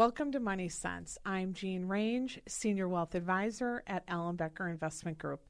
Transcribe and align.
Welcome 0.00 0.32
to 0.32 0.40
Money 0.40 0.70
Sense. 0.70 1.18
I'm 1.26 1.52
Jean 1.52 1.86
Range, 1.86 2.40
Senior 2.48 2.88
Wealth 2.88 3.14
Advisor 3.14 3.82
at 3.86 4.06
Ellenbecker 4.06 4.70
Investment 4.70 5.18
Group. 5.18 5.42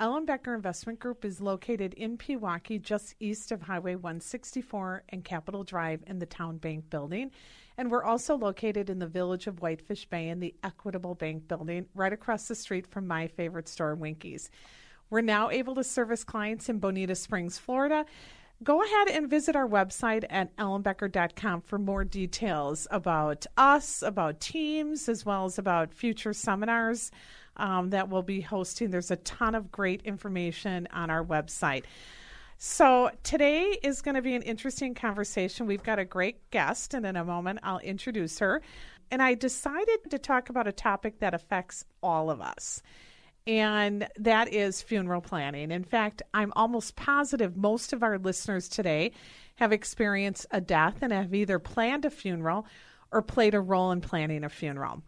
Ellenbecker 0.00 0.52
Investment 0.52 0.98
Group 0.98 1.24
is 1.24 1.40
located 1.40 1.94
in 1.94 2.18
Pewaukee, 2.18 2.82
just 2.82 3.14
east 3.20 3.52
of 3.52 3.62
Highway 3.62 3.94
164 3.94 5.04
and 5.10 5.22
Capitol 5.22 5.62
Drive 5.62 6.02
in 6.08 6.18
the 6.18 6.26
Town 6.26 6.56
Bank 6.56 6.90
Building. 6.90 7.30
And 7.78 7.88
we're 7.88 8.02
also 8.02 8.34
located 8.34 8.90
in 8.90 8.98
the 8.98 9.06
village 9.06 9.46
of 9.46 9.62
Whitefish 9.62 10.06
Bay 10.06 10.28
in 10.28 10.40
the 10.40 10.56
Equitable 10.64 11.14
Bank 11.14 11.46
Building, 11.46 11.86
right 11.94 12.12
across 12.12 12.48
the 12.48 12.56
street 12.56 12.88
from 12.88 13.06
my 13.06 13.28
favorite 13.28 13.68
store, 13.68 13.94
Winkies. 13.94 14.50
We're 15.08 15.20
now 15.20 15.50
able 15.50 15.76
to 15.76 15.84
service 15.84 16.24
clients 16.24 16.68
in 16.68 16.80
Bonita 16.80 17.14
Springs, 17.14 17.58
Florida. 17.58 18.06
Go 18.64 18.82
ahead 18.82 19.08
and 19.08 19.28
visit 19.28 19.56
our 19.56 19.68
website 19.68 20.24
at 20.30 20.56
ellenbecker.com 20.56 21.60
for 21.60 21.78
more 21.78 22.02
details 22.02 22.86
about 22.90 23.44
us, 23.58 24.00
about 24.00 24.40
teams, 24.40 25.06
as 25.06 25.26
well 25.26 25.44
as 25.44 25.58
about 25.58 25.92
future 25.92 26.32
seminars 26.32 27.10
um, 27.58 27.90
that 27.90 28.08
we'll 28.08 28.22
be 28.22 28.40
hosting. 28.40 28.90
There's 28.90 29.10
a 29.10 29.16
ton 29.16 29.54
of 29.54 29.70
great 29.70 30.00
information 30.06 30.88
on 30.92 31.10
our 31.10 31.22
website. 31.22 31.84
So, 32.56 33.10
today 33.22 33.76
is 33.82 34.00
going 34.00 34.14
to 34.14 34.22
be 34.22 34.34
an 34.34 34.40
interesting 34.40 34.94
conversation. 34.94 35.66
We've 35.66 35.82
got 35.82 35.98
a 35.98 36.04
great 36.06 36.50
guest, 36.50 36.94
and 36.94 37.04
in 37.04 37.16
a 37.16 37.24
moment, 37.24 37.58
I'll 37.62 37.80
introduce 37.80 38.38
her. 38.38 38.62
And 39.10 39.20
I 39.20 39.34
decided 39.34 40.10
to 40.10 40.18
talk 40.18 40.48
about 40.48 40.66
a 40.66 40.72
topic 40.72 41.18
that 41.18 41.34
affects 41.34 41.84
all 42.02 42.30
of 42.30 42.40
us, 42.40 42.80
and 43.46 44.08
that 44.16 44.52
is 44.52 44.82
funeral 44.82 45.20
planning. 45.20 45.70
In 45.70 45.84
fact, 45.84 46.22
I'm 46.32 46.52
almost 46.56 46.96
positive 46.96 47.56
most 47.56 47.92
of 47.92 48.02
our 48.02 48.18
listeners 48.18 48.68
today 48.68 49.12
have 49.56 49.72
experienced 49.72 50.46
a 50.50 50.60
death 50.60 50.98
and 51.02 51.12
have 51.12 51.34
either 51.34 51.58
planned 51.58 52.04
a 52.04 52.10
funeral 52.10 52.66
or 53.12 53.22
played 53.22 53.54
a 53.54 53.60
role 53.60 53.92
in 53.92 54.00
planning 54.00 54.44
a 54.44 54.48
funeral 54.48 55.02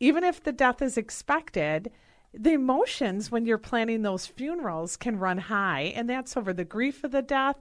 even 0.00 0.24
if 0.24 0.42
the 0.42 0.52
death 0.52 0.80
is 0.82 0.96
expected, 0.96 1.92
the 2.32 2.54
emotions 2.54 3.30
when 3.30 3.44
you're 3.44 3.58
planning 3.58 4.02
those 4.02 4.26
funerals 4.26 4.96
can 4.96 5.18
run 5.18 5.38
high, 5.38 5.92
and 5.94 6.08
that's 6.08 6.36
over 6.36 6.52
the 6.52 6.64
grief 6.64 7.04
of 7.04 7.12
the 7.12 7.22
death, 7.22 7.56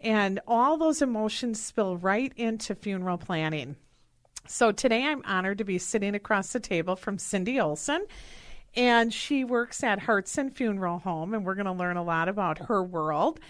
and 0.00 0.40
all 0.46 0.76
those 0.76 1.00
emotions 1.00 1.62
spill 1.62 1.96
right 1.96 2.32
into 2.36 2.74
funeral 2.74 3.18
planning. 3.18 3.76
So 4.48 4.72
today 4.72 5.04
I'm 5.04 5.22
honored 5.24 5.58
to 5.58 5.64
be 5.64 5.78
sitting 5.78 6.14
across 6.14 6.52
the 6.52 6.60
table 6.60 6.96
from 6.96 7.18
Cindy 7.18 7.60
Olson. 7.60 8.04
And 8.76 9.12
she 9.12 9.42
works 9.42 9.82
at 9.82 10.00
Hartson 10.00 10.50
Funeral 10.50 10.98
Home, 10.98 11.32
and 11.32 11.44
we're 11.44 11.54
going 11.54 11.66
to 11.66 11.72
learn 11.72 11.96
a 11.96 12.02
lot 12.02 12.28
about 12.28 12.58
her 12.66 12.82
world. 12.82 13.40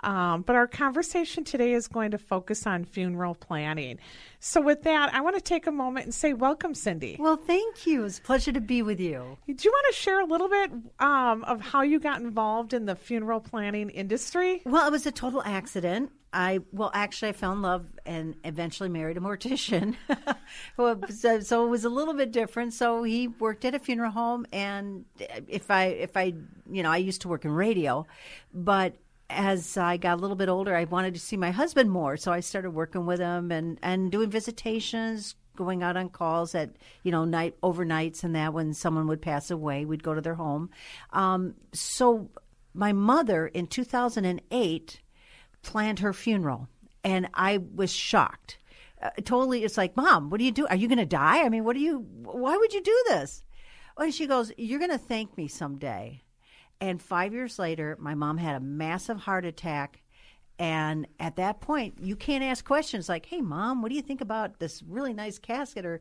Um, 0.00 0.42
but 0.42 0.56
our 0.56 0.66
conversation 0.66 1.44
today 1.44 1.72
is 1.72 1.88
going 1.88 2.10
to 2.10 2.18
focus 2.18 2.66
on 2.66 2.84
funeral 2.84 3.34
planning. 3.34 3.98
So, 4.40 4.60
with 4.60 4.82
that, 4.82 5.12
I 5.14 5.20
want 5.22 5.36
to 5.36 5.42
take 5.42 5.66
a 5.66 5.72
moment 5.72 6.04
and 6.04 6.14
say, 6.14 6.32
Welcome, 6.32 6.74
Cindy. 6.74 7.16
Well, 7.18 7.36
thank 7.36 7.86
you. 7.86 8.04
It's 8.04 8.18
a 8.18 8.22
pleasure 8.22 8.52
to 8.52 8.60
be 8.60 8.82
with 8.82 9.00
you. 9.00 9.38
Do 9.46 9.54
you 9.58 9.70
want 9.70 9.94
to 9.94 10.00
share 10.00 10.20
a 10.20 10.26
little 10.26 10.48
bit 10.48 10.70
um, 11.00 11.44
of 11.44 11.60
how 11.60 11.82
you 11.82 11.98
got 11.98 12.20
involved 12.20 12.74
in 12.74 12.84
the 12.84 12.94
funeral 12.94 13.40
planning 13.40 13.90
industry? 13.90 14.62
Well, 14.66 14.86
it 14.86 14.90
was 14.90 15.06
a 15.06 15.12
total 15.12 15.42
accident. 15.44 16.10
I 16.32 16.60
well, 16.70 16.90
actually, 16.92 17.30
I 17.30 17.32
fell 17.32 17.52
in 17.52 17.62
love 17.62 17.86
and 18.04 18.34
eventually 18.44 18.90
married 18.90 19.16
a 19.16 19.20
mortician. 19.20 19.96
so, 20.76 21.40
so 21.40 21.66
it 21.66 21.68
was 21.70 21.84
a 21.86 21.88
little 21.88 22.12
bit 22.12 22.30
different. 22.30 22.74
So 22.74 23.04
he 23.04 23.28
worked 23.28 23.64
at 23.64 23.74
a 23.74 23.78
funeral 23.78 24.10
home, 24.10 24.46
and 24.52 25.06
if 25.48 25.70
I 25.70 25.86
if 25.86 26.14
I 26.14 26.34
you 26.70 26.82
know 26.82 26.90
I 26.90 26.98
used 26.98 27.22
to 27.22 27.28
work 27.28 27.46
in 27.46 27.52
radio, 27.52 28.06
but 28.52 28.96
as 29.28 29.76
I 29.76 29.96
got 29.96 30.18
a 30.18 30.20
little 30.20 30.36
bit 30.36 30.48
older, 30.48 30.74
I 30.74 30.84
wanted 30.84 31.14
to 31.14 31.20
see 31.20 31.36
my 31.36 31.50
husband 31.50 31.90
more, 31.90 32.16
so 32.16 32.32
I 32.32 32.40
started 32.40 32.70
working 32.70 33.06
with 33.06 33.20
him 33.20 33.50
and 33.50 33.78
and 33.82 34.10
doing 34.10 34.30
visitations, 34.30 35.34
going 35.56 35.82
out 35.82 35.96
on 35.96 36.08
calls 36.10 36.54
at 36.54 36.76
you 37.02 37.10
know 37.10 37.24
night 37.24 37.60
overnights 37.62 38.24
and 38.24 38.34
that 38.34 38.52
when 38.52 38.74
someone 38.74 39.06
would 39.08 39.22
pass 39.22 39.50
away, 39.50 39.84
we'd 39.84 40.02
go 40.02 40.14
to 40.14 40.20
their 40.20 40.34
home. 40.34 40.70
Um, 41.12 41.54
so 41.72 42.30
my 42.74 42.92
mother 42.92 43.46
in 43.46 43.66
2008 43.66 45.00
planned 45.62 45.98
her 45.98 46.12
funeral, 46.12 46.68
and 47.02 47.28
I 47.34 47.58
was 47.58 47.92
shocked. 47.92 48.58
Uh, 49.02 49.10
totally, 49.24 49.64
it's 49.64 49.76
like, 49.76 49.96
Mom, 49.96 50.30
what 50.30 50.38
do 50.38 50.44
you 50.44 50.52
do? 50.52 50.66
Are 50.68 50.76
you 50.76 50.88
going 50.88 50.98
to 50.98 51.06
die? 51.06 51.42
I 51.42 51.48
mean, 51.48 51.64
what 51.64 51.74
do 51.74 51.80
you? 51.80 52.06
Why 52.22 52.56
would 52.56 52.72
you 52.72 52.82
do 52.82 53.04
this? 53.08 53.42
And 53.98 54.14
she 54.14 54.26
goes, 54.26 54.52
You're 54.56 54.78
going 54.78 54.90
to 54.90 54.98
thank 54.98 55.36
me 55.36 55.48
someday. 55.48 56.22
And 56.80 57.00
five 57.00 57.32
years 57.32 57.58
later, 57.58 57.96
my 57.98 58.14
mom 58.14 58.38
had 58.38 58.56
a 58.56 58.60
massive 58.60 59.18
heart 59.18 59.44
attack. 59.44 60.02
And 60.58 61.06
at 61.20 61.36
that 61.36 61.60
point, 61.60 61.98
you 62.00 62.16
can't 62.16 62.44
ask 62.44 62.64
questions 62.64 63.08
like, 63.08 63.26
hey, 63.26 63.40
mom, 63.40 63.82
what 63.82 63.90
do 63.90 63.94
you 63.94 64.02
think 64.02 64.20
about 64.20 64.58
this 64.58 64.82
really 64.82 65.12
nice 65.12 65.38
casket? 65.38 65.84
Or 65.84 66.00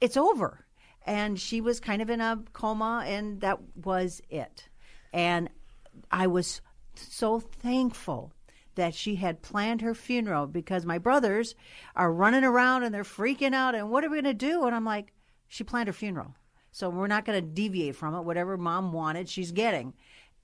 it's 0.00 0.16
over. 0.16 0.64
And 1.06 1.38
she 1.38 1.60
was 1.60 1.80
kind 1.80 2.02
of 2.02 2.10
in 2.10 2.20
a 2.20 2.42
coma, 2.52 3.04
and 3.06 3.40
that 3.40 3.58
was 3.84 4.20
it. 4.28 4.68
And 5.12 5.48
I 6.10 6.26
was 6.26 6.60
so 6.94 7.40
thankful 7.40 8.32
that 8.74 8.94
she 8.94 9.16
had 9.16 9.42
planned 9.42 9.80
her 9.80 9.94
funeral 9.94 10.46
because 10.46 10.86
my 10.86 10.98
brothers 10.98 11.54
are 11.96 12.12
running 12.12 12.44
around 12.44 12.82
and 12.82 12.94
they're 12.94 13.02
freaking 13.02 13.54
out. 13.54 13.74
And 13.74 13.90
what 13.90 14.04
are 14.04 14.10
we 14.10 14.20
going 14.20 14.24
to 14.24 14.34
do? 14.34 14.64
And 14.64 14.74
I'm 14.74 14.84
like, 14.84 15.12
she 15.48 15.64
planned 15.64 15.88
her 15.88 15.92
funeral. 15.92 16.34
So 16.72 16.88
we're 16.88 17.08
not 17.08 17.24
going 17.24 17.42
to 17.42 17.46
deviate 17.46 17.96
from 17.96 18.14
it. 18.14 18.22
Whatever 18.22 18.56
mom 18.56 18.92
wanted, 18.92 19.28
she's 19.28 19.52
getting. 19.52 19.94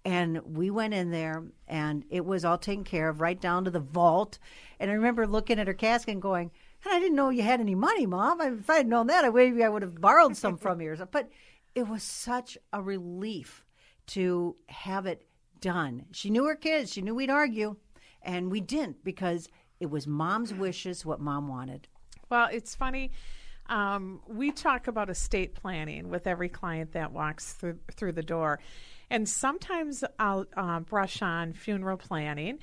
And 0.07 0.41
we 0.57 0.71
went 0.71 0.95
in 0.95 1.11
there 1.11 1.43
and 1.67 2.05
it 2.11 2.25
was 2.25 2.45
all 2.45 2.59
taken 2.59 2.85
care 2.85 3.09
of 3.09 3.21
right 3.21 3.41
down 3.41 3.65
to 3.65 3.73
the 3.73 3.81
vault. 3.81 4.39
And 4.79 4.89
I 4.89 4.95
remember 4.95 5.27
looking 5.27 5.59
at 5.59 5.67
her 5.67 5.75
casket 5.75 6.13
and 6.13 6.23
going, 6.23 6.53
I 6.89 7.01
didn't 7.01 7.17
know 7.17 7.31
you 7.31 7.43
had 7.43 7.59
any 7.59 7.75
money, 7.75 8.07
Mom. 8.07 8.41
If 8.41 8.71
I 8.71 8.77
had 8.77 8.87
known 8.87 9.09
that, 9.09 9.25
i 9.25 9.31
maybe 9.31 9.65
I 9.65 9.69
would 9.69 9.83
have 9.83 10.01
borrowed 10.01 10.37
some 10.37 10.59
from 10.59 10.81
you. 10.81 10.97
But 11.11 11.29
it 11.75 11.89
was 11.89 12.05
such 12.05 12.57
a 12.73 12.81
relief 12.81 13.65
to 14.09 14.55
have 14.69 15.07
it 15.07 15.27
done. 15.61 16.05
She 16.13 16.31
knew 16.31 16.45
her 16.45 16.55
kids. 16.55 16.93
She 16.93 17.03
knew 17.03 17.17
we'd 17.17 17.29
argue. 17.29 17.75
And 18.23 18.49
we 18.49 18.61
didn't 18.61 19.03
because 19.03 19.49
it 19.81 19.91
was 19.91 20.07
mom's 20.07 20.55
wishes, 20.55 21.05
what 21.05 21.21
mom 21.21 21.49
wanted. 21.49 21.89
Well, 22.31 22.49
it's 22.53 22.77
funny. 22.77 23.11
Um, 23.69 24.21
we 24.29 24.53
talk 24.53 24.87
about 24.87 25.11
estate 25.11 25.57
planning 25.57 26.11
with 26.11 26.29
every 26.29 26.49
client 26.49 26.93
that 26.93 27.11
walks 27.11 27.55
through, 27.55 27.81
through 27.91 28.13
the 28.13 28.23
door. 28.23 28.61
And 29.11 29.29
sometimes 29.29 30.05
I'll 30.19 30.47
uh, 30.57 30.81
brush 30.81 31.23
on 31.23 31.53
funeral 31.53 31.97
planning 31.97 32.59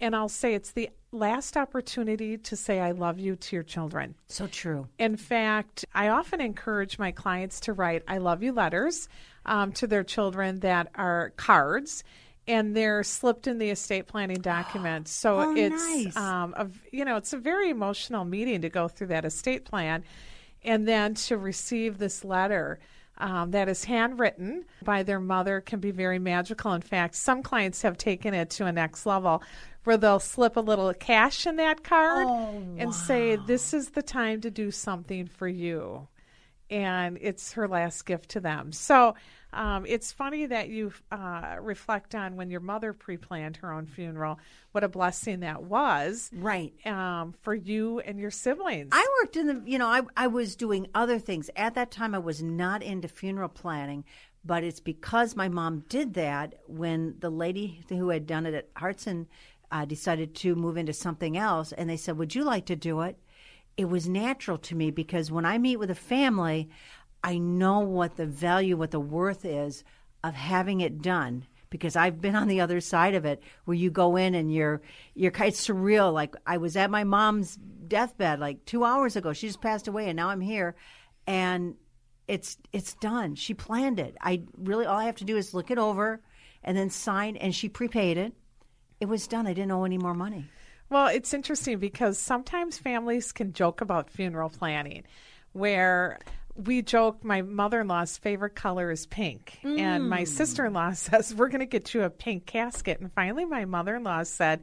and 0.00 0.14
I'll 0.14 0.28
say 0.28 0.54
it's 0.54 0.72
the 0.72 0.90
last 1.10 1.56
opportunity 1.56 2.36
to 2.36 2.56
say 2.56 2.80
I 2.80 2.90
love 2.90 3.18
you 3.18 3.36
to 3.36 3.56
your 3.56 3.62
children. 3.62 4.14
So 4.28 4.46
true. 4.46 4.88
In 4.98 5.16
fact, 5.16 5.84
I 5.94 6.08
often 6.08 6.40
encourage 6.40 6.98
my 6.98 7.12
clients 7.12 7.60
to 7.60 7.72
write 7.72 8.02
I 8.06 8.18
love 8.18 8.42
you 8.42 8.52
letters 8.52 9.08
um, 9.46 9.72
to 9.72 9.86
their 9.86 10.04
children 10.04 10.60
that 10.60 10.88
are 10.94 11.32
cards. 11.36 12.04
And 12.48 12.76
they're 12.76 13.02
slipped 13.02 13.48
in 13.48 13.58
the 13.58 13.70
estate 13.70 14.06
planning 14.06 14.40
document, 14.40 15.08
so 15.08 15.40
oh, 15.40 15.56
it's 15.56 15.84
nice. 15.84 16.16
um, 16.16 16.54
a, 16.56 16.68
you 16.92 17.04
know 17.04 17.16
it's 17.16 17.32
a 17.32 17.38
very 17.38 17.70
emotional 17.70 18.24
meeting 18.24 18.60
to 18.60 18.68
go 18.68 18.86
through 18.86 19.08
that 19.08 19.24
estate 19.24 19.64
plan, 19.64 20.04
and 20.62 20.86
then 20.86 21.14
to 21.14 21.38
receive 21.38 21.98
this 21.98 22.24
letter 22.24 22.78
um, 23.18 23.50
that 23.52 23.68
is 23.68 23.84
handwritten 23.84 24.64
by 24.82 25.02
their 25.02 25.20
mother 25.20 25.60
can 25.60 25.80
be 25.80 25.90
very 25.90 26.18
magical. 26.18 26.72
In 26.72 26.82
fact, 26.82 27.14
some 27.14 27.42
clients 27.42 27.82
have 27.82 27.96
taken 27.96 28.34
it 28.34 28.50
to 28.50 28.66
a 28.66 28.72
next 28.72 29.06
level 29.06 29.42
where 29.84 29.96
they'll 29.96 30.20
slip 30.20 30.56
a 30.56 30.60
little 30.60 30.92
cash 30.94 31.46
in 31.46 31.56
that 31.56 31.84
card 31.84 32.26
oh, 32.28 32.48
and 32.76 32.86
wow. 32.86 32.90
say, 32.90 33.36
This 33.36 33.72
is 33.72 33.90
the 33.90 34.02
time 34.02 34.40
to 34.40 34.50
do 34.50 34.70
something 34.70 35.26
for 35.26 35.48
you. 35.48 36.08
And 36.70 37.18
it's 37.20 37.52
her 37.52 37.68
last 37.68 38.04
gift 38.06 38.30
to 38.30 38.40
them. 38.40 38.72
So 38.72 39.14
um, 39.52 39.86
it's 39.86 40.12
funny 40.12 40.46
that 40.46 40.68
you 40.68 40.92
uh, 41.10 41.56
reflect 41.60 42.14
on 42.14 42.36
when 42.36 42.50
your 42.50 42.60
mother 42.60 42.92
pre 42.92 43.16
planned 43.16 43.56
her 43.58 43.72
own 43.72 43.86
funeral, 43.86 44.38
what 44.72 44.84
a 44.84 44.88
blessing 44.88 45.40
that 45.40 45.62
was. 45.62 46.30
Right. 46.34 46.74
Um, 46.86 47.34
for 47.40 47.54
you 47.54 48.00
and 48.00 48.18
your 48.18 48.30
siblings. 48.30 48.90
I 48.92 49.06
worked 49.22 49.36
in 49.36 49.46
the, 49.46 49.62
you 49.64 49.78
know, 49.78 49.86
I, 49.86 50.02
I 50.16 50.26
was 50.26 50.56
doing 50.56 50.88
other 50.94 51.18
things. 51.18 51.48
At 51.56 51.74
that 51.74 51.90
time, 51.90 52.14
I 52.14 52.18
was 52.18 52.42
not 52.42 52.82
into 52.82 53.08
funeral 53.08 53.48
planning, 53.48 54.04
but 54.44 54.62
it's 54.62 54.80
because 54.80 55.34
my 55.34 55.48
mom 55.48 55.84
did 55.88 56.14
that 56.14 56.56
when 56.66 57.16
the 57.20 57.30
lady 57.30 57.82
who 57.88 58.10
had 58.10 58.26
done 58.26 58.44
it 58.44 58.54
at 58.54 58.68
Hartson 58.76 59.26
uh, 59.70 59.84
decided 59.84 60.34
to 60.34 60.54
move 60.54 60.76
into 60.76 60.92
something 60.92 61.36
else. 61.36 61.72
And 61.72 61.88
they 61.88 61.96
said, 61.96 62.18
Would 62.18 62.34
you 62.34 62.44
like 62.44 62.66
to 62.66 62.76
do 62.76 63.00
it? 63.00 63.18
It 63.76 63.86
was 63.86 64.08
natural 64.08 64.58
to 64.58 64.74
me 64.74 64.90
because 64.90 65.30
when 65.30 65.44
I 65.44 65.58
meet 65.58 65.76
with 65.76 65.90
a 65.90 65.94
family, 65.94 66.68
I 67.22 67.38
know 67.38 67.80
what 67.80 68.16
the 68.16 68.26
value, 68.26 68.76
what 68.76 68.90
the 68.90 69.00
worth 69.00 69.44
is 69.44 69.84
of 70.24 70.34
having 70.34 70.80
it 70.80 71.02
done 71.02 71.46
because 71.70 71.96
I've 71.96 72.20
been 72.20 72.36
on 72.36 72.48
the 72.48 72.60
other 72.60 72.80
side 72.80 73.14
of 73.14 73.24
it 73.24 73.42
where 73.64 73.74
you 73.74 73.90
go 73.90 74.16
in 74.16 74.34
and 74.34 74.52
you're 74.52 74.80
you're 75.14 75.30
kind 75.30 75.52
of 75.52 75.58
surreal. 75.58 76.12
Like 76.12 76.34
I 76.46 76.56
was 76.56 76.76
at 76.76 76.90
my 76.90 77.04
mom's 77.04 77.56
deathbed 77.56 78.40
like 78.40 78.64
two 78.64 78.84
hours 78.84 79.16
ago. 79.16 79.32
She 79.32 79.46
just 79.46 79.60
passed 79.60 79.88
away, 79.88 80.08
and 80.08 80.16
now 80.16 80.28
I'm 80.28 80.40
here, 80.40 80.76
and 81.26 81.74
it's 82.28 82.56
it's 82.72 82.94
done. 82.94 83.34
She 83.34 83.54
planned 83.54 84.00
it. 84.00 84.16
I 84.20 84.42
really 84.56 84.86
all 84.86 84.98
I 84.98 85.04
have 85.04 85.16
to 85.16 85.24
do 85.24 85.36
is 85.36 85.54
look 85.54 85.70
it 85.70 85.78
over 85.78 86.22
and 86.62 86.76
then 86.76 86.90
sign, 86.90 87.36
and 87.36 87.54
she 87.54 87.68
prepaid 87.68 88.16
it. 88.16 88.32
It 89.00 89.06
was 89.06 89.26
done. 89.26 89.46
I 89.46 89.52
didn't 89.52 89.72
owe 89.72 89.84
any 89.84 89.98
more 89.98 90.14
money. 90.14 90.46
Well, 90.88 91.08
it's 91.08 91.34
interesting 91.34 91.78
because 91.78 92.18
sometimes 92.18 92.78
families 92.78 93.32
can 93.32 93.52
joke 93.52 93.80
about 93.80 94.10
funeral 94.10 94.50
planning, 94.50 95.04
where 95.52 96.20
we 96.56 96.82
joke 96.82 97.22
my 97.22 97.42
mother-in-law's 97.42 98.16
favorite 98.18 98.54
color 98.54 98.90
is 98.90 99.06
pink 99.06 99.58
mm. 99.62 99.78
and 99.78 100.08
my 100.08 100.22
mm. 100.22 100.28
sister-in-law 100.28 100.92
says 100.94 101.34
we're 101.34 101.48
going 101.48 101.60
to 101.60 101.66
get 101.66 101.92
you 101.92 102.02
a 102.02 102.10
pink 102.10 102.46
casket 102.46 103.00
and 103.00 103.12
finally 103.12 103.44
my 103.44 103.64
mother-in-law 103.64 104.22
said 104.22 104.62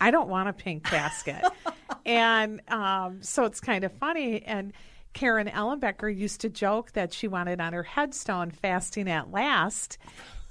i 0.00 0.10
don't 0.10 0.28
want 0.28 0.48
a 0.48 0.52
pink 0.52 0.84
casket 0.84 1.44
and 2.06 2.60
um, 2.68 3.22
so 3.22 3.44
it's 3.44 3.60
kind 3.60 3.84
of 3.84 3.92
funny 3.92 4.42
and 4.42 4.72
karen 5.12 5.46
ellenbecker 5.48 6.14
used 6.14 6.40
to 6.40 6.48
joke 6.48 6.92
that 6.92 7.12
she 7.12 7.28
wanted 7.28 7.60
on 7.60 7.72
her 7.72 7.82
headstone 7.82 8.50
fasting 8.50 9.08
at 9.08 9.30
last 9.30 9.98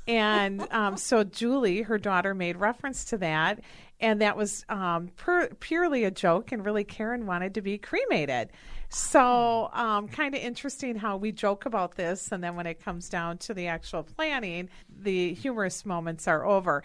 and 0.08 0.66
um, 0.72 0.98
so 0.98 1.24
julie 1.24 1.82
her 1.82 1.98
daughter 1.98 2.34
made 2.34 2.58
reference 2.58 3.06
to 3.06 3.18
that. 3.18 3.60
And 4.00 4.22
that 4.22 4.36
was 4.36 4.66
um, 4.68 5.12
pur- 5.16 5.50
purely 5.62 6.04
a 6.04 6.12
joke 6.12 6.52
and 6.52 6.66
really 6.66 6.84
karen 6.84 7.26
wanted 7.26 7.54
to 7.54 7.62
be 7.62 7.78
cremated. 7.78 8.50
So, 8.96 9.72
um, 9.74 10.08
kind 10.08 10.36
of 10.36 10.42
interesting 10.42 10.96
how 10.96 11.18
we 11.18 11.32
joke 11.32 11.66
about 11.66 11.96
this, 11.96 12.32
and 12.32 12.44
then 12.44 12.56
when 12.56 12.68
it 12.68 12.80
comes 12.80 13.10
down 13.10 13.40
to 13.40 13.54
the 13.56 13.66
actual 13.66 14.04
planning, 14.04 14.70
the 14.88 15.34
humorous 15.34 15.84
moments 15.84 16.28
are 16.28 16.46
over. 16.46 16.84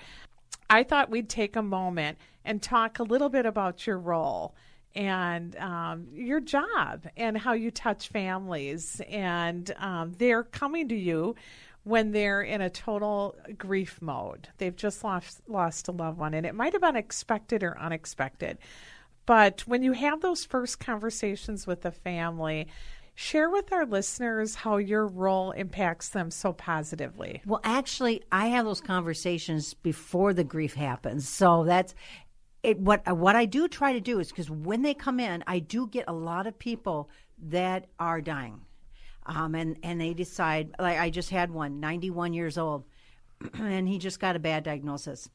I 0.71 0.85
thought 0.85 1.11
we'd 1.11 1.29
take 1.29 1.55
a 1.55 1.63
moment 1.63 2.17
and 2.47 2.63
talk 2.63 2.99
a 2.99 3.03
little 3.03 3.29
bit 3.29 3.45
about 3.45 3.87
your 3.87 3.99
role 3.99 4.55
and 4.95 5.55
um, 5.57 6.07
your 6.15 6.41
job 6.41 7.07
and 7.15 7.37
how 7.37 7.53
you 7.53 7.71
touch 7.71 8.09
families, 8.09 9.03
and 9.07 9.71
um, 9.77 10.15
they're 10.17 10.45
coming 10.45 10.89
to 10.89 10.97
you 10.97 11.35
when 11.85 12.13
they're 12.13 12.43
in 12.43 12.61
a 12.61 12.71
total 12.71 13.35
grief 13.57 14.01
mode. 14.01 14.49
They've 14.59 14.77
just 14.77 15.03
lost 15.05 15.41
lost 15.49 15.89
a 15.89 15.93
loved 15.93 16.19
one, 16.19 16.35
and 16.35 16.47
it 16.47 16.55
might 16.55 16.73
have 16.73 16.83
been 16.83 16.97
expected 16.97 17.63
or 17.63 17.79
unexpected. 17.79 18.59
But 19.27 19.61
when 19.67 19.83
you 19.83 19.93
have 19.93 20.21
those 20.21 20.45
first 20.45 20.81
conversations 20.81 21.67
with 21.67 21.83
the 21.83 21.91
family, 21.91 22.69
share 23.15 23.51
with 23.51 23.73
our 23.73 23.85
listeners 23.85 24.55
how 24.55 24.77
your 24.77 25.07
role 25.07 25.51
impacts 25.51 26.11
them 26.11 26.31
so 26.31 26.53
positively. 26.53 27.43
Well, 27.45 27.61
actually, 27.65 28.23
I 28.31 28.47
have 28.47 28.65
those 28.65 28.81
conversations 28.81 29.75
before 29.75 30.33
the 30.33 30.45
grief 30.45 30.75
happens. 30.75 31.29
So 31.29 31.65
that's 31.65 31.95
it, 32.63 32.79
what 32.79 33.07
what 33.17 33.37
I 33.37 33.45
do 33.45 33.69
try 33.69 33.93
to 33.93 34.01
do 34.01 34.21
is 34.21 34.29
because 34.29 34.51
when 34.51 34.83
they 34.83 34.95
come 34.95 35.21
in, 35.21 35.45
I 35.47 35.59
do 35.59 35.87
get 35.89 36.05
a 36.09 36.13
lot 36.13 36.47
of 36.47 36.59
people 36.59 37.11
that 37.49 37.87
are 37.99 38.21
dying, 38.21 38.61
um, 39.29 39.55
and 39.55 39.77
and 39.83 40.01
they 40.01 40.15
decide. 40.15 40.75
Like 40.79 40.99
I 40.99 41.11
just 41.11 41.31
had 41.31 41.51
one, 41.51 41.81
91 41.81 42.33
years 42.33 42.59
old, 42.59 42.85
and 43.55 43.89
he 43.89 43.99
just 43.99 44.19
got 44.19 44.35
a 44.35 44.41
bad 44.41 44.65
diagnosis, 44.65 45.29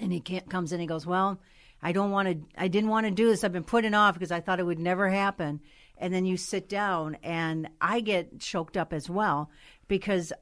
and 0.00 0.12
he 0.12 0.20
comes 0.20 0.72
in. 0.72 0.80
He 0.80 0.86
goes, 0.86 1.06
well 1.06 1.38
I 1.82 1.92
don't 1.92 2.10
want 2.10 2.28
to, 2.28 2.60
I 2.60 2.68
didn't 2.68 2.90
want 2.90 3.06
to 3.06 3.10
do 3.10 3.28
this. 3.28 3.44
I've 3.44 3.52
been 3.52 3.64
putting 3.64 3.94
off 3.94 4.14
because 4.14 4.32
I 4.32 4.40
thought 4.40 4.60
it 4.60 4.66
would 4.66 4.78
never 4.78 5.08
happen. 5.08 5.60
And 5.96 6.12
then 6.12 6.24
you 6.24 6.36
sit 6.36 6.68
down 6.68 7.16
and 7.22 7.68
I 7.80 8.00
get 8.00 8.40
choked 8.40 8.76
up 8.76 8.92
as 8.92 9.08
well 9.08 9.50
because 9.86 10.32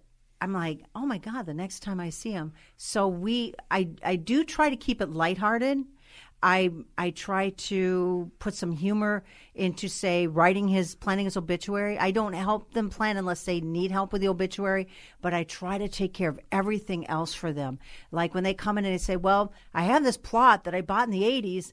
I'm 0.41 0.53
like, 0.53 0.85
oh 0.95 1.07
my 1.07 1.19
God, 1.19 1.47
the 1.47 1.55
next 1.55 1.81
time 1.81 2.01
I 2.01 2.11
see 2.11 2.31
him. 2.31 2.53
So 2.77 3.09
we, 3.09 3.55
I, 3.71 3.91
I 4.03 4.17
do 4.17 4.45
try 4.45 4.71
to 4.71 4.77
keep 4.77 5.01
it 5.01 5.11
lighthearted 5.11 5.85
I 6.43 6.71
I 6.99 7.11
try 7.11 7.51
to 7.51 8.31
put 8.39 8.55
some 8.55 8.73
humor 8.73 9.25
into 9.55 9.89
say 9.89 10.27
writing 10.27 10.69
his 10.69 10.95
planning 10.95 11.25
his 11.25 11.37
obituary. 11.37 11.99
I 11.99 12.11
don't 12.11 12.35
help 12.35 12.75
them 12.75 12.91
plan 12.91 13.17
unless 13.17 13.45
they 13.45 13.61
need 13.61 13.91
help 13.91 14.13
with 14.13 14.23
the 14.23 14.29
obituary, 14.29 14.89
but 15.23 15.33
I 15.33 15.45
try 15.45 15.79
to 15.79 15.89
take 15.89 16.13
care 16.13 16.31
of 16.31 16.41
everything 16.53 17.07
else 17.09 17.35
for 17.35 17.53
them. 17.53 17.79
Like 18.13 18.35
when 18.35 18.45
they 18.45 18.55
come 18.55 18.79
in 18.79 18.85
and 18.85 18.95
they 18.95 18.99
say, 18.99 19.17
"Well, 19.17 19.53
I 19.73 19.85
have 19.85 20.05
this 20.05 20.17
plot 20.17 20.65
that 20.65 20.75
I 20.75 20.83
bought 20.83 21.09
in 21.09 21.13
the 21.13 21.25
80s." 21.25 21.73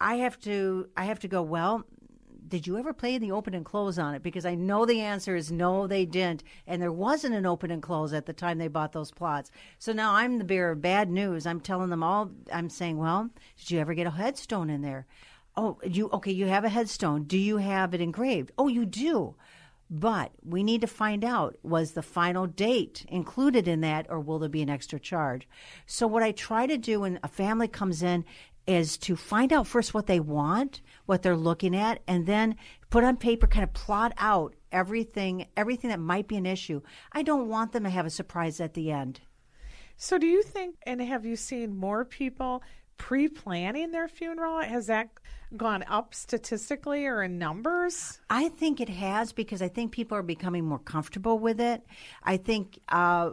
I 0.00 0.16
have 0.16 0.38
to 0.40 0.88
I 0.96 1.04
have 1.04 1.20
to 1.20 1.28
go, 1.28 1.42
"Well, 1.42 1.84
did 2.52 2.66
you 2.66 2.76
ever 2.76 2.92
play 2.92 3.14
in 3.14 3.22
the 3.22 3.32
open 3.32 3.54
and 3.54 3.64
close 3.64 3.98
on 3.98 4.14
it? 4.14 4.22
Because 4.22 4.44
I 4.44 4.54
know 4.54 4.84
the 4.84 5.00
answer 5.00 5.34
is 5.34 5.50
no, 5.50 5.86
they 5.86 6.04
didn't. 6.04 6.44
And 6.66 6.82
there 6.82 6.92
wasn't 6.92 7.34
an 7.34 7.46
open 7.46 7.70
and 7.70 7.82
close 7.82 8.12
at 8.12 8.26
the 8.26 8.34
time 8.34 8.58
they 8.58 8.68
bought 8.68 8.92
those 8.92 9.10
plots. 9.10 9.50
So 9.78 9.94
now 9.94 10.12
I'm 10.12 10.36
the 10.36 10.44
bearer 10.44 10.72
of 10.72 10.82
bad 10.82 11.08
news. 11.08 11.46
I'm 11.46 11.60
telling 11.60 11.88
them 11.88 12.02
all, 12.02 12.30
I'm 12.52 12.68
saying, 12.68 12.98
well, 12.98 13.30
did 13.56 13.70
you 13.70 13.80
ever 13.80 13.94
get 13.94 14.06
a 14.06 14.10
headstone 14.10 14.68
in 14.68 14.82
there? 14.82 15.06
Oh, 15.56 15.78
you, 15.82 16.10
okay, 16.10 16.30
you 16.30 16.44
have 16.44 16.64
a 16.64 16.68
headstone. 16.68 17.24
Do 17.24 17.38
you 17.38 17.56
have 17.56 17.94
it 17.94 18.02
engraved? 18.02 18.52
Oh, 18.58 18.68
you 18.68 18.84
do. 18.84 19.34
But 19.88 20.32
we 20.44 20.62
need 20.62 20.82
to 20.82 20.86
find 20.86 21.24
out 21.24 21.56
was 21.62 21.92
the 21.92 22.02
final 22.02 22.46
date 22.46 23.06
included 23.08 23.66
in 23.66 23.80
that 23.80 24.06
or 24.10 24.20
will 24.20 24.38
there 24.38 24.48
be 24.50 24.62
an 24.62 24.70
extra 24.70 25.00
charge? 25.00 25.48
So, 25.86 26.06
what 26.06 26.22
I 26.22 26.32
try 26.32 26.66
to 26.66 26.78
do 26.78 27.00
when 27.00 27.18
a 27.22 27.28
family 27.28 27.68
comes 27.68 28.02
in 28.02 28.24
is 28.66 28.96
to 28.96 29.16
find 29.16 29.52
out 29.52 29.66
first 29.66 29.94
what 29.94 30.06
they 30.06 30.20
want, 30.20 30.80
what 31.06 31.22
they're 31.22 31.36
looking 31.36 31.74
at, 31.74 32.00
and 32.06 32.26
then 32.26 32.56
put 32.90 33.04
on 33.04 33.16
paper, 33.16 33.46
kind 33.46 33.64
of 33.64 33.72
plot 33.72 34.12
out 34.18 34.54
everything, 34.70 35.46
everything 35.56 35.90
that 35.90 36.00
might 36.00 36.28
be 36.28 36.36
an 36.36 36.46
issue. 36.46 36.80
I 37.12 37.22
don't 37.22 37.48
want 37.48 37.72
them 37.72 37.84
to 37.84 37.90
have 37.90 38.06
a 38.06 38.10
surprise 38.10 38.60
at 38.60 38.74
the 38.74 38.90
end. 38.90 39.20
So, 39.96 40.18
do 40.18 40.26
you 40.26 40.42
think, 40.42 40.76
and 40.86 41.00
have 41.00 41.24
you 41.24 41.36
seen 41.36 41.76
more 41.76 42.04
people 42.04 42.62
pre 42.96 43.28
planning 43.28 43.90
their 43.90 44.08
funeral? 44.08 44.60
Has 44.60 44.86
that 44.86 45.08
gone 45.56 45.84
up 45.86 46.14
statistically 46.14 47.06
or 47.06 47.22
in 47.22 47.38
numbers? 47.38 48.20
I 48.30 48.48
think 48.48 48.80
it 48.80 48.88
has 48.88 49.32
because 49.32 49.60
I 49.60 49.68
think 49.68 49.92
people 49.92 50.16
are 50.16 50.22
becoming 50.22 50.64
more 50.64 50.78
comfortable 50.78 51.38
with 51.38 51.60
it. 51.60 51.82
I 52.22 52.36
think. 52.36 52.78
Uh, 52.88 53.30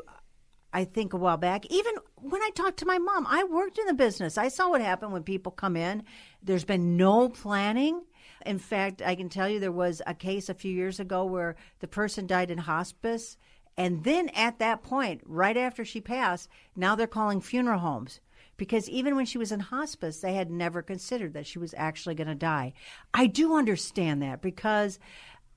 I 0.72 0.86
think 0.86 1.14
a 1.14 1.18
while 1.18 1.38
back, 1.38 1.66
even 1.68 1.96
when 2.16 2.42
I 2.42 2.52
talked 2.54 2.78
to 2.80 2.86
my 2.86 3.00
mom, 3.00 3.26
I 3.28 3.44
worked 3.44 3.80
in 3.80 3.88
the 3.88 3.94
business. 3.94 4.38
I 4.38 4.50
saw 4.50 4.70
what 4.70 4.82
happened 4.82 5.12
when 5.12 5.24
people 5.24 5.52
come 5.52 5.76
in. 5.76 6.04
There's 6.44 6.66
been 6.66 6.96
no 6.96 7.30
planning. 7.30 8.04
In 8.46 8.60
fact, 8.60 9.02
I 9.02 9.16
can 9.16 9.30
tell 9.30 9.50
you 9.50 9.60
there 9.60 9.72
was 9.72 10.02
a 10.06 10.14
case 10.14 10.48
a 10.48 10.54
few 10.54 10.72
years 10.72 11.00
ago 11.00 11.26
where 11.26 11.56
the 11.80 11.88
person 11.88 12.28
died 12.28 12.52
in 12.52 12.60
hospice. 12.60 13.38
And 13.78 14.04
then 14.04 14.30
at 14.30 14.60
that 14.60 14.84
point, 14.84 15.22
right 15.26 15.58
after 15.58 15.84
she 15.84 16.02
passed, 16.02 16.50
now 16.76 16.96
they're 16.96 17.08
calling 17.08 17.42
funeral 17.42 17.80
homes. 17.80 18.20
Because 18.56 18.90
even 18.90 19.16
when 19.16 19.26
she 19.26 19.38
was 19.38 19.54
in 19.54 19.62
hospice, 19.62 20.20
they 20.20 20.34
had 20.34 20.52
never 20.52 20.82
considered 20.82 21.34
that 21.34 21.48
she 21.48 21.60
was 21.60 21.74
actually 21.78 22.16
going 22.16 22.28
to 22.28 22.36
die. 22.36 22.74
I 23.14 23.26
do 23.26 23.56
understand 23.56 24.22
that 24.22 24.42
because 24.42 25.00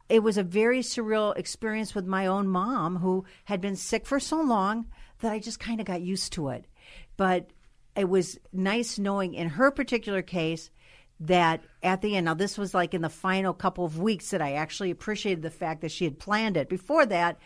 it 0.08 0.22
was 0.22 0.38
a 0.38 0.42
very 0.42 0.80
surreal 0.80 1.36
experience 1.36 1.94
with 1.94 2.06
my 2.06 2.26
own 2.26 2.46
mom 2.46 2.96
who 2.96 3.24
had 3.44 3.60
been 3.60 3.76
sick 3.76 4.06
for 4.06 4.20
so 4.20 4.40
long 4.40 4.86
that 5.22 5.32
I 5.32 5.38
just 5.38 5.58
kind 5.58 5.80
of 5.80 5.86
got 5.86 6.02
used 6.02 6.34
to 6.34 6.50
it. 6.50 6.66
But 7.16 7.50
it 7.96 8.08
was 8.08 8.38
nice 8.52 8.98
knowing 8.98 9.34
in 9.34 9.48
her 9.48 9.70
particular 9.70 10.22
case 10.22 10.70
that 11.20 11.62
at 11.82 12.02
the 12.02 12.16
end, 12.16 12.26
now 12.26 12.34
this 12.34 12.58
was 12.58 12.74
like 12.74 12.94
in 12.94 13.02
the 13.02 13.08
final 13.08 13.52
couple 13.52 13.84
of 13.84 13.98
weeks 13.98 14.30
that 14.30 14.42
I 14.42 14.54
actually 14.54 14.90
appreciated 14.90 15.42
the 15.42 15.50
fact 15.50 15.80
that 15.82 15.92
she 15.92 16.04
had 16.04 16.18
planned 16.18 16.56
it. 16.56 16.68
Before 16.68 17.06
that, 17.06 17.38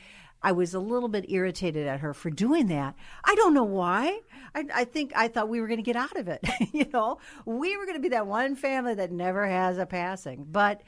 I 0.42 0.52
was 0.52 0.74
a 0.74 0.80
little 0.80 1.08
bit 1.08 1.30
irritated 1.30 1.86
at 1.86 2.00
her 2.00 2.14
for 2.14 2.30
doing 2.30 2.68
that. 2.68 2.94
I 3.24 3.34
don't 3.34 3.54
know 3.54 3.64
why. 3.64 4.20
I, 4.54 4.64
I 4.74 4.84
think 4.84 5.12
I 5.16 5.28
thought 5.28 5.48
we 5.48 5.60
were 5.60 5.66
going 5.66 5.78
to 5.78 5.82
get 5.82 5.96
out 5.96 6.16
of 6.16 6.28
it. 6.28 6.40
you 6.72 6.86
know, 6.92 7.18
we 7.44 7.76
were 7.76 7.84
going 7.84 7.96
to 7.96 8.02
be 8.02 8.10
that 8.10 8.26
one 8.26 8.54
family 8.54 8.94
that 8.94 9.12
never 9.12 9.46
has 9.46 9.78
a 9.78 9.86
passing. 9.86 10.46
But 10.48 10.82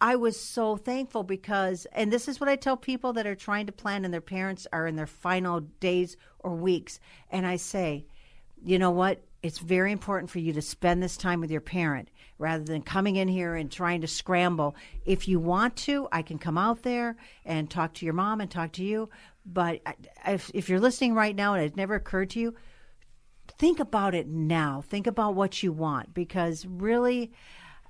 I 0.00 0.16
was 0.16 0.38
so 0.38 0.76
thankful 0.76 1.22
because, 1.22 1.86
and 1.92 2.12
this 2.12 2.28
is 2.28 2.38
what 2.38 2.48
I 2.48 2.56
tell 2.56 2.76
people 2.76 3.14
that 3.14 3.26
are 3.26 3.34
trying 3.34 3.66
to 3.66 3.72
plan 3.72 4.04
and 4.04 4.12
their 4.12 4.20
parents 4.20 4.66
are 4.72 4.86
in 4.86 4.96
their 4.96 5.06
final 5.06 5.60
days 5.60 6.16
or 6.40 6.54
weeks. 6.54 7.00
And 7.30 7.46
I 7.46 7.56
say, 7.56 8.06
you 8.62 8.78
know 8.78 8.90
what? 8.90 9.22
It's 9.42 9.58
very 9.58 9.92
important 9.92 10.30
for 10.30 10.38
you 10.38 10.52
to 10.54 10.62
spend 10.62 11.02
this 11.02 11.16
time 11.16 11.40
with 11.40 11.50
your 11.50 11.60
parent 11.60 12.10
rather 12.38 12.64
than 12.64 12.82
coming 12.82 13.16
in 13.16 13.28
here 13.28 13.54
and 13.54 13.70
trying 13.70 14.00
to 14.02 14.06
scramble. 14.06 14.76
If 15.04 15.28
you 15.28 15.38
want 15.38 15.76
to, 15.76 16.08
I 16.12 16.22
can 16.22 16.38
come 16.38 16.58
out 16.58 16.82
there 16.82 17.16
and 17.44 17.70
talk 17.70 17.94
to 17.94 18.04
your 18.04 18.14
mom 18.14 18.40
and 18.40 18.50
talk 18.50 18.72
to 18.72 18.84
you. 18.84 19.08
But 19.46 19.80
uh, 19.86 19.92
if, 20.26 20.50
if 20.52 20.68
you're 20.68 20.80
listening 20.80 21.14
right 21.14 21.34
now 21.34 21.54
and 21.54 21.64
it 21.64 21.76
never 21.76 21.94
occurred 21.94 22.30
to 22.30 22.40
you, 22.40 22.54
think 23.58 23.78
about 23.78 24.14
it 24.14 24.26
now. 24.26 24.82
Think 24.86 25.06
about 25.06 25.34
what 25.34 25.62
you 25.62 25.72
want 25.72 26.12
because 26.12 26.66
really, 26.66 27.32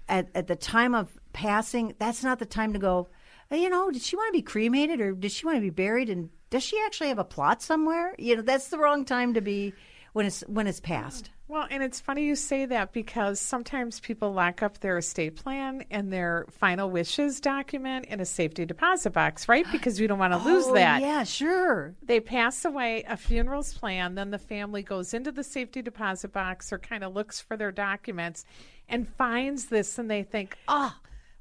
at, 0.08 0.28
at 0.34 0.46
the 0.46 0.56
time 0.56 0.94
of 0.94 1.18
passing, 1.32 1.94
that's 1.98 2.22
not 2.22 2.38
the 2.38 2.46
time 2.46 2.72
to 2.72 2.78
go, 2.78 3.08
you 3.50 3.70
know, 3.70 3.90
did 3.90 4.02
she 4.02 4.16
want 4.16 4.28
to 4.28 4.38
be 4.38 4.42
cremated 4.42 5.00
or 5.00 5.12
did 5.12 5.32
she 5.32 5.46
want 5.46 5.56
to 5.56 5.60
be 5.62 5.70
buried? 5.70 6.10
And 6.10 6.30
does 6.50 6.62
she 6.62 6.80
actually 6.84 7.08
have 7.08 7.18
a 7.18 7.24
plot 7.24 7.62
somewhere? 7.62 8.14
You 8.18 8.36
know, 8.36 8.42
that's 8.42 8.68
the 8.68 8.78
wrong 8.78 9.04
time 9.04 9.34
to 9.34 9.40
be 9.40 9.74
when 10.12 10.26
it's 10.26 10.40
when 10.42 10.66
it's 10.66 10.80
passed. 10.80 11.30
Well, 11.48 11.66
and 11.70 11.80
it's 11.80 12.00
funny 12.00 12.24
you 12.24 12.34
say 12.34 12.66
that 12.66 12.92
because 12.92 13.38
sometimes 13.38 14.00
people 14.00 14.32
lock 14.32 14.64
up 14.64 14.80
their 14.80 14.98
estate 14.98 15.36
plan 15.36 15.84
and 15.92 16.12
their 16.12 16.46
final 16.50 16.90
wishes 16.90 17.38
document 17.38 18.06
in 18.06 18.18
a 18.18 18.24
safety 18.24 18.64
deposit 18.64 19.10
box, 19.10 19.48
right? 19.48 19.64
Because 19.70 20.00
we 20.00 20.08
don't 20.08 20.18
want 20.18 20.32
to 20.32 20.38
lose 20.38 20.64
oh, 20.66 20.74
that. 20.74 21.02
Yeah, 21.02 21.22
sure. 21.22 21.94
They 22.02 22.18
pass 22.18 22.64
away, 22.64 23.04
a 23.06 23.16
funeral's 23.16 23.74
plan, 23.74 24.16
then 24.16 24.32
the 24.32 24.38
family 24.38 24.82
goes 24.82 25.14
into 25.14 25.30
the 25.30 25.44
safety 25.44 25.82
deposit 25.82 26.32
box 26.32 26.72
or 26.72 26.80
kind 26.80 27.04
of 27.04 27.14
looks 27.14 27.40
for 27.40 27.56
their 27.56 27.70
documents 27.70 28.44
and 28.88 29.08
finds 29.08 29.66
this 29.66 29.98
and 29.98 30.10
they 30.10 30.22
think, 30.22 30.56
oh, 30.68 30.94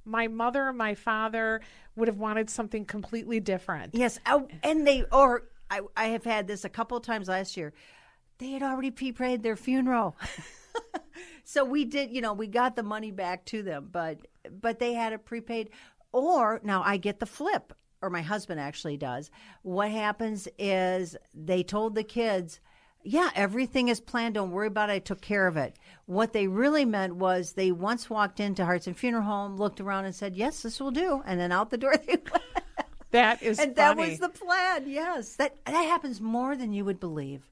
my 0.03 0.27
mother 0.27 0.67
or 0.67 0.73
my 0.73 0.95
father 0.95 1.61
would 1.95 2.07
have 2.07 2.17
wanted 2.17 2.49
something 2.49 2.85
completely 2.85 3.39
different. 3.39 3.95
Yes, 3.95 4.19
oh, 4.25 4.47
and 4.63 4.85
they 4.85 5.03
or 5.11 5.43
I, 5.69 5.81
I 5.97 6.05
have 6.07 6.23
had 6.23 6.47
this 6.47 6.63
a 6.63 6.69
couple 6.69 6.95
of 6.95 7.03
times 7.03 7.27
last 7.27 7.57
year 7.57 7.73
they 8.37 8.51
had 8.51 8.63
already 8.63 8.91
prepaid 8.91 9.43
their 9.43 9.55
funeral. 9.55 10.15
so 11.43 11.63
we 11.63 11.85
did, 11.85 12.11
you 12.11 12.21
know, 12.21 12.33
we 12.33 12.47
got 12.47 12.75
the 12.75 12.83
money 12.83 13.11
back 13.11 13.45
to 13.45 13.63
them, 13.63 13.89
but 13.91 14.19
but 14.61 14.79
they 14.79 14.93
had 14.93 15.13
it 15.13 15.25
prepaid. 15.25 15.69
Or 16.11 16.61
now 16.63 16.81
I 16.83 16.97
get 16.97 17.19
the 17.19 17.25
flip, 17.25 17.73
or 18.01 18.09
my 18.09 18.21
husband 18.21 18.59
actually 18.59 18.97
does. 18.97 19.31
What 19.63 19.91
happens 19.91 20.47
is 20.57 21.17
they 21.33 21.63
told 21.63 21.95
the 21.95 22.03
kids, 22.03 22.59
yeah, 23.05 23.29
everything 23.35 23.87
is 23.87 23.99
planned. 23.99 24.33
Don't 24.33 24.51
worry 24.51 24.67
about 24.67 24.89
it. 24.89 24.93
I 24.93 24.99
took 24.99 25.21
care 25.21 25.47
of 25.47 25.57
it. 25.57 25.77
What 26.07 26.33
they 26.33 26.47
really 26.47 26.85
meant 26.85 27.15
was 27.15 27.53
they 27.53 27.71
once 27.71 28.09
walked 28.09 28.39
into 28.39 28.65
Hartson 28.65 28.93
Funeral 28.93 29.23
Home, 29.23 29.57
looked 29.57 29.79
around, 29.79 30.05
and 30.05 30.15
said, 30.15 30.35
"Yes, 30.35 30.61
this 30.61 30.79
will 30.79 30.91
do," 30.91 31.21
and 31.25 31.39
then 31.39 31.51
out 31.51 31.69
the 31.69 31.77
door 31.77 31.95
they 32.07 32.17
went. 32.31 32.43
That 33.11 33.41
is, 33.41 33.59
and 33.59 33.75
funny. 33.75 33.95
that 33.95 34.09
was 34.09 34.19
the 34.19 34.29
plan. 34.29 34.83
Yes, 34.87 35.35
that 35.35 35.55
that 35.65 35.73
happens 35.73 36.19
more 36.19 36.57
than 36.57 36.73
you 36.73 36.83
would 36.83 36.99
believe 36.99 37.49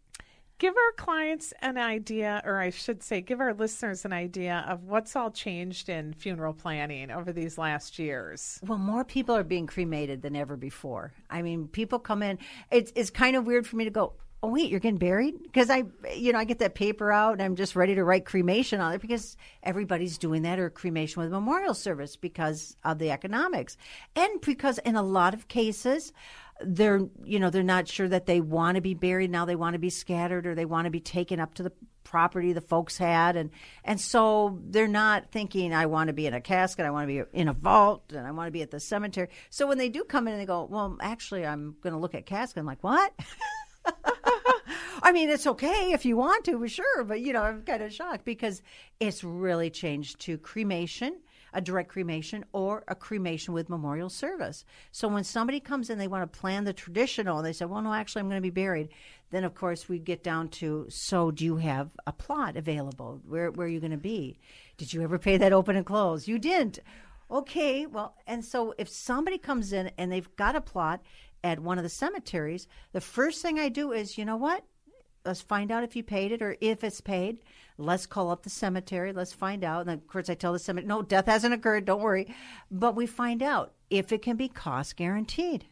give 0.64 0.76
our 0.78 0.92
clients 0.94 1.54
an 1.62 1.78
idea, 1.78 2.42
or 2.46 2.58
I 2.58 2.70
should 2.70 3.04
say, 3.04 3.20
give 3.20 3.42
our 3.42 3.54
listeners 3.54 4.06
an 4.06 4.14
idea 4.14 4.66
of 4.68 4.86
what's 4.86 5.14
all 5.14 5.30
changed 5.30 5.90
in 5.90 6.14
funeral 6.14 6.54
planning 6.54 7.12
over 7.12 7.34
these 7.34 7.58
last 7.58 8.00
years. 8.00 8.62
Well, 8.66 8.78
more 8.78 9.04
people 9.04 9.36
are 9.36 9.44
being 9.44 9.68
cremated 9.68 10.22
than 10.22 10.38
ever 10.38 10.56
before. 10.56 11.12
I 11.30 11.42
mean, 11.42 11.68
people 11.68 12.00
come 12.00 12.24
in. 12.24 12.40
It's 12.72 12.94
it's 12.96 13.10
kind 13.10 13.36
of 13.36 13.46
weird 13.46 13.68
for 13.68 13.76
me 13.76 13.84
to 13.84 13.90
go. 13.90 14.14
Oh 14.46 14.50
wait, 14.50 14.70
you're 14.70 14.82
getting 14.82 14.98
buried? 14.98 15.42
Because 15.42 15.70
I, 15.70 15.84
you 16.14 16.34
know, 16.34 16.38
I 16.38 16.44
get 16.44 16.60
that 16.60 16.76
paper 16.76 17.14
out 17.14 17.32
and 17.32 17.42
I'm 17.42 17.56
just 17.56 17.78
ready 17.78 17.96
to 17.96 18.04
write 18.04 18.26
cremation 18.26 18.82
on 18.82 18.92
it 18.94 19.00
because 19.00 19.38
everybody's 19.64 20.18
doing 20.18 20.42
that 20.42 20.60
or 20.60 20.70
cremation 20.70 21.22
with 21.22 21.32
memorial 21.32 21.74
service 21.74 22.18
because 22.18 22.76
of 22.84 23.00
the 23.00 23.10
economics, 23.10 23.78
and 24.18 24.42
because 24.42 24.80
in 24.80 24.98
a 24.98 25.02
lot 25.02 25.34
of 25.34 25.48
cases, 25.48 26.12
they're 26.60 27.08
you 27.24 27.40
know 27.40 27.50
they're 27.50 27.64
not 27.64 27.88
sure 27.88 28.10
that 28.10 28.26
they 28.26 28.42
want 28.42 28.76
to 28.76 28.82
be 28.82 28.94
buried. 28.94 29.32
Now 29.32 29.46
they 29.46 29.56
want 29.56 29.76
to 29.76 29.80
be 29.80 29.90
scattered 29.90 30.46
or 30.46 30.56
they 30.56 30.66
want 30.66 30.88
to 30.88 30.92
be 30.92 31.00
taken 31.00 31.40
up 31.40 31.54
to 31.54 31.64
the 31.64 31.72
property 32.04 32.52
the 32.52 32.60
folks 32.60 32.98
had. 32.98 33.38
And 33.38 33.50
and 33.86 34.00
so 34.00 34.60
they're 34.62 34.90
not 34.90 35.32
thinking 35.32 35.74
I 35.74 35.86
want 35.86 36.10
to 36.10 36.14
be 36.14 36.28
in 36.28 36.34
a 36.34 36.42
casket. 36.42 36.86
I 36.86 36.92
want 36.92 37.08
to 37.08 37.08
be 37.08 37.40
in 37.40 37.48
a 37.48 37.54
vault 37.54 38.12
and 38.12 38.28
I 38.28 38.32
want 38.32 38.48
to 38.48 38.52
be 38.52 38.62
at 38.62 38.72
the 38.72 38.82
cemetery. 38.82 39.30
So 39.50 39.68
when 39.68 39.78
they 39.78 39.88
do 39.88 40.04
come 40.04 40.28
in 40.28 40.34
and 40.34 40.42
they 40.42 40.46
go 40.46 40.68
well 40.70 40.98
actually 41.00 41.46
I'm 41.46 41.78
going 41.82 41.94
to 41.94 42.00
look 42.00 42.14
at 42.14 42.26
casket. 42.26 42.60
I'm 42.60 42.66
like 42.66 42.84
what 42.84 43.14
I 45.04 45.12
mean, 45.12 45.30
it's 45.30 45.46
okay 45.46 45.92
if 45.92 46.06
you 46.06 46.18
want 46.18 46.46
to, 46.46 46.68
sure, 46.68 47.04
but 47.04 47.22
you 47.22 47.34
know, 47.34 47.44
I'm 47.44 47.62
kind 47.64 47.84
of 47.84 47.94
shocked 47.94 48.24
because 48.26 48.62
it's 49.00 49.24
really 49.24 49.70
changed 49.70 50.20
to 50.22 50.38
cremation 50.38 51.20
a 51.54 51.62
direct 51.62 51.90
cremation 51.90 52.44
or 52.52 52.84
a 52.88 52.96
cremation 52.96 53.54
with 53.54 53.70
memorial 53.70 54.10
service. 54.10 54.66
So 54.92 55.08
when 55.08 55.24
somebody 55.24 55.60
comes 55.60 55.90
in, 55.90 55.98
they 55.98 56.08
want 56.08 56.24
to 56.24 56.40
plan 56.40 56.64
the 56.64 56.74
traditional, 56.74 57.38
and 57.38 57.46
they 57.46 57.54
say, 57.54 57.66
well, 57.66 57.82
no, 57.82 57.94
actually, 57.94 58.22
I'm 58.22 58.30
going 58.30 58.42
to 58.42 58.42
be 58.42 58.50
buried. 58.50 58.90
Then, 59.30 59.44
of 59.44 59.54
course, 59.54 59.88
we 59.88 60.00
get 60.00 60.24
down 60.24 60.50
to, 60.50 60.88
so 60.90 61.32
do 61.32 61.46
you 61.46 61.58
have 61.58 61.92
a 62.06 62.12
plot 62.12 62.58
available? 62.58 63.22
Where, 63.28 63.52
where 63.52 63.68
are 63.68 63.70
you 63.70 63.80
going 63.80 63.92
to 63.92 63.98
be? 63.98 64.40
Did 64.78 64.94
you 64.94 65.02
ever 65.04 65.20
pay 65.20 65.38
that 65.38 65.54
open 65.54 65.76
and 65.76 65.86
close? 65.86 66.28
You 66.28 66.40
didn't. 66.40 66.80
Okay, 67.30 67.86
well, 67.86 68.16
and 68.28 68.44
so 68.44 68.74
if 68.78 68.90
somebody 68.90 69.38
comes 69.38 69.74
in 69.74 69.92
and 69.98 70.12
they've 70.12 70.36
got 70.36 70.56
a 70.56 70.62
plot 70.62 71.02
at 71.44 71.60
one 71.60 71.78
of 71.78 71.84
the 71.84 71.90
cemeteries, 71.90 72.68
the 72.92 73.02
first 73.02 73.42
thing 73.42 73.60
I 73.60 73.70
do 73.70 73.92
is, 73.92 74.18
you 74.18 74.26
know 74.26 74.38
what? 74.38 74.64
Let's 75.26 75.42
find 75.42 75.72
out 75.72 75.84
if 75.84 75.96
you 75.96 76.04
paid 76.04 76.32
it 76.32 76.42
or 76.42 76.58
if 76.60 76.84
it's 76.84 77.00
paid. 77.02 77.40
Let's 77.78 78.06
call 78.06 78.30
up 78.30 78.44
the 78.44 78.50
cemetery. 78.50 79.14
Let's 79.14 79.34
find 79.34 79.64
out. 79.64 79.88
And 79.88 79.92
of 79.92 80.08
course, 80.08 80.30
I 80.30 80.36
tell 80.36 80.54
the 80.54 80.60
cemetery, 80.60 80.88
no, 80.88 81.02
death 81.02 81.28
hasn't 81.28 81.54
occurred. 81.54 81.86
Don't 81.86 82.02
worry. 82.02 82.34
But 82.70 82.96
we 82.96 83.06
find 83.06 83.42
out 83.42 83.74
if 83.90 84.12
it 84.12 84.22
can 84.22 84.36
be 84.36 84.50
cost 84.50 84.98
guaranteed. 84.98 85.66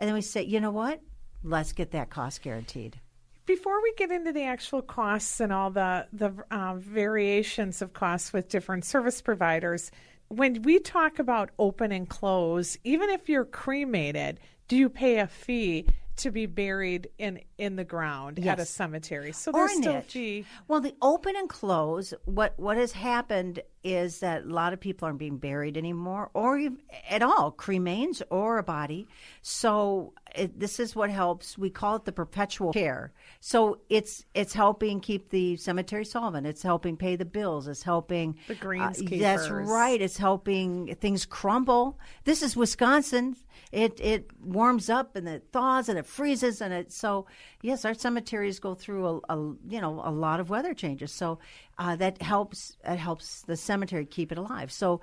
And 0.00 0.08
then 0.08 0.14
we 0.14 0.20
say, 0.20 0.42
you 0.42 0.60
know 0.60 0.70
what? 0.70 1.00
Let's 1.44 1.72
get 1.72 1.92
that 1.92 2.10
cost 2.10 2.42
guaranteed. 2.42 3.00
Before 3.46 3.80
we 3.82 3.94
get 3.94 4.10
into 4.10 4.32
the 4.32 4.42
actual 4.42 4.82
costs 4.82 5.40
and 5.40 5.52
all 5.52 5.70
the 5.70 6.06
the 6.12 6.32
uh, 6.50 6.74
variations 6.74 7.80
of 7.80 7.94
costs 7.94 8.32
with 8.32 8.48
different 8.48 8.84
service 8.84 9.22
providers, 9.22 9.90
when 10.28 10.62
we 10.62 10.78
talk 10.78 11.18
about 11.18 11.50
open 11.58 11.90
and 11.90 12.08
close, 12.08 12.76
even 12.84 13.08
if 13.08 13.28
you're 13.28 13.46
cremated, 13.46 14.40
do 14.66 14.76
you 14.76 14.90
pay 14.90 15.18
a 15.18 15.26
fee? 15.26 15.86
To 16.18 16.30
be 16.30 16.46
buried 16.46 17.08
in 17.18 17.40
in 17.56 17.76
the 17.76 17.84
ground 17.84 18.38
yes. 18.38 18.52
at 18.52 18.60
a 18.60 18.64
cemetery. 18.64 19.32
So 19.32 19.52
there's 19.52 19.72
still 19.72 20.00
fee. 20.02 20.44
Well, 20.66 20.80
the 20.80 20.94
open 21.02 21.36
and 21.36 21.48
close. 21.48 22.14
What 22.24 22.54
what 22.58 22.76
has 22.76 22.92
happened 22.92 23.60
is 23.94 24.20
that 24.20 24.44
a 24.44 24.48
lot 24.48 24.72
of 24.72 24.80
people 24.80 25.06
aren't 25.06 25.18
being 25.18 25.38
buried 25.38 25.76
anymore, 25.76 26.30
or 26.34 26.60
at 27.08 27.22
all, 27.22 27.52
cremains 27.52 28.22
or 28.30 28.58
a 28.58 28.62
body. 28.62 29.06
So 29.42 30.12
it, 30.34 30.58
this 30.58 30.78
is 30.78 30.94
what 30.94 31.10
helps. 31.10 31.56
We 31.56 31.70
call 31.70 31.96
it 31.96 32.04
the 32.04 32.12
perpetual 32.12 32.72
care. 32.72 33.12
So 33.40 33.80
it's 33.88 34.24
it's 34.34 34.52
helping 34.52 35.00
keep 35.00 35.30
the 35.30 35.56
cemetery 35.56 36.04
solvent. 36.04 36.46
It's 36.46 36.62
helping 36.62 36.96
pay 36.96 37.16
the 37.16 37.24
bills. 37.24 37.68
It's 37.68 37.82
helping 37.82 38.36
the 38.46 38.54
greenskeepers. 38.54 39.16
Uh, 39.16 39.18
that's 39.18 39.50
right. 39.50 40.00
It's 40.00 40.18
helping 40.18 40.94
things 40.96 41.24
crumble. 41.24 41.98
This 42.24 42.42
is 42.42 42.56
Wisconsin. 42.56 43.36
It 43.72 44.00
it 44.00 44.30
warms 44.42 44.88
up 44.88 45.16
and 45.16 45.28
it 45.28 45.48
thaws 45.52 45.88
and 45.88 45.98
it 45.98 46.06
freezes 46.06 46.60
and 46.60 46.72
it 46.72 46.92
so 46.92 47.26
yes, 47.62 47.84
our 47.84 47.94
cemeteries 47.94 48.58
go 48.60 48.74
through 48.74 49.06
a, 49.28 49.34
a 49.34 49.36
you 49.68 49.80
know 49.80 50.00
a 50.04 50.10
lot 50.10 50.40
of 50.40 50.50
weather 50.50 50.74
changes. 50.74 51.12
So 51.12 51.38
uh, 51.78 51.96
that 51.96 52.20
helps 52.20 52.76
it 52.84 52.96
helps 52.96 53.42
the 53.42 53.56
cemetery 53.56 54.04
keep 54.04 54.32
it 54.32 54.38
alive. 54.38 54.72
So 54.72 55.00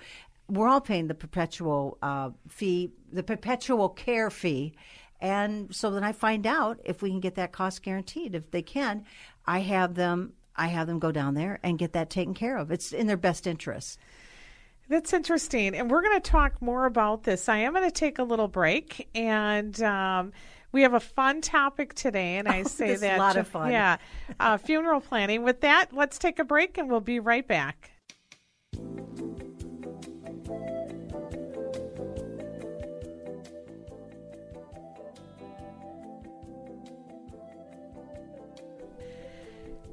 we're 0.49 0.67
all 0.67 0.81
paying 0.81 1.07
the 1.07 1.15
perpetual 1.15 1.97
uh, 2.01 2.29
fee, 2.47 2.91
the 3.11 3.23
perpetual 3.23 3.89
care 3.89 4.29
fee. 4.29 4.75
And 5.21 5.73
so 5.73 5.91
then 5.91 6.03
I 6.03 6.11
find 6.11 6.45
out 6.45 6.79
if 6.83 7.01
we 7.01 7.09
can 7.09 7.19
get 7.19 7.35
that 7.35 7.51
cost 7.51 7.81
guaranteed. 7.81 8.35
If 8.35 8.51
they 8.51 8.61
can, 8.61 9.05
I 9.45 9.59
have 9.59 9.95
them 9.95 10.33
I 10.55 10.67
have 10.67 10.87
them 10.87 10.99
go 10.99 11.11
down 11.11 11.33
there 11.33 11.59
and 11.63 11.77
get 11.77 11.93
that 11.93 12.09
taken 12.09 12.33
care 12.33 12.57
of. 12.57 12.71
It's 12.71 12.93
in 12.93 13.07
their 13.07 13.17
best 13.17 13.47
interest. 13.47 13.99
That's 14.87 15.13
interesting. 15.13 15.75
And 15.75 15.89
we're 15.89 16.03
going 16.03 16.21
to 16.21 16.29
talk 16.29 16.61
more 16.61 16.85
about 16.85 17.23
this. 17.23 17.49
I 17.49 17.57
am 17.57 17.73
going 17.73 17.87
to 17.87 17.91
take 17.91 18.19
a 18.19 18.23
little 18.23 18.47
break 18.47 19.09
and 19.15 19.81
um, 19.81 20.31
we 20.75 20.81
have 20.81 20.93
a 20.93 20.99
fun 20.99 21.39
topic 21.39 21.93
today. 21.93 22.37
And 22.37 22.49
I 22.49 22.59
oh, 22.65 22.67
say 22.67 22.95
that. 22.95 23.17
a 23.17 23.21
lot 23.21 23.37
of 23.37 23.47
fun. 23.47 23.71
Yeah. 23.71 23.95
Uh, 24.41 24.57
funeral 24.57 24.99
planning. 24.99 25.41
With 25.41 25.61
that, 25.61 25.93
let's 25.93 26.19
take 26.19 26.37
a 26.37 26.43
break 26.43 26.77
and 26.77 26.89
we'll 26.89 26.99
be 26.99 27.21
right 27.21 27.47
back. 27.47 27.91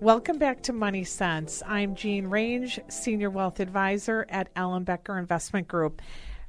Welcome 0.01 0.39
back 0.39 0.63
to 0.63 0.73
Money 0.73 1.05
Sense. 1.05 1.63
I'm 1.65 1.95
Jean 1.95 2.27
Range, 2.27 2.81
Senior 2.89 3.31
Wealth 3.31 3.61
Advisor 3.61 4.27
at 4.29 4.53
Ellenbecker 4.55 5.17
Investment 5.17 5.69
Group. 5.69 6.03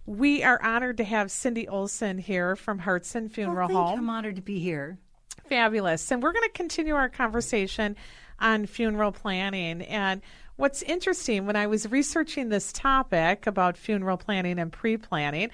We 0.05 0.43
are 0.43 0.61
honored 0.61 0.97
to 0.97 1.03
have 1.03 1.31
Cindy 1.31 1.67
Olson 1.67 2.17
here 2.17 2.55
from 2.55 2.79
Hartson 2.79 3.29
Funeral 3.29 3.71
oh, 3.71 3.75
Home. 3.75 3.99
I'm 3.99 4.09
honored 4.09 4.35
to 4.35 4.41
be 4.41 4.59
here. 4.59 4.97
Fabulous. 5.47 6.11
And 6.11 6.21
we're 6.21 6.33
going 6.33 6.43
to 6.43 6.53
continue 6.53 6.95
our 6.95 7.09
conversation 7.09 7.95
on 8.39 8.65
funeral 8.65 9.13
planning. 9.13 9.81
And 9.83 10.21
what's 10.57 10.81
interesting, 10.83 11.45
when 11.45 11.55
I 11.55 11.67
was 11.67 11.89
researching 11.89 12.49
this 12.49 12.73
topic 12.73 13.47
about 13.47 13.77
funeral 13.77 14.17
planning 14.17 14.59
and 14.59 14.71
pre 14.71 14.97
planning, 14.97 15.51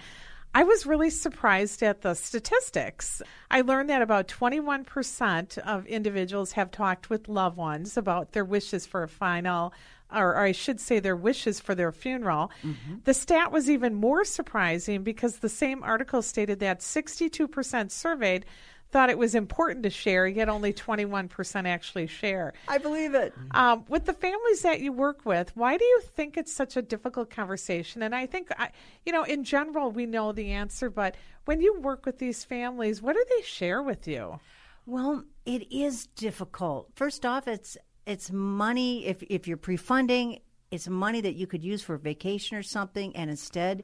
I 0.55 0.63
was 0.63 0.87
really 0.87 1.11
surprised 1.11 1.83
at 1.83 2.01
the 2.01 2.15
statistics. 2.15 3.21
I 3.51 3.61
learned 3.61 3.91
that 3.91 4.01
about 4.01 4.27
21% 4.27 5.59
of 5.59 5.85
individuals 5.85 6.53
have 6.53 6.71
talked 6.71 7.11
with 7.11 7.29
loved 7.29 7.55
ones 7.55 7.97
about 7.97 8.31
their 8.31 8.45
wishes 8.45 8.87
for 8.87 9.03
a 9.03 9.07
final, 9.07 9.73
or, 10.11 10.29
or 10.29 10.39
I 10.39 10.51
should 10.51 10.79
say, 10.79 10.99
their 10.99 11.15
wishes 11.15 11.59
for 11.59 11.75
their 11.75 11.91
funeral. 11.91 12.51
Mm-hmm. 12.63 12.95
The 13.03 13.13
stat 13.13 13.51
was 13.51 13.69
even 13.69 13.95
more 13.95 14.25
surprising 14.25 15.03
because 15.03 15.37
the 15.37 15.49
same 15.49 15.83
article 15.83 16.21
stated 16.21 16.59
that 16.59 16.79
62% 16.79 17.91
surveyed 17.91 18.45
thought 18.91 19.09
it 19.09 19.17
was 19.17 19.35
important 19.35 19.83
to 19.83 19.89
share, 19.89 20.27
yet 20.27 20.49
only 20.49 20.73
21% 20.73 21.67
actually 21.67 22.07
share. 22.07 22.53
I 22.67 22.79
believe 22.79 23.13
it. 23.13 23.33
Um, 23.51 23.85
with 23.87 24.05
the 24.05 24.13
families 24.13 24.63
that 24.63 24.81
you 24.81 24.91
work 24.91 25.25
with, 25.25 25.55
why 25.55 25.77
do 25.77 25.85
you 25.85 26.01
think 26.01 26.37
it's 26.37 26.51
such 26.51 26.75
a 26.75 26.81
difficult 26.81 27.29
conversation? 27.29 28.01
And 28.01 28.15
I 28.15 28.25
think, 28.25 28.49
I, 28.57 28.71
you 29.05 29.11
know, 29.11 29.23
in 29.23 29.43
general, 29.43 29.91
we 29.91 30.05
know 30.05 30.31
the 30.31 30.51
answer, 30.51 30.89
but 30.89 31.15
when 31.45 31.61
you 31.61 31.79
work 31.79 32.05
with 32.05 32.17
these 32.17 32.43
families, 32.43 33.01
what 33.01 33.13
do 33.13 33.23
they 33.37 33.43
share 33.43 33.83
with 33.83 34.07
you? 34.07 34.39
Well, 34.85 35.23
it 35.45 35.71
is 35.71 36.07
difficult. 36.07 36.89
First 36.95 37.25
off, 37.25 37.47
it's 37.47 37.77
it's 38.09 38.31
money 38.31 39.05
if 39.05 39.21
if 39.23 39.47
you're 39.47 39.57
pre-funding, 39.57 40.39
it's 40.71 40.87
money 40.87 41.21
that 41.21 41.35
you 41.35 41.45
could 41.45 41.63
use 41.63 41.83
for 41.83 41.97
vacation 41.97 42.57
or 42.57 42.63
something, 42.63 43.15
and 43.15 43.29
instead 43.29 43.83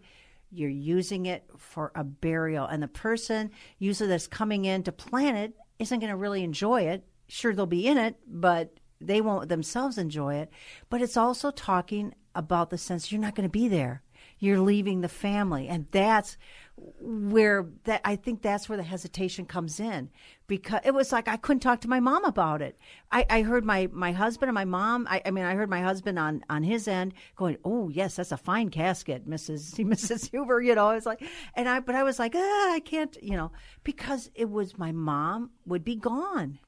you're 0.50 0.70
using 0.70 1.28
it 1.28 1.44
for 1.58 1.92
a 1.96 2.04
burial. 2.04 2.66
And 2.66 2.82
the 2.82 2.88
person 2.88 3.52
usually 3.78 4.10
that's 4.10 4.28
coming 4.28 4.66
in 4.66 4.84
to 4.84 4.92
plan 4.92 5.36
it 5.36 5.54
isn't 5.80 6.00
going 6.00 6.10
to 6.10 6.16
really 6.16 6.44
enjoy 6.44 6.84
it. 6.84 7.06
Sure, 7.28 7.54
they'll 7.54 7.66
be 7.66 7.88
in 7.88 7.98
it, 7.98 8.16
but 8.28 8.80
they 9.00 9.22
won't 9.22 9.50
themselves 9.50 9.98
enjoy 9.98 10.36
it. 10.36 10.50
But 10.90 11.02
it's 11.02 11.18
also 11.18 11.52
talking 11.52 12.16
about 12.34 12.70
the 12.70 12.78
sense 12.78 13.12
you're 13.12 13.22
not 13.22 13.36
going 13.36 13.48
to 13.48 13.52
be 13.52 13.68
there. 13.68 14.02
You're 14.40 14.60
leaving 14.60 15.02
the 15.02 15.10
family, 15.10 15.68
and 15.68 15.88
that's 15.92 16.38
where 17.00 17.66
that 17.86 18.02
I 18.04 18.18
think 18.18 18.42
that's 18.42 18.68
where 18.68 18.78
the 18.78 18.84
hesitation 18.84 19.46
comes 19.46 19.80
in 19.80 20.10
because 20.46 20.82
it 20.84 20.94
was 20.94 21.12
like 21.14 21.28
I 21.30 21.38
couldn't 21.38 21.62
talk 21.62 21.80
to 21.82 21.88
my 21.88 22.02
mom 22.02 22.26
about 22.26 22.62
it. 22.62 22.78
I, 23.12 23.26
I 23.30 23.42
heard 23.44 23.64
my, 23.64 23.88
my 23.94 24.12
husband 24.12 24.50
and 24.50 24.56
my 24.56 24.66
mom. 24.66 25.08
I, 25.10 25.22
I 25.26 25.32
mean, 25.32 25.46
I 25.46 25.56
heard 25.56 25.70
my 25.70 25.82
husband 25.82 26.20
on, 26.20 26.44
on 26.50 26.64
his 26.64 26.88
end 26.88 27.14
going, 27.38 27.58
"Oh 27.64 27.88
yes, 27.90 28.18
that's 28.18 28.34
a 28.34 28.38
fine 28.38 28.70
casket, 28.70 29.28
Mrs. 29.28 29.76
Mrs. 29.86 30.30
Huber." 30.30 30.62
You 30.62 30.76
know, 30.76 30.88
I 30.88 30.96
was 30.96 31.06
like, 31.06 31.24
and 31.56 31.70
I 31.70 31.80
but 31.80 31.96
I 31.96 32.04
was 32.04 32.20
like, 32.20 32.34
ah, 32.36 32.74
I 32.74 32.82
can't, 32.84 33.16
you 33.22 33.38
know, 33.38 33.52
because 33.86 34.30
it 34.36 34.50
was 34.50 34.78
my 34.78 34.92
mom 34.92 35.52
would 35.66 35.86
be 35.86 35.96
gone, 35.96 36.60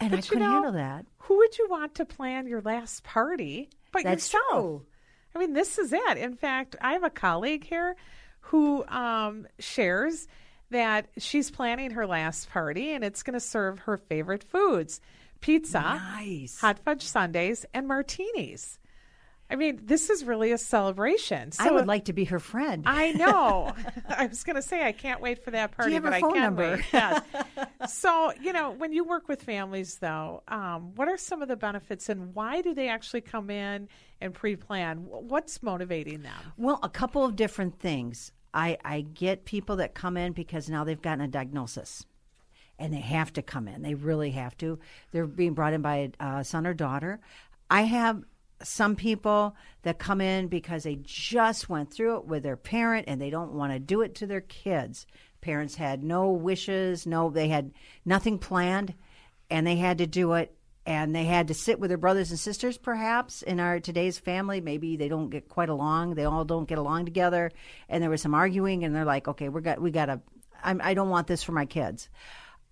and 0.00 0.10
But 0.10 0.18
I 0.18 0.22
couldn't 0.22 0.40
know, 0.44 0.52
handle 0.52 0.72
that. 0.72 1.06
Who 1.20 1.38
would 1.38 1.56
you 1.56 1.66
want 1.70 1.94
to 1.94 2.04
plan 2.04 2.46
your 2.46 2.60
last 2.60 3.04
party 3.04 3.70
but 3.92 4.04
That's 4.04 4.30
yourself? 4.32 4.50
true. 4.52 4.86
I 5.36 5.38
mean, 5.38 5.52
this 5.52 5.76
is 5.78 5.92
it. 5.92 6.16
In 6.16 6.34
fact, 6.34 6.76
I 6.80 6.94
have 6.94 7.02
a 7.04 7.10
colleague 7.10 7.64
here 7.64 7.94
who 8.40 8.86
um, 8.86 9.46
shares 9.58 10.26
that 10.70 11.08
she's 11.18 11.50
planning 11.50 11.90
her 11.90 12.06
last 12.06 12.48
party 12.48 12.92
and 12.94 13.04
it's 13.04 13.22
going 13.22 13.34
to 13.34 13.40
serve 13.40 13.80
her 13.80 13.98
favorite 13.98 14.42
foods 14.42 14.98
pizza, 15.42 15.80
Nice. 15.80 16.58
hot 16.58 16.78
fudge 16.78 17.02
sundaes, 17.02 17.66
and 17.74 17.86
martinis. 17.86 18.78
I 19.48 19.54
mean, 19.54 19.80
this 19.84 20.10
is 20.10 20.24
really 20.24 20.50
a 20.50 20.58
celebration. 20.58 21.52
So 21.52 21.64
I 21.64 21.70
would 21.70 21.86
like 21.86 22.06
to 22.06 22.12
be 22.12 22.24
her 22.24 22.40
friend. 22.40 22.82
I 22.86 23.12
know. 23.12 23.72
I 24.08 24.26
was 24.26 24.42
going 24.42 24.56
to 24.56 24.62
say 24.62 24.84
I 24.84 24.92
can't 24.92 25.20
wait 25.20 25.44
for 25.44 25.52
that 25.52 25.72
party, 25.72 25.98
but 25.98 26.12
phone 26.14 26.14
I 26.14 26.20
can 26.20 26.42
number? 26.42 26.76
wait. 26.76 26.84
Yes. 26.92 27.22
so, 27.88 28.32
you 28.40 28.52
know, 28.52 28.72
when 28.72 28.92
you 28.92 29.04
work 29.04 29.28
with 29.28 29.42
families, 29.42 29.98
though, 29.98 30.42
um, 30.48 30.94
what 30.96 31.08
are 31.08 31.16
some 31.16 31.42
of 31.42 31.48
the 31.48 31.56
benefits, 31.56 32.08
and 32.08 32.34
why 32.34 32.60
do 32.60 32.74
they 32.74 32.88
actually 32.88 33.20
come 33.20 33.50
in 33.50 33.88
and 34.20 34.34
pre-plan? 34.34 34.98
What's 35.06 35.62
motivating 35.62 36.22
them? 36.22 36.52
Well, 36.56 36.80
a 36.82 36.88
couple 36.88 37.24
of 37.24 37.36
different 37.36 37.78
things. 37.78 38.32
I, 38.52 38.78
I 38.84 39.02
get 39.02 39.44
people 39.44 39.76
that 39.76 39.94
come 39.94 40.16
in 40.16 40.32
because 40.32 40.68
now 40.68 40.82
they've 40.82 41.00
gotten 41.00 41.20
a 41.20 41.28
diagnosis 41.28 42.06
and 42.78 42.92
they 42.92 43.00
have 43.00 43.32
to 43.34 43.42
come 43.42 43.68
in. 43.68 43.82
They 43.82 43.94
really 43.94 44.30
have 44.30 44.56
to. 44.58 44.78
They're 45.12 45.26
being 45.26 45.54
brought 45.54 45.72
in 45.72 45.82
by 45.82 46.10
a 46.18 46.24
uh, 46.24 46.42
son 46.42 46.66
or 46.66 46.74
daughter. 46.74 47.20
I 47.70 47.82
have 47.82 48.24
some 48.62 48.96
people 48.96 49.54
that 49.82 49.98
come 49.98 50.20
in 50.20 50.48
because 50.48 50.84
they 50.84 50.98
just 51.02 51.68
went 51.68 51.92
through 51.92 52.18
it 52.18 52.26
with 52.26 52.42
their 52.42 52.56
parent 52.56 53.06
and 53.08 53.20
they 53.20 53.30
don't 53.30 53.52
want 53.52 53.72
to 53.72 53.78
do 53.78 54.00
it 54.00 54.14
to 54.16 54.26
their 54.26 54.40
kids. 54.40 55.06
Parents 55.40 55.74
had 55.74 56.02
no 56.02 56.30
wishes, 56.30 57.06
no, 57.06 57.30
they 57.30 57.48
had 57.48 57.72
nothing 58.04 58.38
planned 58.38 58.94
and 59.50 59.66
they 59.66 59.76
had 59.76 59.98
to 59.98 60.06
do 60.06 60.32
it 60.32 60.56
and 60.86 61.14
they 61.14 61.24
had 61.24 61.48
to 61.48 61.54
sit 61.54 61.80
with 61.80 61.90
their 61.90 61.98
brothers 61.98 62.30
and 62.30 62.38
sisters 62.38 62.78
perhaps 62.78 63.42
in 63.42 63.60
our 63.60 63.80
today's 63.80 64.18
family. 64.18 64.60
Maybe 64.60 64.96
they 64.96 65.08
don't 65.08 65.30
get 65.30 65.48
quite 65.48 65.68
along 65.68 66.14
they 66.14 66.24
all 66.24 66.44
don't 66.44 66.68
get 66.68 66.78
along 66.78 67.04
together 67.04 67.50
and 67.88 68.02
there 68.02 68.10
was 68.10 68.22
some 68.22 68.34
arguing 68.34 68.84
and 68.84 68.94
they're 68.94 69.04
like 69.04 69.28
okay 69.28 69.48
we're 69.48 69.60
got 69.60 69.80
we 69.80 69.90
got 69.90 70.06
to 70.06 70.20
I'm, 70.64 70.80
i 70.82 70.94
don't 70.94 71.10
want 71.10 71.26
this 71.26 71.42
for 71.42 71.52
my 71.52 71.66
kids. 71.66 72.08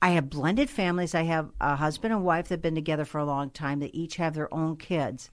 I 0.03 0.11
have 0.11 0.29
blended 0.29 0.69
families. 0.69 1.15
I 1.15 1.23
have 1.23 1.51
a 1.63 1.77
husband 1.77 2.13
and 2.13 2.25
wife 2.25 2.49
that 2.49 2.55
have 2.55 2.63
been 2.63 2.75
together 2.75 3.07
for 3.07 3.19
a 3.19 3.25
long 3.25 3.49
time. 3.49 3.81
That 3.81 3.95
each 3.95 4.17
have 4.17 4.35
their 4.35 4.53
own 4.53 4.77
kids 4.77 5.31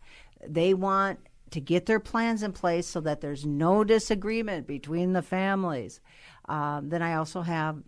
they 0.48 0.74
want 0.74 1.20
to 1.52 1.60
get 1.60 1.86
their 1.86 2.00
plans 2.00 2.44
in 2.44 2.52
place 2.54 2.88
so 2.88 3.02
that 3.02 3.22
there's 3.22 3.46
no 3.46 3.84
disagreement 3.84 4.68
between 4.68 5.14
the 5.14 5.22
families 5.22 6.00
um, 6.50 6.90
then 6.90 7.02
i 7.02 7.16
also 7.16 7.42
have 7.42 7.82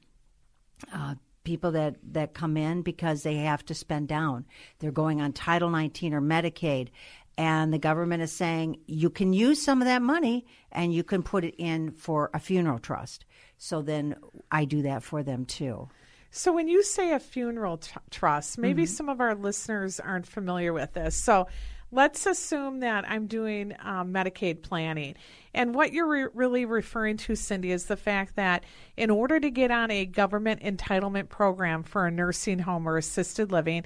uh, 0.93 1.15
people 1.43 1.71
that, 1.71 1.95
that 2.13 2.33
come 2.33 2.57
in 2.57 2.81
because 2.81 3.23
they 3.23 3.35
have 3.35 3.65
to 3.65 3.73
spend 3.73 4.07
down. 4.07 4.45
They're 4.79 4.91
going 4.91 5.21
on 5.21 5.33
Title 5.33 5.69
19 5.69 6.13
or 6.13 6.21
Medicaid, 6.21 6.89
and 7.37 7.73
the 7.73 7.79
government 7.79 8.23
is 8.23 8.31
saying 8.31 8.79
you 8.87 9.09
can 9.09 9.33
use 9.33 9.61
some 9.61 9.81
of 9.81 9.85
that 9.87 10.01
money 10.01 10.45
and 10.71 10.93
you 10.93 11.03
can 11.03 11.23
put 11.23 11.43
it 11.43 11.55
in 11.57 11.91
for 11.91 12.29
a 12.33 12.39
funeral 12.39 12.79
trust. 12.79 13.25
So 13.57 13.81
then 13.81 14.15
I 14.51 14.65
do 14.65 14.83
that 14.83 15.03
for 15.03 15.23
them 15.23 15.45
too. 15.45 15.89
So, 16.35 16.51
when 16.51 16.67
you 16.67 16.81
say 16.81 17.11
a 17.11 17.19
funeral 17.19 17.77
tr- 17.77 17.99
trust, 18.09 18.57
maybe 18.57 18.87
some 18.87 19.07
of 19.07 19.21
our 19.21 19.35
listeners 19.35 19.99
aren't 19.99 20.25
familiar 20.25 20.73
with 20.73 20.93
this. 20.93 21.15
So, 21.15 21.47
let's 21.93 22.25
assume 22.25 22.79
that 22.79 23.09
I'm 23.09 23.27
doing 23.27 23.73
um, 23.83 24.11
Medicaid 24.11 24.63
planning. 24.63 25.15
And 25.53 25.75
what 25.75 25.93
you're 25.93 26.07
re- 26.07 26.27
really 26.33 26.65
referring 26.65 27.17
to, 27.17 27.35
Cindy, 27.35 27.71
is 27.71 27.85
the 27.85 27.95
fact 27.95 28.35
that 28.35 28.63
in 28.97 29.09
order 29.09 29.39
to 29.39 29.49
get 29.51 29.69
on 29.69 29.91
a 29.91 30.05
government 30.05 30.61
entitlement 30.63 31.29
program 31.29 31.83
for 31.83 32.07
a 32.07 32.11
nursing 32.11 32.59
home 32.59 32.87
or 32.87 32.97
assisted 32.97 33.51
living, 33.51 33.83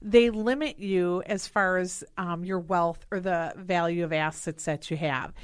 they 0.00 0.30
limit 0.30 0.78
you 0.78 1.22
as 1.26 1.46
far 1.46 1.76
as 1.76 2.02
um, 2.16 2.44
your 2.44 2.58
wealth 2.58 3.04
or 3.10 3.20
the 3.20 3.52
value 3.56 4.04
of 4.04 4.12
assets 4.12 4.64
that 4.64 4.90
you 4.90 4.96
have. 4.96 5.34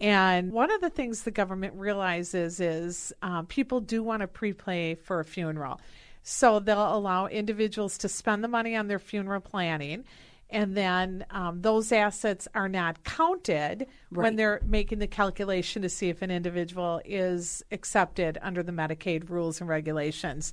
And 0.00 0.52
one 0.52 0.70
of 0.70 0.80
the 0.80 0.90
things 0.90 1.22
the 1.22 1.30
government 1.30 1.74
realizes 1.76 2.60
is 2.60 3.12
um, 3.22 3.46
people 3.46 3.80
do 3.80 4.02
want 4.02 4.20
to 4.20 4.26
prepay 4.26 4.96
for 4.96 5.20
a 5.20 5.24
funeral. 5.24 5.80
So 6.24 6.58
they'll 6.58 6.94
allow 6.94 7.26
individuals 7.26 7.98
to 7.98 8.08
spend 8.08 8.44
the 8.44 8.48
money 8.48 8.76
on 8.76 8.88
their 8.88 8.98
funeral 8.98 9.40
planning. 9.40 10.04
And 10.52 10.76
then 10.76 11.24
um, 11.30 11.62
those 11.62 11.90
assets 11.90 12.46
are 12.54 12.68
not 12.68 13.02
counted 13.04 13.86
when 14.10 14.36
they're 14.36 14.60
making 14.66 14.98
the 14.98 15.06
calculation 15.06 15.82
to 15.82 15.88
see 15.88 16.10
if 16.10 16.20
an 16.20 16.30
individual 16.30 17.00
is 17.04 17.64
accepted 17.72 18.38
under 18.42 18.62
the 18.62 18.72
Medicaid 18.72 19.30
rules 19.30 19.60
and 19.60 19.68
regulations. 19.68 20.52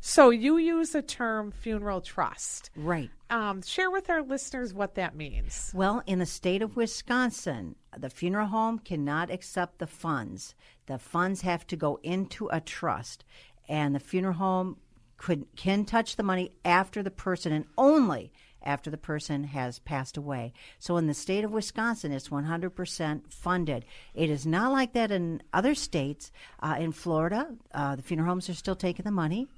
So 0.00 0.30
you 0.30 0.56
use 0.56 0.90
the 0.90 1.02
term 1.02 1.50
funeral 1.50 2.00
trust. 2.00 2.70
Right. 2.74 3.10
Um, 3.28 3.60
share 3.62 3.90
with 3.90 4.08
our 4.08 4.22
listeners 4.22 4.72
what 4.72 4.94
that 4.94 5.14
means. 5.14 5.72
Well, 5.74 6.02
in 6.06 6.20
the 6.20 6.26
state 6.26 6.62
of 6.62 6.76
Wisconsin, 6.76 7.76
the 7.98 8.08
funeral 8.08 8.46
home 8.46 8.78
cannot 8.78 9.30
accept 9.30 9.78
the 9.78 9.86
funds. 9.86 10.54
The 10.86 10.98
funds 10.98 11.42
have 11.42 11.66
to 11.66 11.76
go 11.76 11.98
into 12.02 12.48
a 12.48 12.60
trust, 12.60 13.24
and 13.68 13.94
the 13.94 14.00
funeral 14.00 14.34
home 14.34 14.78
could 15.18 15.44
can 15.54 15.84
touch 15.84 16.16
the 16.16 16.22
money 16.22 16.50
after 16.64 17.02
the 17.02 17.10
person 17.10 17.52
and 17.52 17.66
only 17.76 18.32
after 18.62 18.90
the 18.90 18.96
person 18.96 19.44
has 19.44 19.78
passed 19.78 20.16
away. 20.16 20.52
So 20.78 20.96
in 20.96 21.06
the 21.06 21.14
state 21.14 21.44
of 21.44 21.52
Wisconsin, 21.52 22.12
it's 22.12 22.28
100% 22.28 23.32
funded. 23.32 23.84
It 24.14 24.30
is 24.30 24.46
not 24.46 24.72
like 24.72 24.92
that 24.92 25.10
in 25.10 25.42
other 25.52 25.74
states. 25.74 26.30
Uh, 26.60 26.76
in 26.78 26.92
Florida, 26.92 27.54
uh, 27.72 27.96
the 27.96 28.02
funeral 28.02 28.28
homes 28.28 28.48
are 28.48 28.54
still 28.54 28.76
taking 28.76 29.04
the 29.04 29.10
money. 29.10 29.48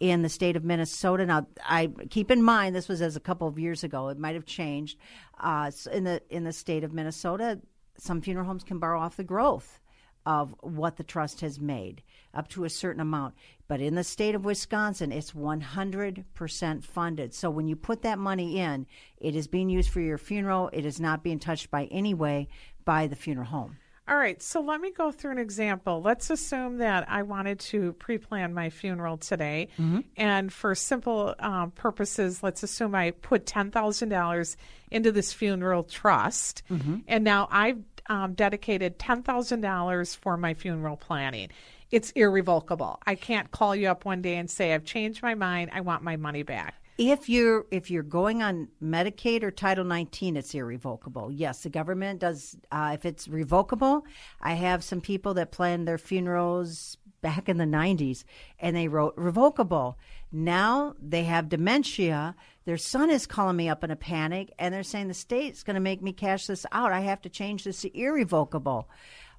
In 0.00 0.22
the 0.22 0.28
state 0.28 0.56
of 0.56 0.64
Minnesota, 0.64 1.24
now 1.24 1.46
I 1.64 1.88
keep 2.10 2.30
in 2.30 2.42
mind 2.42 2.74
this 2.74 2.88
was 2.88 3.02
as 3.02 3.14
a 3.14 3.20
couple 3.20 3.46
of 3.46 3.58
years 3.58 3.84
ago. 3.84 4.08
It 4.08 4.18
might 4.18 4.34
have 4.34 4.46
changed. 4.46 4.98
Uh, 5.38 5.70
in 5.92 6.04
the 6.04 6.20
in 6.28 6.42
the 6.42 6.52
state 6.52 6.82
of 6.82 6.92
Minnesota, 6.92 7.60
some 7.98 8.20
funeral 8.20 8.46
homes 8.46 8.64
can 8.64 8.80
borrow 8.80 9.00
off 9.00 9.16
the 9.16 9.22
growth 9.22 9.80
of 10.26 10.54
what 10.60 10.96
the 10.96 11.04
trust 11.04 11.40
has 11.40 11.60
made 11.60 12.02
up 12.34 12.48
to 12.48 12.64
a 12.64 12.70
certain 12.70 13.00
amount. 13.00 13.34
But 13.68 13.80
in 13.80 13.94
the 13.94 14.04
state 14.04 14.34
of 14.34 14.44
Wisconsin, 14.44 15.12
it's 15.12 15.32
100% 15.32 16.84
funded. 16.84 17.34
So 17.34 17.50
when 17.50 17.68
you 17.68 17.76
put 17.76 18.02
that 18.02 18.18
money 18.18 18.58
in, 18.58 18.86
it 19.18 19.34
is 19.34 19.46
being 19.46 19.70
used 19.70 19.90
for 19.90 20.00
your 20.00 20.18
funeral. 20.18 20.68
It 20.72 20.84
is 20.84 21.00
not 21.00 21.22
being 21.22 21.38
touched 21.38 21.70
by 21.70 21.84
any 21.86 22.12
way 22.12 22.48
by 22.84 23.06
the 23.06 23.16
funeral 23.16 23.46
home. 23.46 23.76
All 24.08 24.16
right, 24.16 24.42
so 24.42 24.60
let 24.60 24.80
me 24.80 24.90
go 24.90 25.12
through 25.12 25.30
an 25.30 25.38
example. 25.38 26.02
Let's 26.02 26.28
assume 26.28 26.78
that 26.78 27.08
I 27.08 27.22
wanted 27.22 27.60
to 27.60 27.92
pre 27.94 28.18
plan 28.18 28.52
my 28.52 28.68
funeral 28.68 29.16
today. 29.16 29.68
And 30.16 30.52
for 30.52 30.74
simple 30.74 31.36
um, 31.38 31.70
purposes, 31.70 32.42
let's 32.42 32.64
assume 32.64 32.96
I 32.96 33.12
put 33.12 33.46
$10,000 33.46 34.56
into 34.90 35.12
this 35.12 35.32
funeral 35.32 35.84
trust. 35.84 36.64
And 37.06 37.22
now 37.22 37.46
I've 37.50 37.78
um, 38.08 38.34
dedicated 38.34 38.98
$10,000 38.98 40.16
for 40.16 40.36
my 40.36 40.54
funeral 40.54 40.96
planning. 40.96 41.50
It's 41.92 42.10
irrevocable. 42.12 42.98
I 43.06 43.14
can't 43.14 43.50
call 43.50 43.76
you 43.76 43.88
up 43.88 44.06
one 44.06 44.22
day 44.22 44.36
and 44.36 44.50
say, 44.50 44.72
I've 44.72 44.84
changed 44.84 45.22
my 45.22 45.34
mind. 45.34 45.70
I 45.74 45.82
want 45.82 46.02
my 46.02 46.16
money 46.16 46.42
back. 46.42 46.74
If 46.96 47.28
you're 47.28 47.66
if 47.70 47.90
you're 47.90 48.02
going 48.02 48.42
on 48.42 48.68
Medicaid 48.82 49.42
or 49.42 49.50
Title 49.50 49.84
19, 49.84 50.36
it's 50.36 50.54
irrevocable. 50.54 51.30
Yes, 51.30 51.62
the 51.62 51.70
government 51.70 52.20
does. 52.20 52.56
Uh, 52.70 52.92
if 52.94 53.04
it's 53.04 53.28
revocable, 53.28 54.06
I 54.40 54.54
have 54.54 54.84
some 54.84 55.00
people 55.00 55.34
that 55.34 55.52
planned 55.52 55.86
their 55.86 55.98
funerals 55.98 56.96
back 57.22 57.48
in 57.48 57.56
the 57.56 57.64
90s, 57.64 58.24
and 58.58 58.76
they 58.76 58.88
wrote 58.88 59.14
revocable. 59.16 59.98
Now 60.30 60.94
they 61.00 61.24
have 61.24 61.48
dementia. 61.48 62.34
Their 62.64 62.78
son 62.78 63.10
is 63.10 63.26
calling 63.26 63.56
me 63.56 63.68
up 63.68 63.84
in 63.84 63.90
a 63.90 63.96
panic, 63.96 64.52
and 64.58 64.72
they're 64.72 64.82
saying 64.82 65.08
the 65.08 65.14
state's 65.14 65.62
going 65.62 65.74
to 65.74 65.80
make 65.80 66.02
me 66.02 66.12
cash 66.12 66.46
this 66.46 66.66
out. 66.72 66.92
I 66.92 67.00
have 67.00 67.22
to 67.22 67.28
change 67.28 67.64
this 67.64 67.80
to 67.82 67.98
irrevocable. 67.98 68.88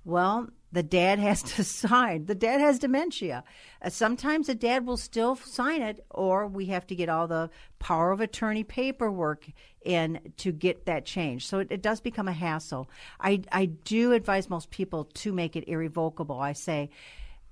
Well, 0.06 0.50
the 0.72 0.84
dad 0.84 1.20
has 1.20 1.44
to 1.44 1.64
sign. 1.64 2.26
The 2.26 2.36
dad 2.36 2.60
has 2.60 2.80
dementia. 2.80 3.44
Uh, 3.82 3.90
sometimes 3.90 4.48
the 4.48 4.56
dad 4.56 4.86
will 4.86 4.98
still 4.98 5.36
sign 5.36 5.82
it, 5.82 6.06
or 6.10 6.48
we 6.48 6.66
have 6.68 6.86
to 6.88 6.96
get 6.96 7.10
all 7.10 7.28
the 7.28 7.50
power 7.80 8.12
of 8.12 8.20
attorney 8.20 8.64
paperwork 8.64 9.46
in 9.86 10.34
to 10.38 10.52
get 10.52 10.86
that 10.86 11.06
change. 11.06 11.48
So 11.48 11.60
it, 11.60 11.68
it 11.70 11.82
does 11.82 12.02
become 12.02 12.28
a 12.28 12.34
hassle. 12.34 12.90
I, 13.20 13.42
I 13.52 13.66
do 13.66 14.14
advise 14.14 14.50
most 14.50 14.72
people 14.72 15.06
to 15.06 15.32
make 15.32 15.56
it 15.56 15.68
irrevocable. 15.68 16.40
I 16.40 16.54
say, 16.54 16.90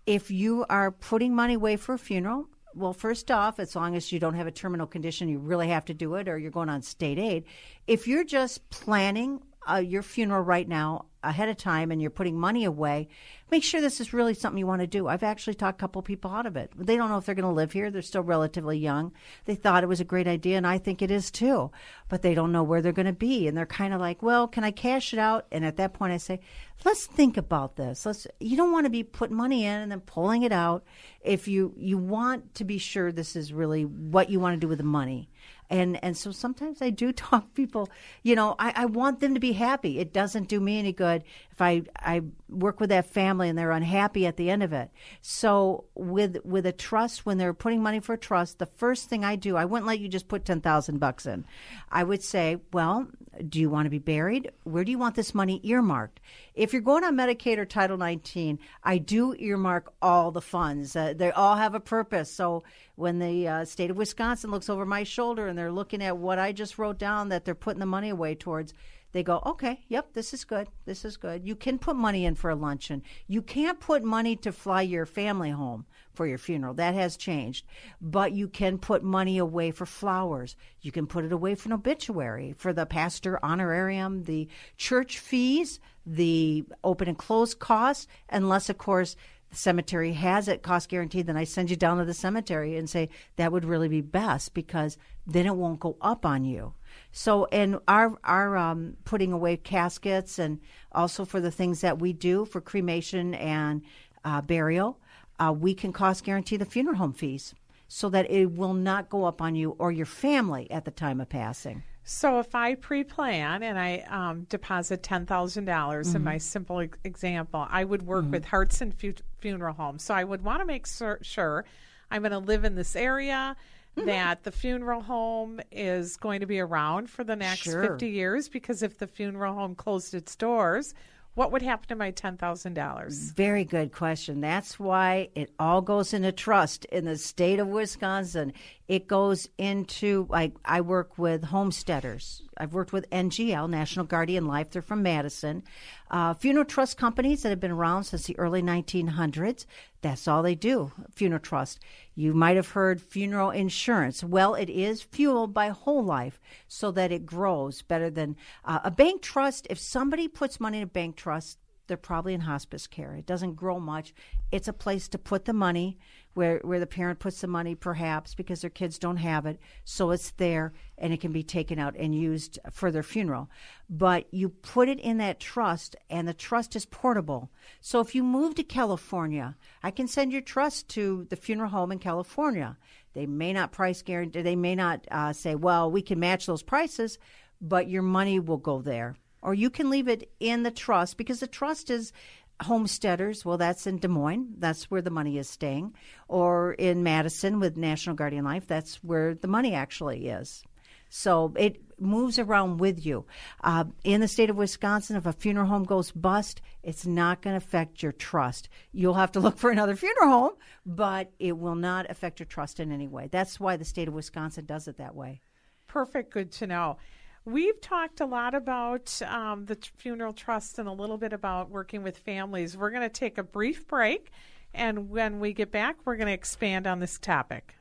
if 0.06 0.32
you 0.32 0.66
are 0.70 0.92
putting 0.92 1.36
money 1.36 1.54
away 1.54 1.78
for 1.78 1.94
a 1.94 2.00
funeral, 2.00 2.48
well, 2.74 2.94
first 2.94 3.30
off, 3.30 3.60
as 3.60 3.76
long 3.76 3.96
as 3.96 4.12
you 4.12 4.20
don't 4.20 4.34
have 4.34 4.48
a 4.48 4.52
terminal 4.52 4.88
condition, 4.88 5.28
you 5.28 5.40
really 5.40 5.68
have 5.68 5.86
to 5.86 5.94
do 5.94 6.16
it, 6.16 6.28
or 6.28 6.38
you're 6.38 6.52
going 6.52 6.70
on 6.70 6.82
state 6.82 7.20
aid. 7.20 7.44
If 7.86 8.08
you're 8.08 8.24
just 8.24 8.70
planning 8.70 9.42
uh, 9.70 9.76
your 9.76 10.02
funeral 10.02 10.42
right 10.42 10.68
now 10.68 11.06
ahead 11.24 11.50
of 11.50 11.58
time 11.58 11.92
and 11.92 12.02
you're 12.02 12.10
putting 12.10 12.40
money 12.40 12.66
away, 12.66 13.08
make 13.52 13.64
sure 13.64 13.80
this 13.80 14.02
is 14.02 14.14
really 14.14 14.34
something 14.34 14.58
you 14.58 14.66
want 14.66 14.82
to 14.82 14.88
do. 14.88 15.08
I've 15.08 15.24
actually 15.24 15.54
talked 15.54 15.80
a 15.80 15.82
couple 15.82 16.02
people 16.02 16.32
out 16.32 16.46
of 16.46 16.56
it. 16.56 16.72
They 16.76 16.98
don't 16.98 17.10
know 17.10 17.18
if 17.18 17.26
they're 17.26 17.36
going 17.36 17.44
to 17.44 17.52
live 17.52 17.72
here. 17.72 17.92
They're 17.92 18.02
still 18.02 18.24
relatively 18.24 18.78
young. 18.78 19.12
They 19.46 19.56
thought 19.56 19.84
it 19.84 19.88
was 19.90 20.00
a 20.00 20.06
great 20.06 20.28
idea, 20.28 20.58
and 20.58 20.66
I 20.66 20.80
think 20.80 21.02
it 21.02 21.12
is 21.12 21.30
too, 21.30 21.70
but 22.10 22.24
they 22.24 22.34
don't 22.34 22.52
know 22.52 22.64
where 22.64 22.82
they're 22.82 22.92
going 22.92 23.06
to 23.06 23.14
be. 23.14 23.48
And 23.48 23.56
they're 23.56 23.66
kind 23.68 23.94
of 23.94 24.02
like, 24.02 24.24
well, 24.24 24.48
can 24.48 24.64
I 24.64 24.72
cash 24.72 25.14
it 25.14 25.20
out? 25.20 25.46
And 25.52 25.64
at 25.64 25.78
that 25.78 25.94
point, 25.94 26.14
I 26.14 26.18
say, 26.18 26.40
let's 26.84 27.06
think 27.06 27.38
about 27.38 27.76
this. 27.76 28.06
Let's, 28.06 28.26
you 28.40 28.58
don't 28.58 28.72
want 28.72 28.86
to 28.86 28.92
be 28.92 29.04
putting 29.04 29.38
money 29.38 29.66
in 29.66 29.82
and 29.82 29.92
then 29.92 30.02
pulling 30.02 30.42
it 30.42 30.52
out. 30.52 30.84
If 31.22 31.48
you, 31.48 31.76
you 31.78 32.00
want 32.00 32.56
to 32.56 32.64
be 32.64 32.80
sure 32.80 33.12
this 33.12 33.36
is 33.36 33.54
really 33.54 33.86
what 33.86 34.32
you 34.32 34.40
want 34.40 34.56
to 34.56 34.60
do 34.60 34.68
with 34.68 34.80
the 34.80 34.84
money 34.84 35.30
and 35.72 36.04
and 36.04 36.16
so 36.16 36.32
sometimes 36.32 36.82
I 36.82 36.92
do 36.92 37.12
talk 37.14 37.54
people. 37.56 37.90
You 38.22 38.36
know, 38.36 38.56
I, 38.60 38.74
I 38.76 38.86
want 38.86 39.22
them 39.22 39.34
to 39.34 39.40
be 39.40 39.54
happy. 39.54 39.98
It 40.00 40.14
doesn't 40.14 40.48
do 40.48 40.60
me 40.60 40.78
any 40.78 40.92
good 40.92 41.24
I 41.62 41.84
I 41.98 42.22
work 42.50 42.80
with 42.80 42.90
that 42.90 43.06
family 43.06 43.50
and 43.50 43.58
they're 43.58 43.72
unhappy 43.72 44.26
at 44.26 44.38
the 44.38 44.50
end 44.50 44.64
of 44.64 44.74
it. 44.74 44.90
So 45.22 45.86
with 45.96 46.38
with 46.44 46.66
a 46.66 46.72
trust, 46.72 47.26
when 47.26 47.38
they're 47.38 47.54
putting 47.54 47.82
money 47.82 48.00
for 48.00 48.14
a 48.14 48.18
trust, 48.18 48.60
the 48.60 48.66
first 48.66 49.10
thing 49.10 49.24
I 49.24 49.36
do, 49.36 49.56
I 49.56 49.66
wouldn't 49.66 49.88
let 49.88 50.00
you 50.00 50.08
just 50.08 50.28
put 50.28 50.46
ten 50.46 50.62
thousand 50.62 51.00
bucks 51.00 51.26
in. 51.26 51.46
I 51.92 52.04
would 52.04 52.24
say, 52.24 52.58
well, 52.74 53.08
do 53.48 53.60
you 53.60 53.70
want 53.70 53.86
to 53.86 53.90
be 53.90 54.00
buried? 54.00 54.52
Where 54.64 54.84
do 54.84 54.92
you 54.92 54.98
want 54.98 55.16
this 55.16 55.34
money 55.34 55.62
earmarked? 55.64 56.20
If 56.54 56.74
you're 56.74 56.82
going 56.82 57.04
on 57.04 57.16
Medicaid 57.16 57.58
or 57.58 57.66
Title 57.66 57.98
19, 57.98 58.60
I 58.84 58.98
do 58.98 59.34
earmark 59.36 59.94
all 60.02 60.32
the 60.32 60.42
funds. 60.42 60.96
Uh, 60.96 61.14
they 61.16 61.32
all 61.32 61.56
have 61.56 61.74
a 61.74 61.80
purpose. 61.80 62.32
So 62.32 62.64
when 62.96 63.20
the 63.20 63.48
uh, 63.48 63.66
state 63.66 63.90
of 63.90 63.98
Wisconsin 63.98 64.52
looks 64.52 64.70
over 64.70 64.86
my 64.86 65.04
shoulder 65.04 65.48
and 65.48 65.58
they're 65.58 65.72
looking 65.72 66.04
at 66.04 66.18
what 66.18 66.40
I 66.40 66.52
just 66.52 66.78
wrote 66.78 67.00
down 67.00 67.30
that 67.30 67.46
they're 67.46 67.56
putting 67.56 67.80
the 67.80 67.86
money 67.86 68.10
away 68.10 68.36
towards, 68.36 68.74
they 69.12 69.24
go, 69.24 69.42
okay, 69.46 69.82
yep, 69.88 70.14
this 70.14 70.34
is 70.34 70.46
good. 70.46 70.68
This 70.86 71.04
is 71.04 71.18
good. 71.18 71.46
You 71.46 71.56
can 71.56 71.78
put 71.78 71.96
money 71.96 72.26
in 72.26 72.36
for 72.36 72.50
a 72.50 72.56
luncheon. 72.56 73.04
You 73.28 73.42
can't 73.42 73.80
put 73.80 74.04
money 74.04 74.36
to 74.38 74.52
fly 74.52 74.82
your 74.82 75.06
family 75.06 75.50
home 75.50 75.86
for 76.14 76.26
your 76.26 76.38
funeral. 76.38 76.74
That 76.76 76.94
has 76.94 77.18
changed. 77.18 77.66
But 78.00 78.32
you 78.32 78.48
can 78.48 78.78
put 78.78 79.04
money 79.04 79.38
away 79.38 79.72
for 79.72 79.86
flowers. 79.86 80.56
You 80.82 80.92
can 80.92 81.08
put 81.08 81.26
it 81.26 81.32
away 81.32 81.56
for 81.56 81.70
an 81.70 81.74
obituary, 81.74 82.54
for 82.58 82.72
the 82.74 82.86
pastor 82.86 83.40
honorarium, 83.44 84.24
the 84.24 84.48
church 84.78 85.20
fees, 85.20 85.80
the 86.06 86.66
open 86.84 87.08
and 87.10 87.18
close 87.18 87.54
costs, 87.54 88.08
unless, 88.30 88.70
of 88.70 88.78
course, 88.78 89.16
the 89.52 89.58
cemetery 89.58 90.14
has 90.14 90.48
it 90.48 90.64
cost 90.64 90.88
guaranteed, 90.88 91.28
then 91.28 91.36
I 91.36 91.44
send 91.44 91.70
you 91.70 91.76
down 91.76 91.98
to 91.98 92.06
the 92.06 92.14
cemetery 92.14 92.78
and 92.78 92.90
say 92.90 93.10
that 93.36 93.52
would 93.52 93.66
really 93.66 93.90
be 93.90 94.00
best 94.00 94.54
because 94.54 94.98
then 95.28 95.46
it 95.46 95.56
won't 95.56 95.82
go 95.82 95.98
up 96.02 96.26
on 96.26 96.46
you. 96.46 96.74
So, 97.12 97.46
and 97.52 97.80
our 97.88 98.18
our 98.24 98.56
um, 98.58 98.98
putting 99.04 99.34
away 99.34 99.58
caskets 99.58 100.40
and 100.40 100.60
also 100.92 101.26
for 101.26 101.42
the 101.42 101.52
things 101.52 101.82
that 101.82 102.00
we 102.00 102.14
do 102.14 102.46
for 102.46 102.62
cremation 102.62 103.34
and 103.36 103.82
uh, 104.24 104.42
burial, 104.42 105.00
uh, 105.40 105.52
we 105.52 105.74
can 105.74 105.92
cost 105.92 106.24
guarantee 106.24 106.58
the 106.58 106.66
funeral 106.66 106.98
home 106.98 107.14
fees 107.14 107.54
so 107.88 108.08
that 108.10 108.32
it 108.32 108.52
will 108.52 108.74
not 108.74 109.10
go 109.10 109.26
up 109.26 109.42
on 109.42 109.56
you 109.56 109.76
or 109.78 109.92
your 109.92 110.06
family 110.06 110.72
at 110.72 110.86
the 110.86 110.92
time 110.92 111.20
of 111.20 111.28
passing. 111.28 111.84
So 112.04 112.40
if 112.40 112.56
I 112.56 112.76
pre-plan 112.76 113.62
and 113.62 113.78
I 113.78 114.00
um, 114.10 114.46
deposit 114.50 115.04
ten 115.04 115.26
thousand 115.26 115.66
dollars 115.66 116.08
mm-hmm. 116.08 116.16
in 116.18 116.24
my 116.24 116.38
simple 116.38 116.80
example, 117.04 117.68
I 117.70 117.84
would 117.84 118.04
work 118.04 118.24
mm-hmm. 118.24 118.32
with 118.32 118.46
Hartson 118.46 118.92
Fu- 118.92 119.14
Funeral 119.40 119.76
Homes. 119.76 120.04
So 120.04 120.14
I 120.14 120.24
would 120.24 120.44
want 120.44 120.62
to 120.62 120.66
make 120.66 120.88
sur- 120.88 121.20
sure 121.22 121.66
I'm 122.10 122.22
going 122.22 122.32
to 122.32 122.40
live 122.40 122.66
in 122.66 122.76
this 122.76 122.96
area 122.96 123.56
mm-hmm. 123.98 124.06
that 124.08 124.44
the 124.44 124.52
funeral 124.52 125.02
home 125.02 125.60
is 125.72 126.18
going 126.18 126.40
to 126.42 126.46
be 126.46 126.60
around 126.60 127.10
for 127.10 127.24
the 127.24 127.36
next 127.36 127.62
sure. 127.62 127.82
50 127.82 128.08
years 128.08 128.50
because 128.50 128.84
if 128.84 128.98
the 128.98 129.08
funeral 129.08 129.54
home 129.54 129.76
closed 129.76 130.14
its 130.14 130.36
doors, 130.36 130.94
what 131.34 131.54
would 131.54 131.62
happen 131.62 131.88
to 131.88 131.96
my 131.96 132.12
$10,000? 132.12 133.34
Very 133.36 133.64
good 133.64 133.94
question. 133.94 134.42
That's 134.42 134.78
why 134.78 135.30
it 135.34 135.54
all 135.58 135.82
goes 135.82 136.14
into 136.14 136.34
trust 136.34 136.84
in 136.86 137.06
the 137.06 137.18
state 137.18 137.60
of 137.60 137.70
Wisconsin. 137.70 138.52
It 138.90 139.08
goes 139.08 139.48
into, 139.58 140.28
like, 140.30 140.54
I 140.66 140.82
work 140.82 141.18
with 141.18 141.46
homesteaders. 141.46 142.42
I've 142.58 142.74
worked 142.74 142.92
with 142.92 143.10
NGL, 143.12 143.70
National 143.70 144.06
Guardian 144.06 144.46
Life. 144.46 144.72
They're 144.72 144.82
from 144.82 145.04
Madison. 145.04 145.64
Uh, 146.10 146.34
funeral 146.34 146.66
trust 146.66 146.98
companies 146.98 147.44
that 147.44 147.50
have 147.50 147.62
been 147.62 147.72
around 147.72 148.04
since 148.04 148.26
the 148.28 148.38
early 148.38 148.62
1900s. 148.62 149.66
That's 150.02 150.28
all 150.28 150.44
they 150.44 150.56
do, 150.56 150.92
funeral 151.16 151.40
trust. 151.40 151.80
You 152.22 152.36
might 152.36 152.56
have 152.56 152.70
heard 152.70 153.02
funeral 153.02 153.50
insurance. 153.50 154.24
Well, 154.24 154.54
it 154.54 154.70
is 154.70 155.02
fueled 155.02 155.56
by 155.56 155.70
whole 155.70 156.04
life 156.04 156.40
so 156.68 156.92
that 156.92 157.12
it 157.12 157.26
grows 157.26 157.82
better 157.82 158.12
than 158.12 158.36
uh, 158.64 158.78
a 158.84 158.92
bank 158.92 159.24
trust. 159.24 159.66
If 159.72 159.80
somebody 159.80 160.28
puts 160.28 160.60
money 160.60 160.78
in 160.78 160.84
a 160.84 160.86
bank 160.88 161.16
trust, 161.16 161.58
they're 161.88 161.98
probably 161.98 162.36
in 162.36 162.42
hospice 162.42 162.86
care. 162.86 163.16
It 163.16 163.26
doesn't 163.26 163.56
grow 163.56 163.80
much. 163.80 164.14
It's 164.52 164.68
a 164.68 164.74
place 164.74 165.08
to 165.08 165.18
put 165.18 165.46
the 165.46 165.54
money 165.54 165.98
where, 166.34 166.60
where 166.60 166.80
the 166.80 166.88
parent 166.88 167.20
puts 167.20 167.42
the 167.42 167.48
money, 167.48 167.76
perhaps 167.76 168.34
because 168.34 168.62
their 168.62 168.70
kids 168.70 168.98
don't 168.98 169.18
have 169.18 169.46
it. 169.46 169.60
So 169.84 170.12
it's 170.12 170.32
there 170.32 170.74
and 170.98 171.12
it 171.12 171.20
can 171.20 171.32
be 171.32 171.44
taken 171.44 171.80
out 171.80 171.96
and 171.98 172.16
used 172.16 172.60
for 172.72 172.92
their 172.92 173.04
funeral. 173.04 173.50
But 173.90 174.34
you 174.34 174.50
put 174.50 174.88
it 174.88 175.00
in 175.00 175.18
that 175.18 175.40
trust, 175.40 175.96
and 176.10 176.28
the 176.28 176.34
trust 176.34 176.76
is 176.76 176.86
portable. 176.86 177.52
So 177.82 178.00
if 178.00 178.16
you 178.16 178.24
move 178.24 178.56
to 178.56 178.64
California, 178.64 179.58
I 179.84 179.92
can 179.92 180.08
send 180.08 180.32
your 180.32 180.42
trust 180.42 180.88
to 180.90 181.28
the 181.30 181.36
funeral 181.36 181.70
home 181.70 181.92
in 181.92 182.00
California. 182.00 182.78
They 183.14 183.26
may 183.26 183.52
not 183.52 183.74
price 183.74 184.02
guarantee, 184.02 184.42
they 184.42 184.56
may 184.56 184.76
not 184.76 185.06
uh, 185.12 185.34
say, 185.34 185.56
well, 185.56 185.92
we 185.92 186.02
can 186.02 186.20
match 186.20 186.46
those 186.46 186.64
prices, 186.64 187.18
but 187.60 187.90
your 187.90 188.04
money 188.04 188.40
will 188.40 188.58
go 188.58 188.82
there 188.82 189.18
or 189.42 189.54
you 189.54 189.70
can 189.70 189.90
leave 189.90 190.08
it 190.08 190.32
in 190.40 190.64
the 190.64 190.72
trust 190.72 191.18
because 191.18 191.40
the 191.40 191.48
trust 191.48 191.90
is 191.90 192.14
homesteaders, 192.62 193.44
well, 193.44 193.58
that's 193.58 193.88
in 193.88 193.98
Des 193.98 194.08
Moines. 194.08 194.56
That's 194.58 194.90
where 194.90 195.02
the 195.02 195.10
money 195.10 195.38
is 195.38 195.50
staying. 195.50 195.96
Or 196.28 196.74
in 196.74 197.04
Madison 197.04 197.60
with 197.60 197.78
National 197.78 198.16
Guardian 198.16 198.46
Life, 198.46 198.68
that's 198.68 199.04
where 199.04 199.36
the 199.36 199.48
money 199.48 199.74
actually 199.74 200.28
is. 200.28 200.64
So 201.10 201.54
it 201.58 201.82
moves 202.00 202.40
around 202.40 202.78
with 202.78 203.06
you. 203.06 203.26
Uh, 203.62 203.84
in 204.04 204.22
the 204.22 204.28
state 204.30 204.50
of 204.50 204.56
Wisconsin, 204.56 205.18
if 205.18 205.26
a 205.26 205.34
funeral 205.34 205.68
home 205.68 205.84
goes 205.84 206.12
bust, 206.12 206.62
it's 206.84 207.06
not 207.06 207.42
going 207.42 207.54
to 207.54 207.64
affect 207.64 208.02
your 208.02 208.14
trust. 208.14 208.70
You'll 208.94 209.16
have 209.16 209.34
to 209.34 209.42
look 209.42 209.58
for 209.58 209.72
another 209.72 209.96
funeral 209.98 210.30
home, 210.30 210.54
but 210.86 211.32
it 211.38 211.58
will 211.58 211.76
not 211.76 212.10
affect 212.10 212.40
your 212.40 212.48
trust 212.48 212.80
in 212.80 212.94
any 212.94 213.10
way. 213.10 213.28
That's 213.30 213.60
why 213.60 213.76
the 213.76 213.86
state 213.86 214.08
of 214.08 214.14
Wisconsin 214.14 214.66
does 214.66 214.88
it 214.88 214.98
that 214.98 215.14
way. 215.14 215.42
Perfect. 215.88 216.34
Good 216.34 216.54
to 216.54 216.68
know. 216.68 216.98
We've 217.44 217.82
talked 217.82 218.22
a 218.22 218.28
lot 218.28 218.54
about 218.54 219.20
um, 219.24 219.66
the 219.66 219.76
funeral 219.98 220.32
trust 220.32 220.78
and 220.78 220.88
a 220.88 220.92
little 220.92 221.18
bit 221.18 221.34
about 221.34 221.72
working 221.72 222.04
with 222.04 222.20
families. 222.20 222.78
We're 222.78 222.92
going 222.92 223.02
to 223.02 223.10
take 223.10 223.40
a 223.40 223.44
brief 223.44 223.88
break, 223.88 224.30
and 224.76 225.10
when 225.10 225.40
we 225.40 225.52
get 225.52 225.72
back, 225.72 225.96
we're 226.06 226.18
going 226.18 226.28
to 226.28 226.34
expand 226.34 226.86
on 226.86 227.00
this 227.00 227.18
topic. 227.18 227.74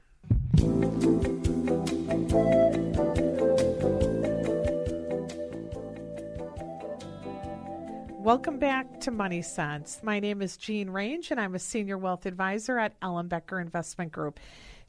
Welcome 8.17 8.59
back 8.59 9.01
to 9.01 9.11
Money 9.11 9.43
Sense. 9.43 10.01
My 10.03 10.21
name 10.21 10.41
is 10.41 10.57
Jean 10.57 10.89
Range, 10.89 11.31
and 11.31 11.39
I'm 11.39 11.55
a 11.55 11.59
senior 11.59 11.99
wealth 11.99 12.25
advisor 12.25 12.79
at 12.79 12.99
Ellenbecker 13.01 13.61
Investment 13.61 14.11
Group. 14.11 14.41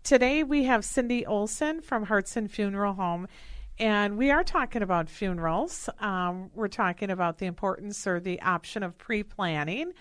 Today 0.01 0.43
we 0.43 0.63
have 0.63 0.85
Cindy 0.85 1.25
Olson 1.25 1.81
from 1.81 2.03
Hartson 2.05 2.47
Funeral 2.47 2.93
Home 2.93 3.27
and 3.81 4.17
we 4.17 4.31
are 4.31 4.43
talking 4.43 4.83
about 4.83 5.09
funerals. 5.09 5.89
Um, 5.99 6.51
we're 6.53 6.67
talking 6.67 7.09
about 7.09 7.39
the 7.39 7.47
importance 7.47 8.05
or 8.05 8.19
the 8.19 8.41
option 8.41 8.83
of 8.83 8.97
pre 8.97 9.23
planning. 9.23 9.91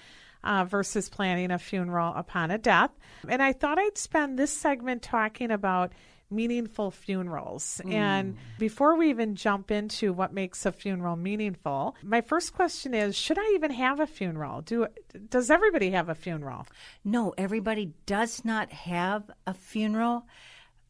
Uh, 0.43 0.65
versus 0.65 1.11
planning 1.11 1.51
a 1.51 1.59
funeral 1.59 2.15
upon 2.17 2.51
a 2.51 2.57
death. 2.57 2.91
And 3.29 3.43
I 3.43 3.53
thought 3.53 3.79
I'd 3.79 3.99
spend 3.99 4.39
this 4.39 4.51
segment 4.51 5.03
talking 5.03 5.51
about 5.51 5.93
meaningful 6.31 6.91
funerals. 6.91 7.81
Mm. 7.85 7.93
And 7.93 8.37
before 8.59 8.97
we 8.97 9.11
even 9.11 9.35
jump 9.35 9.71
into 9.71 10.13
what 10.13 10.33
makes 10.33 10.65
a 10.65 10.73
funeral 10.73 11.17
meaningful, 11.17 11.97
my 12.03 12.21
first 12.21 12.55
question 12.55 12.95
is 12.95 13.17
should 13.17 13.39
I 13.39 13.53
even 13.55 13.71
have 13.73 14.01
a 14.01 14.07
funeral? 14.07 14.63
Do 14.63 14.87
does 15.29 15.51
everybody 15.51 15.91
have 15.91 16.09
a 16.09 16.15
funeral? 16.15 16.67
No, 17.05 17.35
everybody 17.37 17.93
does 18.07 18.45
not 18.45 18.73
have 18.73 19.31
a 19.47 19.53
funeral, 19.55 20.27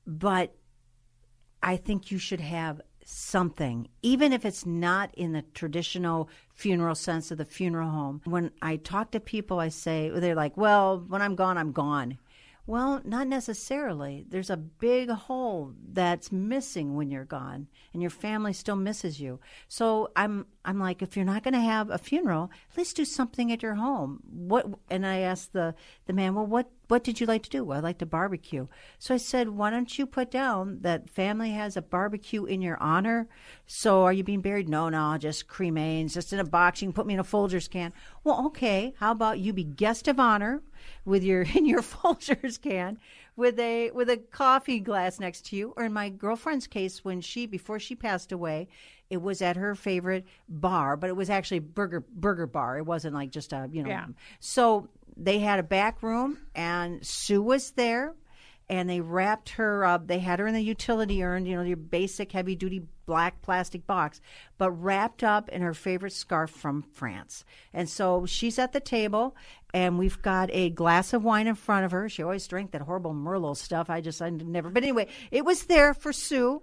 but 0.07 0.55
I 1.63 1.77
think 1.77 2.11
you 2.11 2.19
should 2.19 2.41
have 2.41 2.81
something, 3.05 3.89
even 4.03 4.33
if 4.33 4.45
it's 4.45 4.65
not 4.65 5.15
in 5.15 5.33
the 5.33 5.43
traditional 5.55 6.29
funeral 6.55 6.95
sense 6.95 7.31
of 7.31 7.39
the 7.39 7.45
funeral 7.45 7.91
home. 7.91 8.21
When 8.25 8.51
I 8.63 8.77
talk 8.77 9.11
to 9.11 9.21
people, 9.21 9.59
I 9.59 9.69
say, 9.69 10.11
they're 10.11 10.35
like, 10.35 10.57
well, 10.57 11.05
when 11.09 11.23
I'm 11.23 11.35
gone, 11.35 11.59
I'm 11.59 11.73
gone. 11.73 12.19
Well, 12.71 13.01
not 13.05 13.27
necessarily. 13.27 14.25
There's 14.29 14.49
a 14.49 14.57
big 14.57 15.11
hole 15.11 15.75
that's 15.93 16.31
missing 16.31 16.95
when 16.95 17.11
you're 17.11 17.25
gone, 17.25 17.67
and 17.93 18.01
your 18.01 18.13
family 18.13 18.53
still 18.53 18.77
misses 18.77 19.19
you. 19.19 19.41
So 19.67 20.13
I'm, 20.15 20.47
I'm 20.65 20.79
like, 20.79 21.03
if 21.03 21.17
you're 21.17 21.25
not 21.25 21.43
going 21.43 21.55
to 21.55 21.61
have 21.61 21.91
a 21.91 21.99
funeral, 21.99 22.49
at 22.71 22.79
least 22.79 22.95
do 22.95 23.05
something 23.05 23.51
at 23.51 23.65
your 23.65 23.75
home. 23.75 24.21
What? 24.31 24.69
And 24.89 25.05
I 25.05 25.19
asked 25.19 25.53
the 25.53 25.75
the 26.07 26.13
man, 26.13 26.37
well, 26.37 26.47
what 26.47 26.71
what 26.87 27.03
did 27.03 27.19
you 27.19 27.27
like 27.27 27.43
to 27.45 27.51
do? 27.51 27.65
Well, 27.65 27.79
I 27.79 27.81
like 27.81 27.99
to 27.99 28.07
barbecue. 28.07 28.69
So 29.01 29.15
I 29.15 29.19
said, 29.19 29.49
why 29.49 29.71
don't 29.71 29.99
you 29.99 30.07
put 30.07 30.31
down 30.31 30.79
that 30.83 31.11
family 31.11 31.51
has 31.51 31.77
a 31.77 31.83
barbecue 31.83 32.45
in 32.45 32.63
your 32.63 32.81
honor? 32.81 33.29
So 33.67 34.05
are 34.05 34.13
you 34.13 34.23
being 34.23 34.43
buried? 34.43 34.69
No, 34.69 34.89
no, 34.89 35.17
just 35.19 35.49
cremains, 35.49 36.15
just 36.15 36.33
in 36.33 36.39
a 36.39 36.45
box. 36.45 36.83
You 36.83 36.87
can 36.87 36.93
put 36.93 37.07
me 37.07 37.15
in 37.15 37.21
a 37.21 37.25
Folgers 37.25 37.69
can. 37.69 37.93
Well, 38.23 38.47
okay. 38.47 38.95
How 38.99 39.11
about 39.11 39.41
you 39.41 39.53
be 39.53 39.65
guest 39.65 40.07
of 40.07 40.21
honor 40.21 40.63
with 41.05 41.23
your 41.23 41.43
in 41.55 41.67
your 41.67 41.83
Folgers 41.83 42.61
can 42.61 42.99
with 43.37 43.59
a 43.59 43.91
with 43.93 44.11
a 44.11 44.19
coffee 44.19 44.81
glass 44.81 45.19
next 45.19 45.47
to 45.47 45.57
you, 45.57 45.73
or 45.77 45.85
in 45.85 45.93
my 45.93 46.11
girlfriend's 46.11 46.67
case, 46.67 47.05
when 47.05 47.21
she 47.21 47.47
before 47.47 47.79
she 47.79 47.95
passed 47.95 48.33
away, 48.33 48.69
it 49.09 49.23
was 49.23 49.41
at 49.41 49.57
her 49.57 49.75
favorite 49.75 50.27
bar, 50.49 50.97
but 50.97 51.09
it 51.09 51.17
was 51.17 51.31
actually 51.31 51.61
burger 51.61 52.01
burger 52.01 52.47
bar. 52.47 52.79
It 52.79 52.85
wasn't 52.85 53.15
like 53.15 53.31
just 53.31 53.53
a 53.53 53.69
you 53.73 53.83
know. 53.83 53.89
Yeah. 53.89 54.07
So 54.41 54.89
they 55.17 55.39
had 55.39 55.59
a 55.59 55.63
back 55.63 56.03
room, 56.03 56.39
and 56.55 57.05
Sue 57.05 57.43
was 57.43 57.71
there, 57.73 58.15
and 58.71 58.89
they 58.89 59.01
wrapped 59.01 59.51
her 59.51 59.85
up. 59.85 60.07
They 60.07 60.21
had 60.21 60.39
her 60.39 60.47
in 60.47 60.55
the 60.55 60.63
utility 60.63 61.25
urn, 61.25 61.45
you 61.45 61.57
know, 61.57 61.63
your 61.63 61.77
basic 61.77 62.31
heavy 62.31 62.55
duty 62.55 62.83
black 63.05 63.43
plastic 63.43 63.85
box, 63.85 64.21
but 64.59 64.71
wrapped 64.71 65.25
up 65.25 65.49
in 65.49 65.61
her 65.61 65.75
favorite 65.75 66.13
scarf 66.13 66.51
from 66.51 66.81
France. 66.81 67.45
And 67.75 67.89
so 67.89 68.27
she's 68.27 68.61
at 68.61 68.73
the 68.73 68.79
table, 68.79 69.35
and 69.75 69.99
we've 69.99 70.23
got 70.23 70.51
a 70.53 70.71
glass 70.71 71.13
of 71.13 71.25
wine 71.25 71.49
in 71.49 71.57
front 71.57 71.85
of 71.85 71.91
her. 71.91 72.09
She 72.09 72.23
always 72.23 72.47
drank 72.47 72.71
that 72.71 72.83
horrible 72.83 73.13
Merlot 73.13 73.57
stuff. 73.57 73.91
I 73.91 74.01
just 74.01 74.23
I 74.23 74.31
never. 74.31 74.71
But 74.71 74.85
anyway, 74.85 75.09
it 75.33 75.45
was 75.45 75.65
there 75.65 75.93
for 75.93 76.13
Sue. 76.13 76.63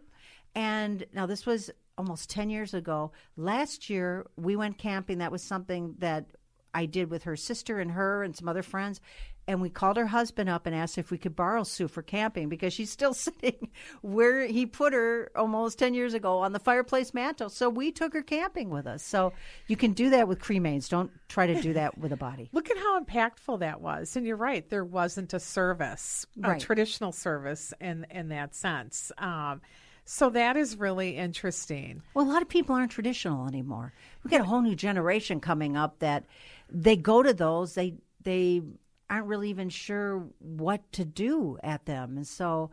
And 0.56 1.06
now 1.12 1.26
this 1.26 1.46
was 1.46 1.70
almost 1.98 2.30
10 2.30 2.50
years 2.50 2.74
ago. 2.74 3.12
Last 3.36 3.89
year, 3.89 4.26
we 4.38 4.56
went 4.56 4.78
camping. 4.78 5.17
That 5.17 5.34
was 5.34 5.43
something 5.43 5.96
that 5.98 6.28
I 6.77 6.85
did 6.85 7.09
with 7.09 7.23
her 7.23 7.35
sister 7.35 7.79
and 7.79 7.91
her 7.91 8.21
and 8.23 8.35
some 8.35 8.47
other 8.47 8.61
friends. 8.63 9.01
And 9.49 9.61
we 9.61 9.69
called 9.69 9.95
her 9.95 10.07
husband 10.07 10.49
up 10.49 10.65
and 10.65 10.75
asked 10.75 10.97
if 10.97 11.09
we 11.09 11.17
could 11.17 11.33
borrow 11.35 11.63
Sue 11.63 11.87
for 11.87 12.01
camping 12.01 12.49
because 12.49 12.73
she's 12.73 12.89
still 12.89 13.13
sitting 13.25 13.69
where 14.01 14.45
he 14.45 14.65
put 14.65 14.91
her 14.93 15.31
almost 15.35 15.79
10 15.79 15.93
years 15.93 16.13
ago 16.13 16.39
on 16.39 16.51
the 16.51 16.59
fireplace 16.59 17.13
mantle. 17.13 17.49
So 17.49 17.69
we 17.69 17.91
took 17.91 18.13
her 18.13 18.21
camping 18.21 18.69
with 18.69 18.85
us. 18.85 19.03
So 19.03 19.31
you 19.67 19.77
can 19.77 19.93
do 19.93 20.09
that 20.11 20.27
with 20.27 20.39
cremains. 20.39 20.89
Don't 20.89 21.11
try 21.29 21.47
to 21.47 21.61
do 21.61 21.73
that 21.73 21.97
with 21.97 22.11
a 22.11 22.17
body. 22.17 22.49
Look 22.53 22.69
at 22.69 22.77
how 22.77 23.01
impactful 23.01 23.59
that 23.59 23.79
was. 23.81 24.15
And 24.17 24.25
you're 24.27 24.35
right, 24.35 24.69
there 24.69 24.85
wasn't 24.85 25.33
a 25.33 25.39
service, 25.39 26.25
Right. 26.37 26.61
a 26.61 26.65
traditional 26.65 27.11
service 27.13 27.73
in, 27.79 28.05
in 28.11 28.27
that 28.29 28.53
sense. 28.53 29.11
Um, 29.17 29.61
so 30.09 30.29
that 30.29 30.55
is 30.55 30.77
really 30.77 31.17
interesting. 31.17 32.01
Well, 32.13 32.25
a 32.25 32.31
lot 32.31 32.41
of 32.41 32.47
people 32.47 32.75
aren't 32.75 32.91
traditional 32.91 33.45
anymore. 33.47 33.91
We 34.23 34.29
got 34.31 34.39
a 34.39 34.45
whole 34.45 34.61
new 34.61 34.75
generation 34.75 35.41
coming 35.41 35.75
up 35.75 35.99
that 35.99 36.23
they 36.69 36.95
go 36.95 37.23
to 37.23 37.34
those. 37.34 37.73
They 37.73 37.95
they 38.23 38.62
aren't 39.10 39.27
really 39.27 39.49
even 39.49 39.69
sure 39.69 40.27
what 40.39 40.91
to 40.93 41.06
do 41.06 41.58
at 41.63 41.86
them, 41.86 42.17
and 42.17 42.27
so 42.27 42.71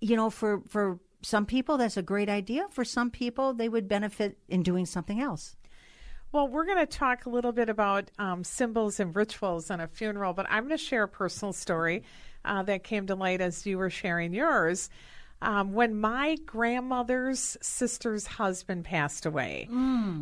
you 0.00 0.16
know, 0.16 0.30
for 0.30 0.62
for 0.68 0.98
some 1.22 1.46
people 1.46 1.78
that's 1.78 1.96
a 1.96 2.02
great 2.02 2.28
idea. 2.28 2.66
For 2.70 2.84
some 2.84 3.10
people, 3.10 3.54
they 3.54 3.68
would 3.68 3.88
benefit 3.88 4.38
in 4.48 4.62
doing 4.62 4.86
something 4.86 5.20
else. 5.20 5.56
Well, 6.30 6.48
we're 6.48 6.66
going 6.66 6.78
to 6.78 6.86
talk 6.86 7.26
a 7.26 7.30
little 7.30 7.52
bit 7.52 7.68
about 7.68 8.10
um, 8.18 8.42
symbols 8.42 8.98
and 8.98 9.14
rituals 9.14 9.70
on 9.70 9.80
a 9.80 9.86
funeral, 9.86 10.32
but 10.32 10.46
I'm 10.50 10.66
going 10.66 10.76
to 10.76 10.84
share 10.84 11.04
a 11.04 11.08
personal 11.08 11.52
story 11.52 12.02
uh, 12.44 12.64
that 12.64 12.82
came 12.82 13.06
to 13.06 13.14
light 13.14 13.40
as 13.40 13.64
you 13.64 13.78
were 13.78 13.88
sharing 13.88 14.34
yours. 14.34 14.90
Um, 15.42 15.74
when 15.74 16.00
my 16.00 16.36
grandmother's 16.46 17.58
sister's 17.60 18.26
husband 18.26 18.84
passed 18.86 19.26
away, 19.26 19.68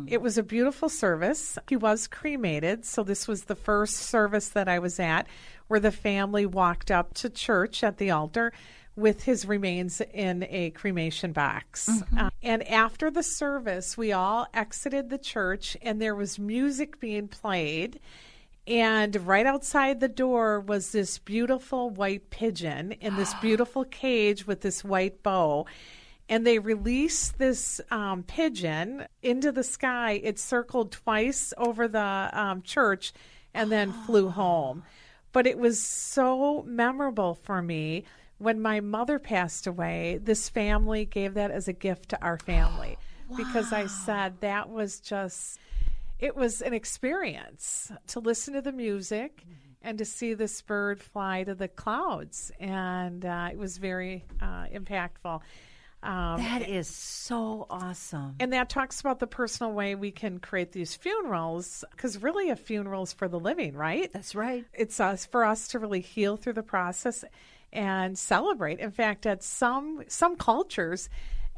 it 0.07 0.21
was 0.21 0.37
a 0.37 0.43
beautiful 0.43 0.89
service. 0.89 1.57
He 1.69 1.77
was 1.77 2.07
cremated, 2.07 2.83
so 2.85 3.03
this 3.03 3.25
was 3.27 3.45
the 3.45 3.55
first 3.55 3.95
service 3.95 4.49
that 4.49 4.67
I 4.67 4.79
was 4.79 4.99
at 4.99 5.27
where 5.67 5.79
the 5.79 5.91
family 5.91 6.45
walked 6.45 6.91
up 6.91 7.13
to 7.15 7.29
church 7.29 7.83
at 7.83 7.97
the 7.97 8.11
altar 8.11 8.51
with 8.95 9.23
his 9.23 9.45
remains 9.45 10.01
in 10.13 10.45
a 10.49 10.69
cremation 10.71 11.31
box. 11.31 11.89
Uh, 12.17 12.29
and 12.43 12.67
after 12.67 13.09
the 13.09 13.23
service, 13.23 13.97
we 13.97 14.11
all 14.11 14.45
exited 14.53 15.09
the 15.09 15.17
church 15.17 15.75
and 15.81 16.01
there 16.01 16.15
was 16.15 16.37
music 16.37 16.99
being 16.99 17.27
played. 17.27 17.99
And 18.65 19.27
right 19.27 19.45
outside 19.45 19.99
the 19.99 20.07
door 20.07 20.59
was 20.59 20.91
this 20.91 21.17
beautiful 21.17 21.89
white 21.89 22.29
pigeon 22.29 22.93
in 22.93 23.15
this 23.15 23.33
beautiful 23.41 23.83
cage 23.85 24.47
with 24.47 24.61
this 24.61 24.83
white 24.83 25.21
bow. 25.21 25.65
And 26.29 26.47
they 26.47 26.59
released 26.59 27.37
this 27.37 27.81
um, 27.91 28.23
pigeon 28.23 29.05
into 29.21 29.51
the 29.51 29.63
sky. 29.63 30.21
It 30.23 30.39
circled 30.39 30.91
twice 30.91 31.53
over 31.57 31.87
the 31.87 32.29
um, 32.31 32.61
church 32.61 33.13
and 33.53 33.71
then 33.71 33.91
flew 34.05 34.29
home. 34.29 34.83
But 35.33 35.47
it 35.47 35.57
was 35.57 35.81
so 35.81 36.63
memorable 36.65 37.33
for 37.33 37.61
me 37.61 38.05
when 38.37 38.61
my 38.61 38.79
mother 38.79 39.19
passed 39.19 39.67
away. 39.67 40.19
This 40.23 40.47
family 40.47 41.05
gave 41.05 41.33
that 41.33 41.51
as 41.51 41.67
a 41.67 41.73
gift 41.73 42.09
to 42.09 42.23
our 42.23 42.37
family 42.37 42.97
because 43.37 43.73
I 43.73 43.87
said 43.87 44.39
that 44.39 44.69
was 44.69 45.01
just 45.01 45.59
it 46.19 46.35
was 46.35 46.61
an 46.61 46.73
experience 46.73 47.91
to 48.07 48.19
listen 48.19 48.53
to 48.53 48.61
the 48.61 48.71
music 48.71 49.43
and 49.81 49.97
to 49.97 50.05
see 50.05 50.33
this 50.33 50.61
bird 50.61 51.01
fly 51.01 51.43
to 51.43 51.53
the 51.55 51.67
clouds. 51.67 52.51
And 52.59 53.25
uh, 53.25 53.49
it 53.51 53.57
was 53.57 53.77
very 53.77 54.23
uh, 54.41 54.65
impactful. 54.73 55.41
Um, 56.01 56.41
That 56.41 56.67
is 56.67 56.87
so 56.89 57.65
awesome. 57.69 58.35
and 58.39 58.51
that 58.51 58.69
talks 58.69 58.99
about 58.99 59.19
the 59.19 59.27
personal 59.27 59.71
way 59.71 59.95
we 59.95 60.11
can 60.11 60.39
create 60.39 60.73
these 60.73 60.95
funerals 60.95 61.85
because 61.91 62.21
really 62.21 62.49
a 62.49 62.57
funeral 62.57 63.03
is 63.03 63.13
for 63.13 63.29
the 63.29 63.39
living 63.39 63.73
right? 63.73 64.11
That's 64.11 64.35
right. 64.35 64.65
it's 64.73 64.99
us 64.99 65.25
for 65.25 65.45
us 65.45 65.69
to 65.69 65.79
really 65.79 66.01
heal 66.01 66.35
through 66.35 66.53
the 66.53 66.63
process 66.63 67.23
and 67.71 68.17
celebrate. 68.17 68.79
In 68.79 68.91
fact 68.91 69.25
at 69.25 69.43
some 69.43 70.03
some 70.09 70.35
cultures 70.35 71.09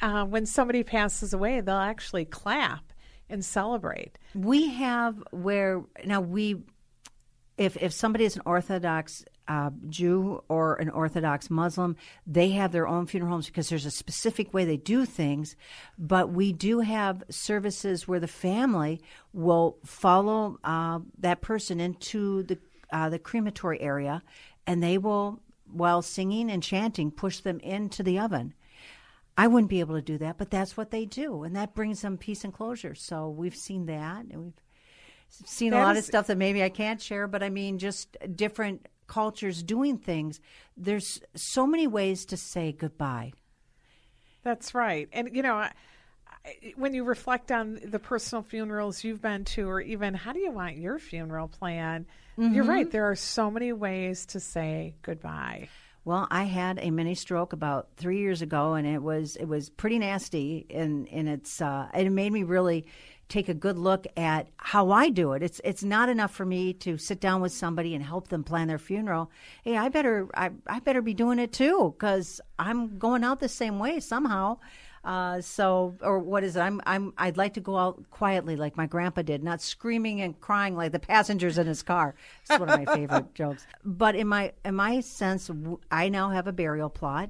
uh, 0.01 0.25
when 0.25 0.45
somebody 0.45 0.83
passes 0.83 1.33
away 1.33 1.61
they'll 1.61 1.75
actually 1.77 2.25
clap 2.25 2.93
and 3.29 3.43
celebrate 3.43 4.17
We 4.33 4.69
have 4.69 5.21
where 5.31 5.83
now 6.05 6.21
we, 6.21 6.63
if 7.57 7.77
if 7.77 7.93
somebody 7.93 8.25
is 8.25 8.35
an 8.35 8.41
Orthodox 8.45 9.25
uh, 9.47 9.69
Jew 9.89 10.43
or 10.49 10.75
an 10.75 10.89
Orthodox 10.89 11.49
Muslim, 11.49 11.95
they 12.25 12.49
have 12.49 12.71
their 12.71 12.87
own 12.87 13.05
funeral 13.05 13.31
homes 13.31 13.45
because 13.47 13.69
there's 13.69 13.85
a 13.85 13.91
specific 13.91 14.53
way 14.53 14.65
they 14.65 14.77
do 14.77 15.05
things. 15.05 15.55
But 15.97 16.31
we 16.31 16.51
do 16.51 16.79
have 16.79 17.23
services 17.29 18.07
where 18.07 18.19
the 18.19 18.27
family 18.27 19.01
will 19.33 19.77
follow 19.85 20.57
uh, 20.63 20.99
that 21.19 21.41
person 21.41 21.79
into 21.79 22.43
the 22.43 22.57
uh, 22.91 23.09
the 23.09 23.19
crematory 23.19 23.81
area, 23.81 24.21
and 24.67 24.81
they 24.81 24.97
will, 24.97 25.41
while 25.71 26.01
singing 26.01 26.49
and 26.49 26.61
chanting, 26.61 27.11
push 27.11 27.39
them 27.39 27.59
into 27.59 28.03
the 28.03 28.19
oven. 28.19 28.53
I 29.37 29.47
wouldn't 29.47 29.69
be 29.69 29.81
able 29.81 29.95
to 29.95 30.01
do 30.01 30.17
that, 30.19 30.37
but 30.37 30.49
that's 30.49 30.77
what 30.77 30.91
they 30.91 31.05
do, 31.05 31.43
and 31.43 31.55
that 31.55 31.75
brings 31.75 32.01
them 32.01 32.17
peace 32.17 32.43
and 32.43 32.53
closure. 32.53 32.95
So 32.95 33.29
we've 33.29 33.55
seen 33.55 33.85
that, 33.87 34.25
and 34.25 34.43
we've 34.45 34.61
seen 35.29 35.73
a 35.73 35.75
That 35.75 35.83
lot 35.83 35.97
of 35.97 36.05
stuff 36.05 36.27
that 36.27 36.37
maybe 36.37 36.63
I 36.63 36.69
can't 36.69 37.01
share, 37.01 37.27
but 37.27 37.43
I 37.43 37.49
mean, 37.49 37.77
just 37.77 38.15
different 38.33 38.87
cultures 39.07 39.61
doing 39.61 39.97
things. 39.97 40.39
There's 40.77 41.21
so 41.35 41.67
many 41.67 41.85
ways 41.85 42.25
to 42.27 42.37
say 42.37 42.71
goodbye. 42.71 43.33
That's 44.43 44.73
right. 44.73 45.09
And, 45.11 45.35
you 45.35 45.41
know, 45.41 45.55
I- 45.55 45.73
I- 46.45 46.73
when 46.75 46.93
you 46.93 47.03
reflect 47.03 47.51
on 47.51 47.79
the 47.83 47.99
personal 47.99 48.43
funerals 48.43 49.03
you've 49.03 49.21
been 49.21 49.43
to, 49.45 49.69
or 49.69 49.81
even 49.81 50.13
how 50.13 50.31
do 50.31 50.39
you 50.39 50.51
want 50.51 50.77
your 50.77 50.97
funeral 50.99 51.47
planned, 51.47 52.05
you're 52.37 52.49
mm-hmm. 52.49 52.69
right. 52.69 52.91
There 52.91 53.09
are 53.09 53.15
so 53.15 53.49
many 53.49 53.73
ways 53.73 54.25
to 54.27 54.39
say 54.39 54.95
goodbye. 55.01 55.69
Well, 56.05 56.27
I 56.29 56.43
had 56.43 56.77
a 56.83 56.91
mini 56.91 57.15
stroke 57.15 57.51
about 57.51 57.87
three 57.97 58.19
years 58.19 58.43
ago, 58.43 58.75
and 58.75 58.85
it 58.85 59.01
was 59.01 59.35
it 59.37 59.45
was 59.45 59.71
pretty 59.71 59.97
nasty, 59.97 60.67
and 60.69 61.09
and 61.09 61.27
it's 61.27 61.59
uh, 61.59 61.89
it 61.95 62.07
made 62.11 62.31
me 62.31 62.43
really 62.43 62.85
take 63.27 63.49
a 63.49 63.55
good 63.55 63.75
look 63.75 64.05
at 64.15 64.47
how 64.57 64.91
I 64.91 65.09
do 65.09 65.33
it. 65.33 65.41
It's 65.41 65.59
it's 65.63 65.83
not 65.83 66.09
enough 66.09 66.31
for 66.31 66.45
me 66.45 66.73
to 66.73 66.99
sit 66.99 67.19
down 67.19 67.41
with 67.41 67.53
somebody 67.53 67.95
and 67.95 68.03
help 68.03 68.27
them 68.27 68.43
plan 68.43 68.67
their 68.67 68.77
funeral. 68.77 69.31
Hey, 69.63 69.77
I 69.77 69.89
better 69.89 70.29
I, 70.35 70.51
I 70.67 70.79
better 70.79 71.01
be 71.01 71.15
doing 71.15 71.39
it 71.39 71.51
too 71.51 71.95
because 71.97 72.39
I'm 72.59 72.99
going 72.99 73.23
out 73.23 73.39
the 73.39 73.49
same 73.49 73.79
way 73.79 73.99
somehow. 73.99 74.59
Uh, 75.05 75.39
so, 75.39 75.95
or 76.01 76.19
what 76.19 76.43
is 76.43 76.55
it? 76.57 76.61
I'm, 76.61 76.81
I'm, 76.85 77.13
I'd 77.17 77.37
like 77.37 77.53
to 77.53 77.61
go 77.61 77.77
out 77.77 78.03
quietly 78.09 78.55
like 78.57 78.75
my 78.75 78.87
grandpa 78.87 79.21
did, 79.21 79.43
not 79.43 79.61
screaming 79.61 80.19
and 80.21 80.39
crying 80.41 80.75
like 80.75 80.91
the 80.93 80.99
passengers 80.99 81.59
in 81.59 81.67
his 81.67 81.83
car. 81.83 82.15
It's 82.49 82.57
one 82.57 82.69
of 82.69 82.75
my 82.75 82.85
favorite 82.85 83.33
jokes. 83.35 83.67
But 83.83 84.15
in 84.15 84.27
my, 84.27 84.53
in 84.65 84.75
my 84.75 85.01
sense, 85.01 85.51
I 85.91 86.09
now 86.09 86.29
have 86.31 86.47
a 86.47 86.51
burial 86.53 86.89
plot 86.89 87.29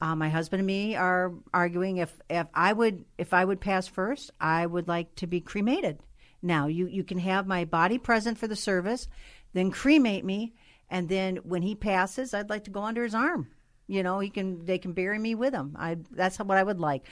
Uh, 0.00 0.14
my 0.16 0.28
husband 0.30 0.60
and 0.60 0.66
me 0.66 0.96
are 0.96 1.32
arguing 1.52 1.98
if 1.98 2.18
if 2.30 2.46
I 2.54 2.72
would 2.72 3.04
if 3.18 3.32
I 3.34 3.44
would 3.44 3.60
pass 3.60 3.86
first, 3.86 4.30
I 4.40 4.66
would 4.66 4.88
like 4.88 5.14
to 5.16 5.26
be 5.26 5.40
cremated. 5.40 6.00
Now 6.42 6.66
you 6.68 6.86
you 6.86 7.04
can 7.04 7.18
have 7.18 7.46
my 7.46 7.64
body 7.66 7.98
present 7.98 8.38
for 8.38 8.48
the 8.48 8.56
service, 8.56 9.08
then 9.52 9.70
cremate 9.70 10.24
me, 10.24 10.54
and 10.90 11.08
then 11.08 11.36
when 11.38 11.62
he 11.62 11.74
passes, 11.74 12.34
I'd 12.34 12.50
like 12.50 12.64
to 12.64 12.70
go 12.70 12.82
under 12.82 13.04
his 13.04 13.14
arm. 13.14 13.48
You 13.90 14.04
know, 14.04 14.20
he 14.20 14.30
can 14.30 14.64
they 14.64 14.78
can 14.78 14.92
bury 14.92 15.18
me 15.18 15.34
with 15.34 15.52
him. 15.52 15.74
I 15.76 15.98
that's 16.12 16.38
what 16.38 16.56
I 16.56 16.62
would 16.62 16.78
like. 16.78 17.08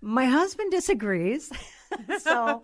My 0.00 0.24
husband 0.24 0.70
disagrees. 0.70 1.52
so 2.20 2.62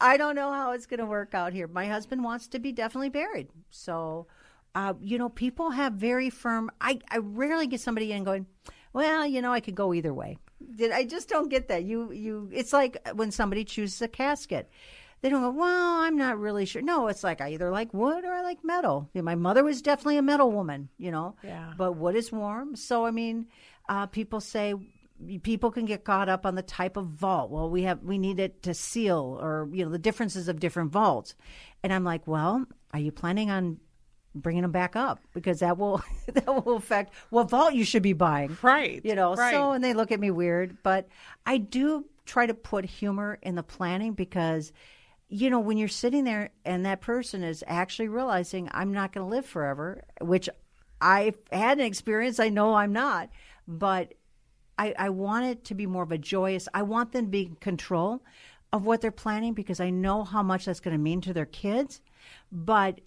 I 0.00 0.16
don't 0.16 0.34
know 0.34 0.50
how 0.50 0.72
it's 0.72 0.86
going 0.86 1.00
to 1.00 1.06
work 1.06 1.34
out 1.34 1.52
here. 1.52 1.68
My 1.68 1.86
husband 1.86 2.24
wants 2.24 2.48
to 2.48 2.58
be 2.58 2.72
definitely 2.72 3.10
buried. 3.10 3.48
So, 3.68 4.26
uh, 4.74 4.94
you 5.02 5.18
know, 5.18 5.28
people 5.28 5.68
have 5.70 5.92
very 5.92 6.30
firm. 6.30 6.70
I, 6.80 7.00
I 7.10 7.18
rarely 7.18 7.66
get 7.66 7.82
somebody 7.82 8.10
in 8.10 8.24
going, 8.24 8.46
well, 8.94 9.26
you 9.26 9.42
know, 9.42 9.52
I 9.52 9.60
could 9.60 9.74
go 9.74 9.92
either 9.92 10.14
way. 10.14 10.38
I 10.80 11.04
just 11.04 11.28
don't 11.28 11.50
get 11.50 11.68
that. 11.68 11.84
You, 11.84 12.10
you. 12.12 12.48
It's 12.52 12.72
like 12.72 13.06
when 13.14 13.30
somebody 13.30 13.64
chooses 13.64 14.00
a 14.00 14.08
casket. 14.08 14.70
They 15.22 15.28
don't 15.28 15.42
go, 15.42 15.50
well, 15.50 16.00
I'm 16.00 16.16
not 16.16 16.38
really 16.38 16.64
sure. 16.64 16.82
No, 16.82 17.08
it's 17.08 17.22
like 17.22 17.40
I 17.40 17.52
either 17.52 17.70
like 17.70 17.92
wood 17.92 18.24
or 18.24 18.32
I 18.32 18.42
like 18.42 18.64
metal. 18.64 19.10
You 19.12 19.20
know, 19.20 19.24
my 19.24 19.34
mother 19.34 19.62
was 19.62 19.82
definitely 19.82 20.16
a 20.16 20.22
metal 20.22 20.50
woman, 20.50 20.88
you 20.96 21.10
know. 21.10 21.36
Yeah. 21.42 21.72
But 21.76 21.92
wood 21.92 22.16
is 22.16 22.32
warm. 22.32 22.74
So, 22.74 23.04
I 23.04 23.10
mean, 23.10 23.46
uh, 23.88 24.06
people 24.06 24.40
say, 24.40 24.74
people 25.42 25.70
can 25.70 25.84
get 25.84 26.04
caught 26.04 26.28
up 26.28 26.46
on 26.46 26.54
the 26.54 26.62
type 26.62 26.96
of 26.96 27.06
vault. 27.06 27.50
Well, 27.50 27.68
we 27.68 27.82
have 27.82 28.02
we 28.02 28.18
need 28.18 28.40
it 28.40 28.62
to 28.62 28.72
seal 28.72 29.38
or 29.40 29.68
you 29.72 29.84
know 29.84 29.90
the 29.90 29.98
differences 29.98 30.48
of 30.48 30.60
different 30.60 30.92
vaults. 30.92 31.34
And 31.82 31.92
I'm 31.92 32.04
like, 32.04 32.26
well, 32.26 32.64
are 32.92 33.00
you 33.00 33.12
planning 33.12 33.50
on 33.50 33.78
bringing 34.34 34.62
them 34.62 34.70
back 34.70 34.94
up 34.96 35.18
because 35.34 35.60
that 35.60 35.76
will 35.76 36.02
that 36.32 36.46
will 36.46 36.76
affect 36.76 37.14
what 37.30 37.50
vault 37.50 37.74
you 37.74 37.84
should 37.84 38.02
be 38.02 38.12
buying. 38.12 38.56
Right. 38.62 39.00
You 39.04 39.14
know, 39.14 39.34
right. 39.34 39.52
so 39.52 39.72
and 39.72 39.82
they 39.82 39.94
look 39.94 40.12
at 40.12 40.20
me 40.20 40.30
weird, 40.30 40.78
but 40.82 41.08
I 41.46 41.58
do 41.58 42.04
try 42.26 42.46
to 42.46 42.54
put 42.54 42.84
humor 42.84 43.38
in 43.42 43.54
the 43.54 43.62
planning 43.62 44.12
because 44.12 44.72
you 45.30 45.48
know, 45.48 45.60
when 45.60 45.78
you're 45.78 45.88
sitting 45.88 46.24
there 46.24 46.50
and 46.64 46.84
that 46.84 47.00
person 47.00 47.44
is 47.44 47.62
actually 47.68 48.08
realizing 48.08 48.68
I'm 48.72 48.92
not 48.92 49.12
going 49.12 49.24
to 49.24 49.30
live 49.30 49.46
forever, 49.46 50.02
which 50.20 50.48
I've 51.00 51.38
had 51.52 51.78
an 51.78 51.84
experience, 51.84 52.40
I 52.40 52.48
know 52.48 52.74
I'm 52.74 52.92
not, 52.92 53.30
but 53.66 54.14
I, 54.76 54.92
I 54.98 55.08
want 55.10 55.46
it 55.46 55.64
to 55.66 55.74
be 55.74 55.86
more 55.86 56.02
of 56.02 56.10
a 56.10 56.18
joyous, 56.18 56.68
I 56.74 56.82
want 56.82 57.12
them 57.12 57.26
to 57.26 57.30
be 57.30 57.42
in 57.42 57.54
control 57.56 58.24
of 58.72 58.84
what 58.84 59.00
they're 59.00 59.12
planning 59.12 59.54
because 59.54 59.78
I 59.78 59.90
know 59.90 60.24
how 60.24 60.42
much 60.42 60.64
that's 60.64 60.80
going 60.80 60.96
to 60.96 61.02
mean 61.02 61.20
to 61.22 61.32
their 61.32 61.46
kids. 61.46 62.00
But 62.50 63.00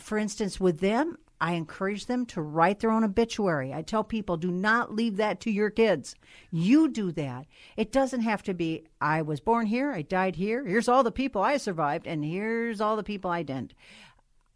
for 0.00 0.16
instance, 0.16 0.58
with 0.58 0.80
them, 0.80 1.18
I 1.40 1.52
encourage 1.52 2.06
them 2.06 2.24
to 2.26 2.40
write 2.40 2.80
their 2.80 2.90
own 2.90 3.04
obituary. 3.04 3.72
I 3.72 3.82
tell 3.82 4.04
people, 4.04 4.36
do 4.36 4.50
not 4.50 4.94
leave 4.94 5.16
that 5.16 5.40
to 5.40 5.50
your 5.50 5.70
kids. 5.70 6.14
You 6.50 6.88
do 6.88 7.12
that. 7.12 7.46
It 7.76 7.92
doesn't 7.92 8.22
have 8.22 8.42
to 8.44 8.54
be, 8.54 8.84
I 9.00 9.22
was 9.22 9.40
born 9.40 9.66
here, 9.66 9.92
I 9.92 10.02
died 10.02 10.36
here, 10.36 10.64
here's 10.64 10.88
all 10.88 11.02
the 11.02 11.12
people 11.12 11.42
I 11.42 11.58
survived, 11.58 12.06
and 12.06 12.24
here's 12.24 12.80
all 12.80 12.96
the 12.96 13.02
people 13.02 13.30
I 13.30 13.42
didn't. 13.42 13.74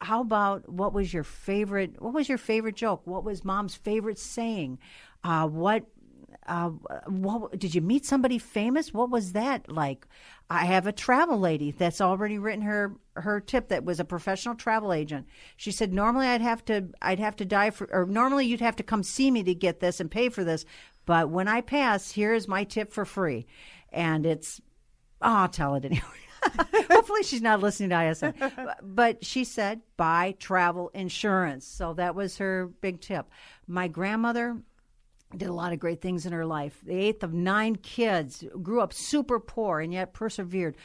How 0.01 0.23
about 0.23 0.69
what 0.69 0.95
was 0.95 1.12
your 1.12 1.25
favorite? 1.25 2.01
What 2.01 2.14
was 2.14 2.29
your 2.29 2.38
favorite 2.38 2.77
joke? 2.77 3.03
What 3.05 3.25
was 3.25 3.45
mom's 3.45 3.75
favorite 3.75 4.19
saying? 4.19 4.79
Uh, 5.23 5.47
what 5.47 5.85
uh, 6.46 6.70
what 7.07 7.59
did 7.59 7.74
you 7.74 7.81
meet 7.81 8.07
somebody 8.07 8.38
famous? 8.38 8.92
What 8.92 9.11
was 9.11 9.33
that 9.33 9.70
like? 9.70 10.07
I 10.48 10.64
have 10.64 10.87
a 10.87 10.92
travel 10.92 11.38
lady 11.38 11.70
that's 11.70 12.00
already 12.00 12.38
written 12.38 12.62
her 12.62 12.96
her 13.14 13.40
tip 13.40 13.68
that 13.68 13.85
was 13.85 14.00
a 14.00 14.05
professional 14.05 14.55
travel 14.55 14.92
agent. 14.92 15.26
She 15.57 15.70
said 15.70 15.92
normally 15.92 16.26
I'd 16.26 16.40
have 16.40 16.64
to 16.66 16.88
I'd 17.03 17.20
have 17.20 17.37
to 17.37 17.44
die 17.44 17.70
for 17.70 17.88
or 17.92 18.07
normally 18.07 18.46
you'd 18.46 18.61
have 18.61 18.76
to 18.76 18.83
come 18.83 19.03
see 19.03 19.31
me 19.31 19.42
to 19.44 19.55
get 19.55 19.81
this 19.81 20.00
and 20.00 20.11
pay 20.11 20.29
for 20.29 20.42
this, 20.42 20.64
but 21.07 21.29
when 21.29 21.46
I 21.46 21.61
pass, 21.61 22.11
here's 22.12 22.48
my 22.48 22.64
tip 22.64 22.92
for 22.92 23.05
free, 23.05 23.46
and 23.92 24.26
it's 24.26 24.61
oh, 25.22 25.35
I'll 25.35 25.48
tell 25.48 25.74
it 25.74 25.85
anyway. 25.85 26.03
Hopefully, 26.90 27.22
she's 27.22 27.42
not 27.42 27.61
listening 27.61 27.90
to 27.90 28.11
ISN. 28.11 28.35
But 28.83 29.24
she 29.24 29.44
said, 29.44 29.83
buy 29.96 30.37
travel 30.38 30.90
insurance. 30.94 31.66
So 31.66 31.92
that 31.94 32.14
was 32.14 32.38
her 32.38 32.70
big 32.81 33.00
tip. 33.00 33.26
My 33.66 33.88
grandmother 33.88 34.57
did 35.37 35.49
a 35.49 35.53
lot 35.53 35.73
of 35.73 35.79
great 35.79 36.01
things 36.01 36.27
in 36.27 36.33
her 36.33 36.45
life. 36.45 36.81
The 36.85 36.95
eighth 36.95 37.23
of 37.23 37.33
nine 37.33 37.77
kids, 37.77 38.45
grew 38.62 38.81
up 38.81 38.93
super 38.93 39.38
poor 39.38 39.81
and 39.81 39.93
yet 39.93 40.12
persevered. 40.12 40.77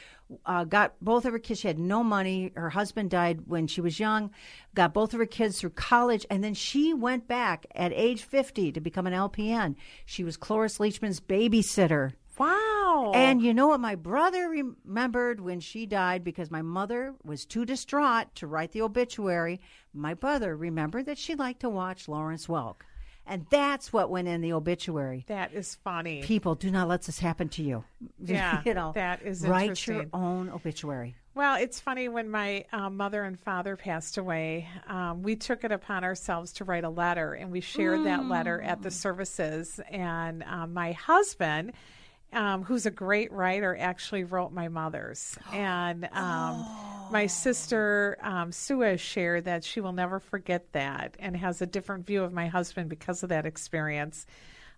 Uh, 0.44 0.64
got 0.64 0.94
both 1.00 1.24
of 1.24 1.32
her 1.32 1.38
kids. 1.38 1.60
She 1.60 1.68
had 1.68 1.78
no 1.78 2.02
money. 2.02 2.52
Her 2.54 2.70
husband 2.70 3.10
died 3.10 3.42
when 3.46 3.66
she 3.66 3.80
was 3.80 4.00
young. 4.00 4.30
Got 4.74 4.94
both 4.94 5.14
of 5.14 5.20
her 5.20 5.26
kids 5.26 5.60
through 5.60 5.70
college, 5.70 6.26
and 6.30 6.42
then 6.42 6.54
she 6.54 6.94
went 6.94 7.28
back 7.28 7.66
at 7.74 7.92
age 7.92 8.22
fifty 8.22 8.72
to 8.72 8.80
become 8.80 9.06
an 9.06 9.12
LPN. 9.12 9.76
She 10.04 10.24
was 10.24 10.36
Cloris 10.36 10.78
Leachman's 10.78 11.20
babysitter. 11.20 12.12
Wow. 12.38 13.12
And 13.14 13.40
you 13.40 13.54
know 13.54 13.68
what 13.68 13.80
my 13.80 13.94
brother 13.94 14.48
remembered 14.48 15.40
when 15.40 15.60
she 15.60 15.86
died 15.86 16.22
because 16.22 16.50
my 16.50 16.62
mother 16.62 17.14
was 17.24 17.46
too 17.46 17.64
distraught 17.64 18.34
to 18.36 18.46
write 18.46 18.72
the 18.72 18.82
obituary. 18.82 19.60
My 19.94 20.14
brother 20.14 20.56
remembered 20.56 21.06
that 21.06 21.18
she 21.18 21.34
liked 21.34 21.60
to 21.60 21.70
watch 21.70 22.08
Lawrence 22.08 22.46
Welk. 22.46 22.82
And 23.26 23.46
that's 23.50 23.92
what 23.92 24.08
went 24.08 24.28
in 24.28 24.40
the 24.40 24.52
obituary. 24.52 25.24
That 25.28 25.52
is 25.52 25.74
funny. 25.82 26.22
People, 26.22 26.54
do 26.54 26.70
not 26.70 26.88
let 26.88 27.02
this 27.02 27.18
happen 27.18 27.48
to 27.50 27.62
you. 27.62 27.84
Yeah, 28.18 28.62
you 28.64 28.74
know, 28.74 28.92
that 28.94 29.22
is 29.22 29.46
write 29.46 29.86
your 29.86 30.06
own 30.12 30.48
obituary. 30.48 31.14
Well, 31.34 31.56
it's 31.56 31.78
funny 31.78 32.08
when 32.08 32.30
my 32.30 32.64
um, 32.72 32.96
mother 32.96 33.22
and 33.22 33.38
father 33.38 33.76
passed 33.76 34.16
away, 34.16 34.68
um, 34.88 35.22
we 35.22 35.36
took 35.36 35.64
it 35.64 35.72
upon 35.72 36.02
ourselves 36.02 36.52
to 36.54 36.64
write 36.64 36.84
a 36.84 36.88
letter 36.88 37.34
and 37.34 37.52
we 37.52 37.60
shared 37.60 38.04
that 38.06 38.26
letter 38.26 38.60
at 38.62 38.80
the 38.80 38.90
services. 38.90 39.78
And 39.90 40.42
um, 40.44 40.72
my 40.72 40.92
husband, 40.92 41.74
um, 42.32 42.62
who's 42.64 42.86
a 42.86 42.90
great 42.90 43.32
writer, 43.32 43.76
actually 43.78 44.24
wrote 44.24 44.52
my 44.52 44.68
mother's. 44.68 45.36
And 45.52 46.04
um, 46.12 46.66
my 47.10 47.26
sister, 47.26 48.18
um, 48.22 48.52
Sue, 48.52 48.80
has 48.80 49.00
shared 49.00 49.44
that 49.44 49.64
she 49.64 49.80
will 49.80 49.92
never 49.92 50.20
forget 50.20 50.72
that 50.72 51.16
and 51.18 51.36
has 51.36 51.62
a 51.62 51.66
different 51.66 52.06
view 52.06 52.22
of 52.22 52.32
my 52.32 52.48
husband 52.48 52.88
because 52.88 53.22
of 53.22 53.28
that 53.30 53.46
experience. 53.46 54.26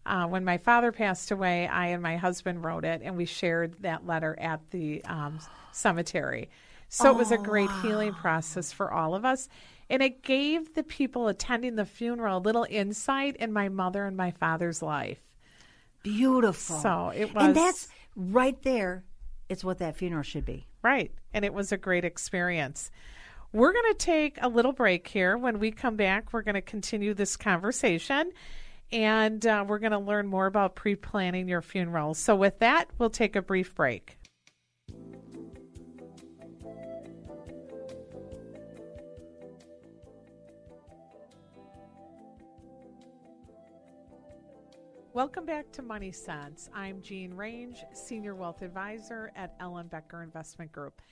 Uh, 0.06 0.26
when 0.26 0.44
my 0.44 0.56
father 0.56 0.92
passed 0.92 1.30
away, 1.30 1.66
I 1.66 1.88
and 1.88 2.02
my 2.02 2.16
husband 2.16 2.64
wrote 2.64 2.84
it, 2.84 3.02
and 3.04 3.16
we 3.16 3.26
shared 3.26 3.82
that 3.82 4.06
letter 4.06 4.36
at 4.38 4.60
the 4.70 5.04
um, 5.04 5.38
cemetery. 5.72 6.48
So 6.88 7.10
it 7.10 7.18
was 7.18 7.32
a 7.32 7.38
great 7.38 7.70
healing 7.82 8.14
process 8.14 8.72
for 8.72 8.90
all 8.90 9.14
of 9.14 9.24
us. 9.24 9.48
And 9.90 10.02
it 10.02 10.22
gave 10.22 10.74
the 10.74 10.82
people 10.82 11.28
attending 11.28 11.76
the 11.76 11.84
funeral 11.84 12.38
a 12.38 12.40
little 12.40 12.66
insight 12.68 13.36
in 13.36 13.52
my 13.52 13.68
mother 13.68 14.06
and 14.06 14.16
my 14.16 14.30
father's 14.30 14.82
life. 14.82 15.18
Beautiful. 16.02 16.78
So 16.78 17.12
it 17.14 17.34
was. 17.34 17.44
and 17.44 17.56
that's 17.56 17.88
right 18.16 18.60
there. 18.62 19.04
It's 19.48 19.64
what 19.64 19.78
that 19.78 19.96
funeral 19.96 20.22
should 20.22 20.44
be. 20.44 20.66
Right. 20.82 21.12
And 21.32 21.44
it 21.44 21.54
was 21.54 21.72
a 21.72 21.76
great 21.76 22.04
experience. 22.04 22.90
We're 23.52 23.72
going 23.72 23.92
to 23.92 23.98
take 23.98 24.38
a 24.42 24.48
little 24.48 24.72
break 24.72 25.08
here. 25.08 25.38
When 25.38 25.58
we 25.58 25.70
come 25.70 25.96
back, 25.96 26.32
we're 26.32 26.42
going 26.42 26.54
to 26.54 26.60
continue 26.62 27.14
this 27.14 27.36
conversation 27.36 28.30
and 28.90 29.46
uh, 29.46 29.64
we're 29.66 29.78
going 29.78 29.92
to 29.92 29.98
learn 29.98 30.26
more 30.26 30.46
about 30.46 30.74
pre 30.74 30.94
planning 30.94 31.48
your 31.48 31.62
funeral. 31.62 32.14
So, 32.14 32.34
with 32.34 32.58
that, 32.60 32.88
we'll 32.98 33.10
take 33.10 33.36
a 33.36 33.42
brief 33.42 33.74
break. 33.74 34.17
Welcome 45.18 45.46
back 45.46 45.72
to 45.72 45.82
Money 45.82 46.12
Sense. 46.12 46.70
I'm 46.72 47.02
Jean 47.02 47.34
Range, 47.34 47.76
Senior 47.92 48.36
Wealth 48.36 48.62
Advisor 48.62 49.32
at 49.34 49.58
Ellenbecker 49.58 50.22
Investment 50.22 50.70
Group. 50.70 51.02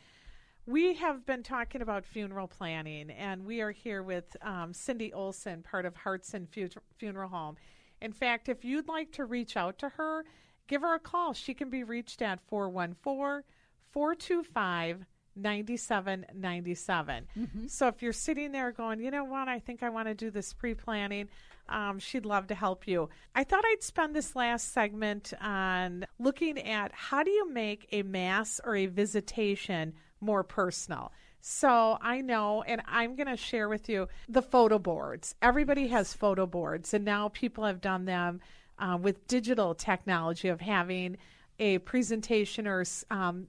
We 0.65 0.95
have 0.95 1.27
been 1.27 1.43
talking 1.43 1.83
about 1.83 2.07
funeral 2.07 2.47
planning, 2.47 3.11
and 3.11 3.45
we 3.45 3.63
are 3.63 3.73
here 3.73 4.05
with 4.05 4.37
um, 4.43 4.73
Cindy 4.73 5.13
Olson, 5.13 5.65
part 5.65 5.87
of 5.87 5.97
Hartson 5.97 6.47
Fu- 6.47 6.69
Funeral 6.99 7.29
Home. 7.31 7.57
In 8.01 8.13
fact, 8.13 8.49
if 8.49 8.65
you'd 8.65 8.87
like 8.87 9.11
to 9.11 9.25
reach 9.25 9.57
out 9.57 9.77
to 9.79 9.89
her, 9.89 10.25
give 10.69 10.83
her 10.83 10.95
a 10.95 11.01
call. 11.01 11.33
She 11.33 11.53
can 11.53 11.69
be 11.69 11.83
reached 11.83 12.23
at 12.23 12.39
414 12.47 13.43
425 13.91 15.05
9797. 15.35 17.27
So 17.69 17.89
if 17.89 18.03
you're 18.03 18.13
sitting 18.13 18.53
there 18.53 18.71
going, 18.71 19.01
you 19.01 19.11
know 19.11 19.25
what, 19.25 19.49
I 19.49 19.59
think 19.59 19.83
I 19.83 19.89
want 19.91 20.07
to 20.07 20.15
do 20.15 20.31
this 20.31 20.53
pre 20.53 20.75
planning, 20.75 21.29
um, 21.69 21.99
she'd 21.99 22.27
love 22.27 22.47
to 22.49 22.55
help 22.55 22.87
you. 22.87 23.09
I 23.35 23.45
thought 23.45 23.65
I'd 23.65 23.83
spend 23.83 24.15
this 24.15 24.37
last 24.37 24.73
segment 24.73 25.33
on 25.41 26.07
looking 26.19 26.59
at 26.59 26.93
how 26.93 27.23
do 27.23 27.31
you 27.31 27.51
make 27.51 27.89
a 27.93 28.03
mass 28.03 28.61
or 28.65 28.77
a 28.77 28.87
visitation 28.87 29.95
more 30.21 30.43
personal. 30.43 31.13
So 31.41 31.97
I 32.01 32.23
know, 32.23 32.63
and 32.63 32.83
I'm 32.87 33.15
going 33.15 33.29
to 33.29 33.37
share 33.37 33.69
with 33.69 33.89
you 33.89 34.09
the 34.29 34.43
photo 34.43 34.79
boards. 34.79 35.37
Everybody 35.41 35.89
has 35.89 36.13
photo 36.13 36.45
boards, 36.47 36.93
and 36.93 37.05
now 37.05 37.29
people 37.29 37.65
have 37.65 37.81
done 37.81 38.05
them 38.05 38.41
uh, 38.79 38.99
with 39.01 39.27
digital 39.29 39.75
technology 39.75 40.49
of 40.49 40.61
having 40.61 41.17
a 41.59 41.79
presentation 41.79 42.67
or 42.67 42.85
um, 43.11 43.47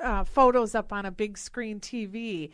uh, 0.00 0.24
photos 0.24 0.74
up 0.74 0.92
on 0.92 1.06
a 1.06 1.10
big 1.10 1.38
screen 1.38 1.80
TV. 1.80 2.50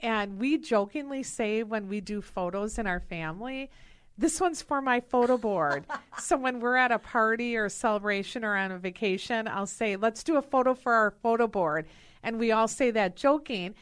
And 0.00 0.38
we 0.38 0.56
jokingly 0.56 1.22
say 1.22 1.62
when 1.62 1.88
we 1.88 2.00
do 2.00 2.22
photos 2.22 2.78
in 2.78 2.86
our 2.86 3.00
family 3.00 3.70
This 4.18 4.40
one's 4.40 4.60
for 4.60 4.82
my 4.82 5.00
photo 5.00 5.38
board. 5.38 5.84
so 6.18 6.36
when 6.36 6.60
we're 6.60 6.76
at 6.76 6.92
a 6.92 6.98
party 6.98 7.56
or 7.56 7.66
a 7.66 7.70
celebration 7.70 8.44
or 8.44 8.56
on 8.56 8.70
a 8.70 8.78
vacation, 8.78 9.48
I'll 9.48 9.66
say, 9.66 9.96
let's 9.96 10.22
do 10.22 10.36
a 10.36 10.42
photo 10.42 10.74
for 10.74 10.92
our 10.92 11.10
photo 11.10 11.46
board. 11.46 11.86
And 12.22 12.38
we 12.38 12.52
all 12.52 12.68
say 12.68 12.90
that 12.90 13.16
joking. 13.16 13.74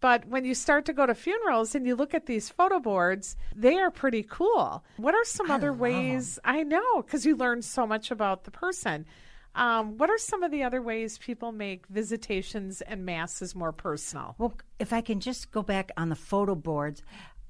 But 0.00 0.26
when 0.26 0.44
you 0.44 0.54
start 0.54 0.84
to 0.86 0.92
go 0.92 1.06
to 1.06 1.14
funerals 1.14 1.74
and 1.74 1.86
you 1.86 1.96
look 1.96 2.12
at 2.12 2.26
these 2.26 2.50
photo 2.50 2.78
boards, 2.78 3.36
they 3.54 3.78
are 3.78 3.90
pretty 3.90 4.22
cool. 4.22 4.84
What 4.96 5.14
are 5.14 5.24
some 5.24 5.50
I 5.50 5.54
other 5.54 5.72
ways? 5.72 6.38
I 6.44 6.62
know, 6.62 7.00
because 7.00 7.24
you 7.24 7.36
learn 7.36 7.62
so 7.62 7.86
much 7.86 8.10
about 8.10 8.44
the 8.44 8.50
person. 8.50 9.06
Um, 9.54 9.96
what 9.98 10.10
are 10.10 10.18
some 10.18 10.42
of 10.42 10.50
the 10.50 10.64
other 10.64 10.82
ways 10.82 11.16
people 11.16 11.52
make 11.52 11.86
visitations 11.86 12.80
and 12.80 13.06
masses 13.06 13.54
more 13.54 13.72
personal? 13.72 14.34
Well, 14.36 14.54
if 14.78 14.92
I 14.92 15.00
can 15.00 15.20
just 15.20 15.52
go 15.52 15.62
back 15.62 15.92
on 15.96 16.08
the 16.08 16.16
photo 16.16 16.54
boards, 16.54 17.02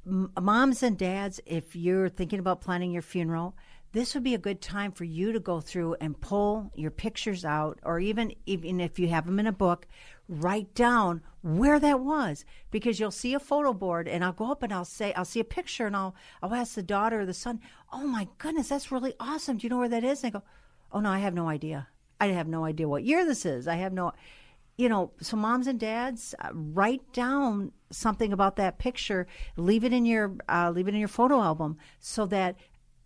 moms 0.05 0.83
and 0.83 0.99
dads, 0.99 1.41
if 1.47 1.75
you're 1.75 2.09
thinking 2.09 2.39
about 2.39 2.61
planning 2.61 2.93
your 2.93 3.03
funeral, 3.03 3.55
this 3.93 4.13
would 4.15 4.25
be 4.25 4.35
a 4.35 4.39
good 4.39 4.61
time 4.61 4.91
for 4.91 5.05
you 5.05 5.33
to 5.33 5.39
go 5.39 5.61
through 5.61 5.95
and 6.01 6.21
pull 6.21 6.73
your 6.75 6.91
pictures 6.91 7.45
out, 7.45 7.79
or 7.85 8.01
even 8.01 8.35
even 8.45 8.81
if 8.81 8.99
you 8.99 9.09
have 9.09 9.25
them 9.25 9.39
in 9.39 9.47
a 9.47 9.53
book, 9.53 9.87
write 10.29 10.75
down 10.75 11.23
where 11.43 11.79
that 11.79 12.01
was 12.01 12.45
because 12.71 12.99
you'll 12.99 13.11
see 13.11 13.35
a 13.35 13.39
photo 13.41 13.73
board 13.73 14.09
and 14.09 14.25
I'll 14.25 14.33
go 14.33 14.51
up 14.51 14.63
and 14.63 14.73
I'll 14.73 14.85
say 14.85 15.13
I'll 15.13 15.25
see 15.25 15.41
a 15.41 15.45
picture 15.45 15.87
and 15.87 15.95
I'll 15.95 16.17
I'll 16.43 16.55
ask 16.55 16.75
the 16.75 16.83
daughter 16.83 17.21
or 17.21 17.27
the 17.27 17.35
son, 17.35 17.61
"Oh 17.93 18.07
my 18.07 18.27
goodness, 18.39 18.71
that's 18.71 18.91
really 18.91 19.15
awesome. 19.21 19.59
Do 19.59 19.65
you 19.65 19.71
know 19.71 19.79
where 19.79 19.89
that 19.89 20.03
is?" 20.05 20.25
And 20.25 20.35
I 20.35 20.39
go, 20.39 20.45
"Oh 20.91 21.01
no, 21.01 21.11
I 21.11 21.21
have 21.21 21.35
no 21.35 21.49
idea. 21.49 21.89
I 22.21 22.27
have 22.29 22.49
no 22.49 22.65
idea 22.65 22.89
what 22.89 23.05
year 23.05 23.25
this 23.25 23.47
is. 23.47 23.69
I 23.69 23.77
have 23.77 23.93
no 23.93 24.13
you 24.77 24.89
know, 24.89 25.13
so 25.21 25.37
moms 25.37 25.67
and 25.67 25.79
dads, 25.79 26.35
uh, 26.41 26.49
write 26.53 27.13
down 27.13 27.73
something 27.91 28.33
about 28.33 28.57
that 28.57 28.79
picture. 28.79 29.27
Leave 29.57 29.85
it 29.85 29.93
in 29.93 30.05
your 30.05 30.35
uh, 30.49 30.71
leave 30.71 30.89
it 30.89 30.95
in 30.95 31.01
your 31.01 31.09
photo 31.09 31.41
album 31.41 31.79
so 32.01 32.27
that 32.27 32.57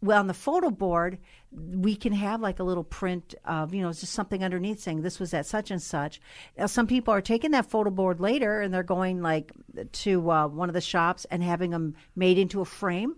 well 0.00 0.20
on 0.20 0.28
the 0.28 0.34
photo 0.34 0.70
board 0.70 1.18
we 1.50 1.96
can 1.96 2.12
have 2.12 2.40
like 2.40 2.60
a 2.60 2.62
little 2.62 2.84
print 2.84 3.34
of 3.44 3.74
you 3.74 3.82
know 3.82 3.92
just 3.92 4.12
something 4.12 4.44
underneath 4.44 4.80
saying 4.80 5.00
this 5.02 5.18
was 5.18 5.34
at 5.34 5.46
such 5.46 5.70
and 5.70 5.82
such. 5.82 6.20
Now 6.56 6.66
some 6.66 6.86
people 6.86 7.12
are 7.12 7.20
taking 7.20 7.50
that 7.52 7.70
photo 7.70 7.90
board 7.90 8.20
later 8.20 8.60
and 8.60 8.72
they're 8.72 8.82
going 8.82 9.22
like 9.22 9.52
to 9.92 10.30
uh, 10.30 10.48
one 10.48 10.68
of 10.68 10.74
the 10.74 10.80
shops 10.80 11.26
and 11.30 11.42
having 11.42 11.70
them 11.70 11.94
made 12.16 12.38
into 12.38 12.60
a 12.60 12.66
frame 12.66 13.16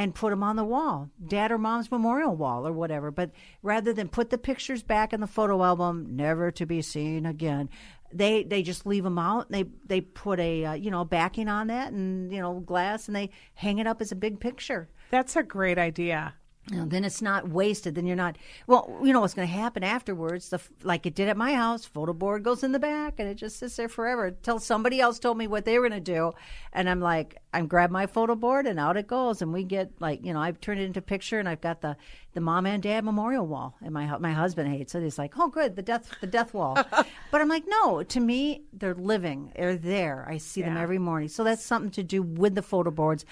and 0.00 0.14
put 0.14 0.30
them 0.30 0.42
on 0.42 0.56
the 0.56 0.64
wall, 0.64 1.10
dad 1.28 1.52
or 1.52 1.58
mom's 1.58 1.90
memorial 1.90 2.34
wall 2.34 2.66
or 2.66 2.72
whatever. 2.72 3.10
But 3.10 3.32
rather 3.62 3.92
than 3.92 4.08
put 4.08 4.30
the 4.30 4.38
pictures 4.38 4.82
back 4.82 5.12
in 5.12 5.20
the 5.20 5.26
photo 5.26 5.62
album, 5.62 6.16
never 6.16 6.50
to 6.52 6.64
be 6.64 6.80
seen 6.80 7.26
again, 7.26 7.68
they 8.10 8.42
they 8.42 8.62
just 8.62 8.86
leave 8.86 9.04
them 9.04 9.18
out. 9.18 9.50
They 9.50 9.66
they 9.84 10.00
put 10.00 10.40
a 10.40 10.64
uh, 10.64 10.72
you 10.72 10.90
know 10.90 11.04
backing 11.04 11.48
on 11.48 11.66
that 11.66 11.92
and 11.92 12.32
you 12.32 12.40
know 12.40 12.60
glass 12.60 13.08
and 13.08 13.14
they 13.14 13.28
hang 13.52 13.76
it 13.76 13.86
up 13.86 14.00
as 14.00 14.10
a 14.10 14.16
big 14.16 14.40
picture. 14.40 14.88
That's 15.10 15.36
a 15.36 15.42
great 15.42 15.76
idea. 15.76 16.32
Then 16.70 17.04
it's 17.04 17.20
not 17.20 17.46
wasted. 17.46 17.94
Then 17.94 18.06
you're 18.06 18.16
not. 18.16 18.36
Well, 18.66 19.00
you 19.02 19.12
know 19.12 19.20
what's 19.20 19.34
going 19.34 19.48
to 19.48 19.54
happen 19.54 19.82
afterwards? 19.82 20.50
The 20.50 20.60
like 20.82 21.06
it 21.06 21.14
did 21.14 21.28
at 21.28 21.36
my 21.36 21.54
house. 21.54 21.84
Photo 21.84 22.12
board 22.12 22.42
goes 22.42 22.62
in 22.62 22.72
the 22.72 22.78
back, 22.78 23.14
and 23.18 23.28
it 23.28 23.34
just 23.34 23.58
sits 23.58 23.76
there 23.76 23.88
forever 23.88 24.26
until 24.26 24.58
somebody 24.58 25.00
else 25.00 25.18
told 25.18 25.38
me 25.38 25.46
what 25.46 25.64
they 25.64 25.78
were 25.78 25.88
going 25.88 26.02
to 26.02 26.12
do, 26.12 26.32
and 26.72 26.88
I'm 26.88 27.00
like, 27.00 27.36
I'm 27.52 27.66
grab 27.66 27.90
my 27.90 28.06
photo 28.06 28.34
board, 28.34 28.66
and 28.66 28.78
out 28.78 28.96
it 28.96 29.06
goes, 29.06 29.42
and 29.42 29.52
we 29.52 29.64
get 29.64 29.90
like, 30.00 30.24
you 30.24 30.32
know, 30.32 30.40
I've 30.40 30.60
turned 30.60 30.80
it 30.80 30.84
into 30.84 31.02
picture, 31.02 31.38
and 31.38 31.48
I've 31.48 31.60
got 31.60 31.80
the 31.80 31.96
the 32.32 32.40
mom 32.40 32.66
and 32.66 32.82
dad 32.82 33.04
memorial 33.04 33.46
wall, 33.46 33.76
and 33.82 33.92
my 33.92 34.16
my 34.18 34.32
husband 34.32 34.68
hates 34.68 34.94
it. 34.94 35.02
He's 35.02 35.18
like, 35.18 35.34
oh, 35.38 35.48
good, 35.48 35.76
the 35.76 35.82
death 35.82 36.14
the 36.20 36.26
death 36.26 36.54
wall, 36.54 36.74
but 37.30 37.40
I'm 37.40 37.48
like, 37.48 37.64
no. 37.66 38.02
To 38.02 38.20
me, 38.20 38.62
they're 38.72 38.94
living. 38.94 39.52
They're 39.56 39.76
there. 39.76 40.26
I 40.28 40.38
see 40.38 40.62
them 40.62 40.76
every 40.76 40.98
morning. 40.98 41.28
So 41.28 41.44
that's 41.44 41.64
something 41.64 41.90
to 41.92 42.02
do 42.02 42.22
with 42.22 42.54
the 42.54 42.62
photo 42.62 42.90
boards 42.90 43.24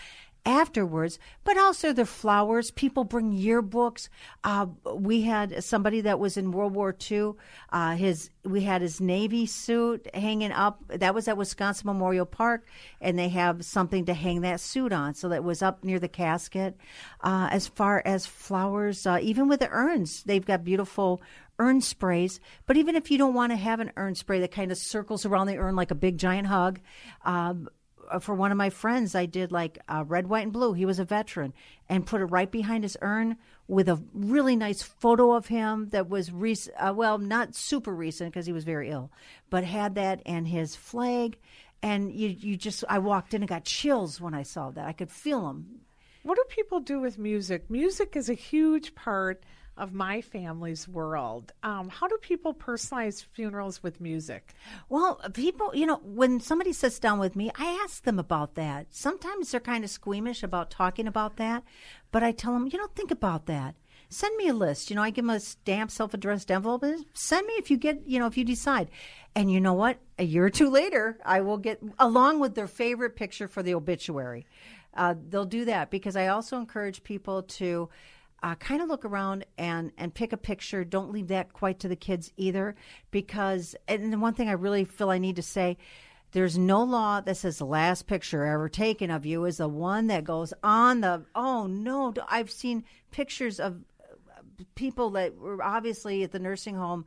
afterwards, 0.49 1.19
but 1.45 1.59
also 1.59 1.93
the 1.93 2.07
flowers. 2.07 2.71
People 2.71 3.05
bring 3.05 3.37
yearbooks. 3.37 4.09
Uh, 4.43 4.67
we 4.95 5.21
had 5.21 5.63
somebody 5.63 6.01
that 6.01 6.19
was 6.19 6.39
in 6.39 6.53
World 6.53 6.75
War 6.75 6.97
II. 7.11 7.33
Uh, 7.71 7.95
his 7.95 8.31
we 8.45 8.63
had 8.63 8.81
his 8.81 8.99
Navy 8.99 9.45
suit 9.45 10.09
hanging 10.15 10.51
up. 10.51 10.83
That 10.89 11.15
was 11.15 11.29
at 11.29 11.37
Wisconsin 11.37 11.87
Memorial 11.87 12.25
Park, 12.25 12.67
and 13.01 13.19
they 13.19 13.29
have 13.29 13.63
something 13.65 14.07
to 14.07 14.15
hang 14.15 14.41
that 14.41 14.61
suit 14.61 14.93
on. 14.93 15.15
So 15.15 15.29
that 15.29 15.45
was 15.45 15.61
up 15.61 15.85
near 15.85 15.99
the 15.99 16.09
casket. 16.09 16.79
Uh, 17.21 17.49
as 17.51 17.69
far 17.69 18.03
as 18.07 18.25
flowers, 18.25 19.07
uh, 19.07 19.19
even 19.21 19.49
with 19.49 19.61
the 19.61 19.69
urns, 19.71 20.23
they've 20.23 20.45
got 20.45 20.65
beautiful 20.65 21.21
urn 21.59 21.81
sprays. 21.81 22.41
But 22.67 22.77
even 22.77 22.97
if 22.97 23.11
you 23.11 23.19
don't 23.19 23.35
want 23.35 23.53
to 23.53 23.57
have 23.57 23.81
an 23.81 23.93
urn 23.97 24.15
spray 24.15 24.41
that 24.41 24.53
kind 24.53 24.73
of 24.73 24.79
circles 24.79 25.27
around 25.27 25.49
the 25.49 25.59
urn 25.59 25.77
like 25.77 25.91
a 25.91 25.97
big 25.97 26.17
giant 26.17 26.47
hug, 26.47 26.81
um, 27.25 27.69
for 28.21 28.35
one 28.35 28.51
of 28.51 28.57
my 28.59 28.71
friends, 28.71 29.15
I 29.15 29.27
did 29.27 29.53
like 29.53 29.79
uh, 29.89 30.05
red, 30.07 30.29
white, 30.29 30.45
and 30.45 30.53
blue. 30.53 30.73
He 30.73 30.87
was 30.87 30.99
a 30.99 31.05
veteran, 31.05 31.53
and 31.89 32.07
put 32.07 32.21
it 32.21 32.27
right 32.27 32.51
behind 32.51 32.85
his 32.85 32.97
urn 33.03 33.37
with 33.67 33.89
a 33.89 34.03
really 34.15 34.57
nice 34.57 34.83
photo 34.83 35.35
of 35.35 35.47
him 35.47 35.89
that 35.91 36.09
was 36.09 36.33
rec- 36.33 36.75
uh, 36.79 36.93
well, 36.95 37.19
not 37.19 37.55
super 37.55 37.95
recent 37.95 38.33
because 38.33 38.47
he 38.47 38.53
was 38.53 38.65
very 38.65 38.91
ill, 38.91 39.11
but 39.51 39.65
had 39.65 39.95
that 39.97 40.23
and 40.27 40.49
his 40.49 40.75
flag. 40.75 41.39
And 41.83 42.13
you, 42.13 42.29
you 42.29 42.57
just, 42.57 42.83
I 42.89 42.99
walked 42.99 43.35
in 43.35 43.43
and 43.43 43.49
got 43.49 43.65
chills 43.65 44.21
when 44.21 44.35
I 44.35 44.43
saw 44.43 44.71
that. 44.71 44.87
I 44.87 44.93
could 44.93 45.11
feel 45.11 45.47
them. 45.47 45.83
What 46.23 46.37
do 46.37 46.45
people 46.49 46.81
do 46.81 47.01
with 47.01 47.19
music? 47.19 47.71
Music 47.71 48.17
is 48.17 48.29
a 48.29 48.35
huge 48.35 48.95
part 48.95 49.45
of 49.79 49.95
my 49.95 50.21
family's 50.21 50.89
world. 50.89 51.53
Um, 51.63 51.89
how 51.89 52.09
do 52.09 52.19
people 52.21 52.53
personalize 52.53 53.25
funerals 53.25 53.83
with 53.83 54.01
music? 54.01 54.55
Well, 54.89 55.21
people, 55.33 55.75
you 55.75 55.87
know, 55.87 56.01
when 56.03 56.41
somebody 56.41 56.73
sits 56.73 56.99
down 56.99 57.19
with 57.19 57.37
me, 57.37 57.51
I 57.57 57.81
ask 57.85 58.03
them 58.03 58.19
about 58.19 58.57
that. 58.57 58.89
Sometimes 58.91 59.51
they're 59.51 59.61
kind 59.61 59.85
of 59.85 59.91
squeamish 59.91 60.43
about 60.43 60.71
talking 60.71 61.07
about 61.07 61.37
that, 61.37 61.63
but 62.11 62.23
I 62.23 62.33
tell 62.33 62.53
them, 62.53 62.69
you 62.71 62.79
know, 62.79 62.89
think 62.95 63.11
about 63.11 63.47
that. 63.47 63.77
Send 64.11 64.37
me 64.37 64.49
a 64.49 64.55
list. 64.55 64.91
You 64.91 64.97
know, 64.97 65.03
I 65.03 65.11
give 65.11 65.27
them 65.27 65.37
a 65.37 65.41
stamped, 65.41 65.93
self-addressed 65.93 66.51
envelope. 66.51 66.85
Send 67.13 67.47
me 67.47 67.55
if 67.55 67.71
you 67.71 67.77
get, 67.77 68.07
you 68.07 68.19
know, 68.19 68.27
if 68.27 68.37
you 68.37 68.45
decide. 68.45 68.91
And 69.35 69.53
you 69.53 69.61
know 69.61 69.75
what? 69.75 69.99
A 70.19 70.25
year 70.25 70.47
or 70.47 70.51
two 70.51 70.71
later, 70.71 71.19
I 71.25 71.43
will 71.43 71.59
get 71.59 71.81
along 71.99 72.41
with 72.41 72.55
their 72.55 72.67
favorite 72.67 73.17
picture 73.17 73.49
for 73.49 73.63
the 73.63 73.75
obituary. 73.75 74.47
Uh, 74.95 75.15
they'll 75.29 75.45
do 75.45 75.65
that 75.67 75.91
because 75.91 76.17
I 76.17 76.29
also 76.29 76.57
encourage 76.57 77.05
people 77.05 77.43
to 77.43 77.89
uh, 78.43 78.55
kind 78.57 78.81
of 78.83 78.89
look 78.89 79.05
around 79.05 79.45
and 79.57 79.93
and 79.99 80.15
pick 80.15 80.33
a 80.33 80.37
picture. 80.37 80.85
Don't 80.85 81.13
leave 81.13 81.29
that 81.29 81.53
quite 81.53 81.81
to 81.81 81.89
the 81.89 81.97
kids 81.97 82.33
either, 82.37 82.77
because 83.11 83.75
and 83.87 84.13
the 84.13 84.19
one 84.19 84.35
thing 84.35 84.49
I 84.49 84.53
really 84.53 84.85
feel 84.85 85.11
I 85.11 85.19
need 85.19 85.37
to 85.37 85.43
say. 85.43 85.77
There's 86.33 86.59
no 86.59 86.83
law 86.83 87.23
that 87.23 87.39
says 87.39 87.57
the 87.57 87.65
last 87.65 88.07
picture 88.07 88.45
ever 88.45 88.69
taken 88.69 89.11
of 89.11 89.25
you 89.25 89.47
is 89.47 89.57
the 89.57 89.69
one 89.69 90.09
that 90.09 90.25
goes 90.25 90.53
on 90.63 91.01
the. 91.01 91.25
Oh 91.35 91.67
no! 91.67 92.13
I've 92.29 92.51
seen 92.51 92.85
pictures 93.11 93.59
of 93.59 93.83
uh, 94.01 94.43
people 94.75 95.11
that 95.11 95.37
were 95.37 95.63
obviously 95.63 96.23
at 96.23 96.33
the 96.33 96.39
nursing 96.39 96.75
home, 96.75 97.07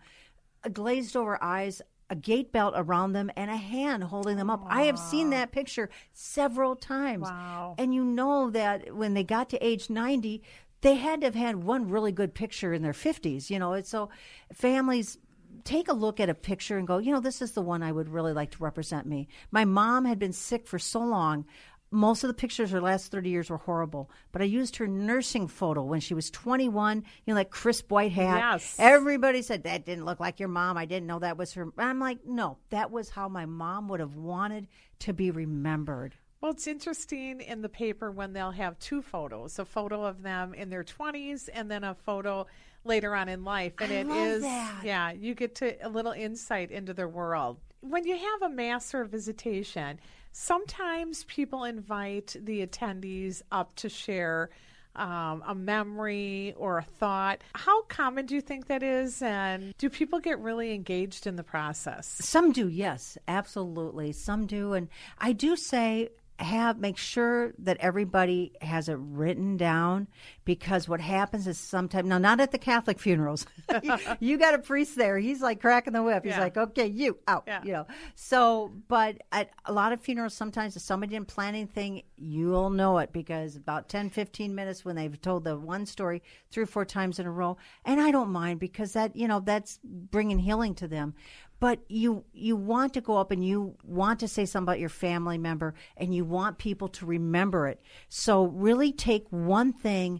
uh, 0.66 0.70
glazed 0.70 1.16
over 1.16 1.42
eyes, 1.42 1.84
a 2.10 2.16
gait 2.16 2.52
belt 2.52 2.74
around 2.76 3.14
them, 3.14 3.32
and 3.38 3.52
a 3.52 3.56
hand 3.56 4.04
holding 4.04 4.38
them 4.38 4.50
up. 4.50 4.66
I 4.68 4.84
have 4.84 4.98
seen 4.98 5.30
that 5.30 5.52
picture 5.52 5.92
several 6.14 6.76
times. 6.76 7.24
Wow. 7.24 7.76
And 7.78 7.94
you 7.94 8.04
know 8.04 8.50
that 8.50 8.94
when 8.94 9.14
they 9.14 9.24
got 9.24 9.50
to 9.52 9.66
age 9.66 9.90
90, 9.90 10.42
they 10.82 10.96
had 10.96 11.22
to 11.22 11.28
have 11.28 11.36
had 11.36 11.64
one 11.64 11.90
really 11.90 12.12
good 12.12 12.34
picture 12.34 12.74
in 12.74 12.82
their 12.82 12.94
50s, 12.94 13.50
you 13.50 13.60
know. 13.60 13.74
And 13.74 13.86
so 13.86 14.10
families 14.54 15.18
take 15.64 15.88
a 15.88 15.94
look 15.94 16.20
at 16.20 16.30
a 16.30 16.34
picture 16.34 16.78
and 16.78 16.88
go, 16.88 16.98
you 16.98 17.12
know, 17.12 17.20
this 17.20 17.42
is 17.42 17.52
the 17.52 17.62
one 17.62 17.84
I 17.84 17.92
would 17.92 18.10
really 18.10 18.34
like 18.34 18.52
to 18.52 18.64
represent 18.64 19.06
me. 19.06 19.28
My 19.52 19.66
mom 19.66 20.06
had 20.06 20.20
been 20.20 20.34
sick 20.34 20.68
for 20.68 20.80
so 20.80 21.00
long. 21.00 21.46
Most 21.94 22.24
of 22.24 22.30
the 22.30 22.34
pictures 22.34 22.72
her 22.72 22.80
last 22.80 23.12
30 23.12 23.30
years 23.30 23.50
were 23.50 23.58
horrible, 23.58 24.10
but 24.32 24.42
I 24.42 24.46
used 24.46 24.78
her 24.78 24.88
nursing 24.88 25.50
photo 25.50 25.84
when 25.84 26.00
she 26.00 26.14
was 26.14 26.32
21, 26.32 27.04
you 27.26 27.34
know, 27.34 27.36
that 27.36 27.52
crisp 27.52 27.92
white 27.92 28.14
hat. 28.14 28.38
Yes. 28.38 28.78
Everybody 28.80 29.42
said, 29.42 29.64
that 29.64 29.86
didn't 29.86 30.06
look 30.06 30.22
like 30.22 30.40
your 30.40 30.48
mom. 30.48 30.78
I 30.78 30.86
didn't 30.86 31.08
know 31.08 31.20
that 31.20 31.38
was 31.38 31.52
her. 31.54 31.68
I'm 31.78 32.00
like, 32.00 32.20
no, 32.26 32.60
that 32.70 32.92
was 32.92 33.10
how 33.10 33.28
my 33.28 33.46
mom 33.46 33.90
would 33.90 34.00
have 34.00 34.16
wanted 34.16 34.68
to 35.00 35.12
be 35.12 35.32
remembered. 35.32 36.16
Well, 36.42 36.52
it's 36.52 36.66
interesting 36.66 37.40
in 37.40 37.62
the 37.62 37.70
paper 37.70 38.10
when 38.10 38.34
they'll 38.34 38.50
have 38.50 38.80
two 38.80 39.04
photos 39.04 39.60
a 39.60 39.66
photo 39.66 40.04
of 40.04 40.24
them 40.24 40.56
in 40.56 40.72
their 40.72 40.84
20s 40.84 41.50
and 41.54 41.70
then 41.70 41.84
a 41.84 41.94
photo 41.94 42.48
later 42.84 43.16
on 43.16 43.30
in 43.30 43.44
life. 43.44 43.74
And 43.80 43.92
I 43.92 43.96
it 43.96 44.08
is, 44.08 44.42
that. 44.42 44.82
yeah, 44.84 45.12
you 45.12 45.36
get 45.36 45.54
to 45.56 45.86
a 45.86 45.90
little 45.90 46.14
insight 46.14 46.72
into 46.72 46.96
their 46.96 47.08
world. 47.08 47.58
When 47.82 48.06
you 48.06 48.18
have 48.18 48.42
a 48.42 48.50
mass 48.50 48.92
or 48.96 49.02
a 49.02 49.08
visitation, 49.08 50.00
sometimes 50.32 51.26
people 51.26 51.64
invite 51.64 52.36
the 52.40 52.66
attendees 52.66 53.44
up 53.52 53.76
to 53.76 53.90
share 53.90 54.50
um, 54.96 55.44
a 55.48 55.56
memory 55.56 56.54
or 56.58 56.80
a 56.80 56.84
thought. 56.84 57.42
How 57.56 57.84
common 57.84 58.26
do 58.26 58.36
you 58.36 58.42
think 58.42 58.68
that 58.68 58.84
is? 58.84 59.22
And 59.22 59.76
do 59.78 59.90
people 59.90 60.20
get 60.20 60.40
really 60.40 60.74
engaged 60.74 61.28
in 61.28 61.36
the 61.36 61.44
process? 61.44 62.08
Some 62.08 62.52
do, 62.52 62.68
yes, 62.68 63.18
absolutely. 63.28 64.12
Some 64.12 64.48
do. 64.48 64.74
And 64.74 64.90
I 65.18 65.34
do 65.34 65.56
say, 65.56 66.10
have 66.42 66.80
make 66.80 66.98
sure 66.98 67.54
that 67.60 67.78
everybody 67.80 68.54
has 68.62 68.90
it 68.90 68.98
written 69.00 69.58
down 69.58 70.08
because 70.46 70.90
what 70.90 71.00
happens 71.02 71.48
is 71.48 71.58
sometimes 71.58 72.08
now 72.08 72.18
not 72.18 72.40
at 72.40 72.52
the 72.52 72.58
Catholic 72.58 73.00
funerals. 73.00 73.46
you, 73.84 73.96
you 74.20 74.38
got 74.38 74.54
a 74.54 74.60
priest 74.60 74.96
there. 74.96 75.18
He's 75.18 75.42
like 75.42 75.62
cracking 75.62 75.94
the 75.94 76.04
whip. 76.04 76.24
He's 76.24 76.32
Yeah. 76.32 76.40
like, 76.40 76.58
"Okay, 76.58 76.88
you 76.88 77.18
out." 77.28 77.44
Yeah. 77.48 77.64
You 77.64 77.72
know. 77.74 77.88
So, 78.16 78.72
but 78.88 79.18
at 79.32 79.52
a 79.66 79.72
lot 79.74 79.94
of 79.94 80.02
funerals 80.02 80.34
sometimes 80.34 80.76
if 80.76 80.82
somebody 80.82 81.12
didn't 81.14 81.28
plan 81.28 81.56
anything, 81.56 82.04
you'll 82.18 82.70
know 82.70 82.98
it 83.00 83.12
because 83.14 83.56
about 83.56 83.90
10 83.90 84.10
15 84.10 84.54
minutes 84.56 84.84
when 84.84 84.96
they've 84.96 85.20
told 85.22 85.44
the 85.44 85.58
one 85.58 85.86
story 85.86 86.22
three 86.50 86.64
or 86.64 86.68
four 86.68 86.86
times 86.86 87.20
in 87.20 87.26
a 87.26 87.32
row, 87.32 87.58
and 87.86 88.02
I 88.02 88.12
don't 88.12 88.30
mind 88.32 88.60
because 88.60 88.94
that, 88.94 89.16
you 89.16 89.28
know, 89.28 89.40
that's 89.40 89.80
bringing 89.84 90.40
healing 90.40 90.76
to 90.76 90.88
them 90.88 91.14
but 91.62 91.80
you 91.88 92.26
you 92.34 92.58
want 92.58 92.94
to 92.94 93.00
go 93.00 93.16
up 93.18 93.32
and 93.32 93.46
you 93.46 93.78
want 93.86 94.20
to 94.20 94.28
say 94.28 94.46
something 94.46 94.66
about 94.68 94.80
your 94.80 94.90
family 94.90 95.38
member 95.38 95.74
and 95.96 96.14
you 96.14 96.26
want 96.26 96.58
people 96.58 96.90
to 96.90 97.06
remember 97.06 97.68
it 97.70 97.80
so 98.10 98.44
really 98.48 98.92
take 98.92 99.26
one 99.30 99.72
thing 99.72 100.20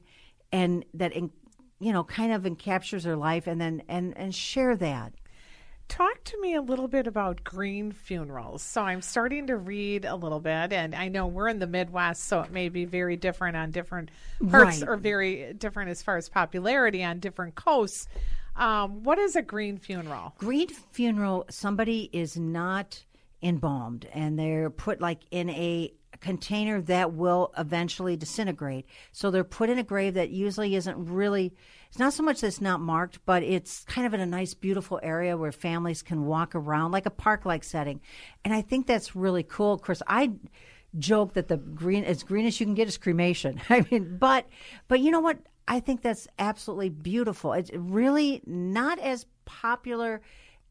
and 0.54 0.86
that 0.94 1.12
in, 1.12 1.30
you 1.82 1.92
know 1.92 2.06
kind 2.06 2.32
of 2.32 2.44
encaptures 2.44 3.02
their 3.04 3.18
life 3.18 3.48
and 3.48 3.60
then 3.60 3.82
and 3.90 4.18
and 4.18 4.34
share 4.34 4.78
that 4.78 5.14
Talk 5.88 6.24
to 6.24 6.40
me 6.40 6.56
a 6.56 6.62
little 6.62 6.88
bit 6.88 7.06
about 7.06 7.44
green 7.44 7.92
funerals. 7.92 8.62
So 8.62 8.82
I'm 8.82 9.02
starting 9.02 9.48
to 9.48 9.58
read 9.58 10.06
a 10.06 10.16
little 10.16 10.40
bit, 10.40 10.72
and 10.72 10.96
I 10.96 11.10
know 11.10 11.28
we're 11.28 11.50
in 11.50 11.60
the 11.60 11.68
Midwest, 11.68 12.24
so 12.24 12.40
it 12.44 12.50
may 12.50 12.70
be 12.70 12.86
very 12.86 13.18
different 13.18 13.58
on 13.58 13.72
different 13.72 14.10
parts, 14.50 14.80
Right. 14.80 14.88
or 14.90 14.96
very 14.96 15.52
different 15.52 15.92
as 15.92 16.02
far 16.02 16.16
as 16.16 16.30
popularity 16.30 17.04
on 17.04 17.20
different 17.20 17.56
coasts. 17.56 18.08
Um, 18.62 19.04
what 19.04 19.18
is 19.18 19.36
a 19.36 19.42
green 19.42 19.78
funeral? 19.78 20.34
green 20.38 20.70
funeral 20.70 21.46
somebody 21.50 22.10
is 22.14 22.38
not 22.38 23.04
embalmed 23.42 24.08
and 24.14 24.38
they're 24.38 24.70
put 24.70 25.02
like 25.02 25.22
in 25.32 25.50
a 25.50 25.92
container 26.20 26.80
that 26.82 27.14
will 27.14 27.52
eventually 27.58 28.16
disintegrate 28.16 28.86
so 29.12 29.32
they're 29.32 29.44
put 29.44 29.72
in 29.72 29.80
a 29.80 29.84
grave 29.84 30.14
that 30.14 30.30
usually 30.30 30.76
isn't 30.76 30.96
really 31.06 31.52
it's 31.90 31.98
not 31.98 32.14
so 32.14 32.22
much 32.22 32.42
that 32.42 32.48
it's 32.48 32.62
not 32.62 32.80
marked 32.80 33.18
but 33.26 33.42
it's 33.42 33.84
kind 33.86 34.06
of 34.06 34.14
in 34.14 34.20
a 34.20 34.26
nice 34.28 34.54
beautiful 34.54 35.00
area 35.02 35.36
where 35.36 35.52
families 35.52 36.04
can 36.04 36.26
walk 36.26 36.54
around 36.54 36.92
like 36.92 37.08
a 37.08 37.12
park 37.12 37.46
like 37.46 37.64
setting 37.64 38.00
and 38.46 38.54
i 38.54 38.62
think 38.62 38.86
that's 38.86 39.16
really 39.16 39.42
cool 39.42 39.74
of 39.74 39.82
course 39.82 40.04
i 40.06 40.32
joke 40.98 41.34
that 41.34 41.48
the 41.48 41.58
green 41.58 42.04
as 42.04 42.24
green 42.24 42.46
as 42.46 42.60
you 42.60 42.66
can 42.66 42.76
get 42.76 42.88
is 42.88 42.98
cremation. 42.98 43.62
I 43.70 43.86
mean, 43.90 44.18
but 44.18 44.48
but 44.88 45.00
you 45.00 45.12
know 45.12 45.20
what? 45.20 45.40
I 45.72 45.80
think 45.80 46.02
that's 46.02 46.28
absolutely 46.38 46.90
beautiful. 46.90 47.54
It's 47.54 47.72
really 47.74 48.42
not 48.46 49.00
as 49.00 49.26
popular 49.46 50.20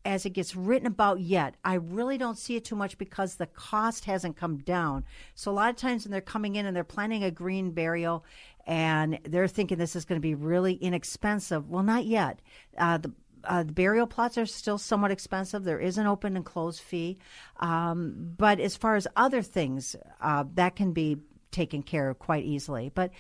as 0.05 0.27
it 0.27 0.35
gets 0.35 0.55
written 0.55 0.87
about 0.87 1.21
yet. 1.21 1.55
I 1.65 1.77
really 1.77 2.19
don't 2.19 2.37
see 2.37 2.57
it 2.57 2.67
too 2.67 2.77
much 2.77 2.99
because 2.99 3.37
the 3.37 3.47
cost 3.47 4.05
hasn't 4.05 4.37
come 4.37 4.59
down. 4.59 5.07
So 5.35 5.51
a 5.51 5.55
lot 5.55 5.71
of 5.71 5.77
times 5.77 6.05
when 6.05 6.13
they're 6.13 6.21
coming 6.21 6.57
in 6.57 6.67
and 6.67 6.77
they're 6.77 6.85
planning 6.85 7.25
a 7.25 7.31
green 7.31 7.71
burial 7.71 8.27
and 8.67 9.19
they're 9.25 9.49
thinking 9.49 9.79
this 9.79 9.97
is 9.97 10.05
going 10.05 10.21
to 10.21 10.23
be 10.23 10.35
really 10.35 10.75
inexpensive. 10.75 11.71
Well, 11.71 11.83
not 11.83 12.05
yet. 12.05 12.41
Uh, 12.77 12.99
the 12.99 13.13
uh, 13.45 13.63
the 13.63 13.73
burial 13.73 14.07
plots 14.07 14.37
are 14.37 14.45
still 14.45 14.77
somewhat 14.77 15.11
expensive. 15.11 15.65
There 15.65 15.81
is 15.81 15.97
an 15.97 16.07
open 16.07 16.37
and 16.37 16.45
closed 16.45 16.83
fee. 16.83 17.17
Um, 17.59 18.35
but 18.37 18.61
as 18.61 18.77
far 18.77 18.97
as 18.97 19.09
other 19.17 19.41
things, 19.41 19.97
uh, 20.21 20.45
that 20.57 20.77
can 20.77 20.93
be 20.93 21.17
taken 21.51 21.83
care 21.83 22.11
of 22.11 22.19
quite 22.19 22.45
easily. 22.45 22.91
But 22.95 23.11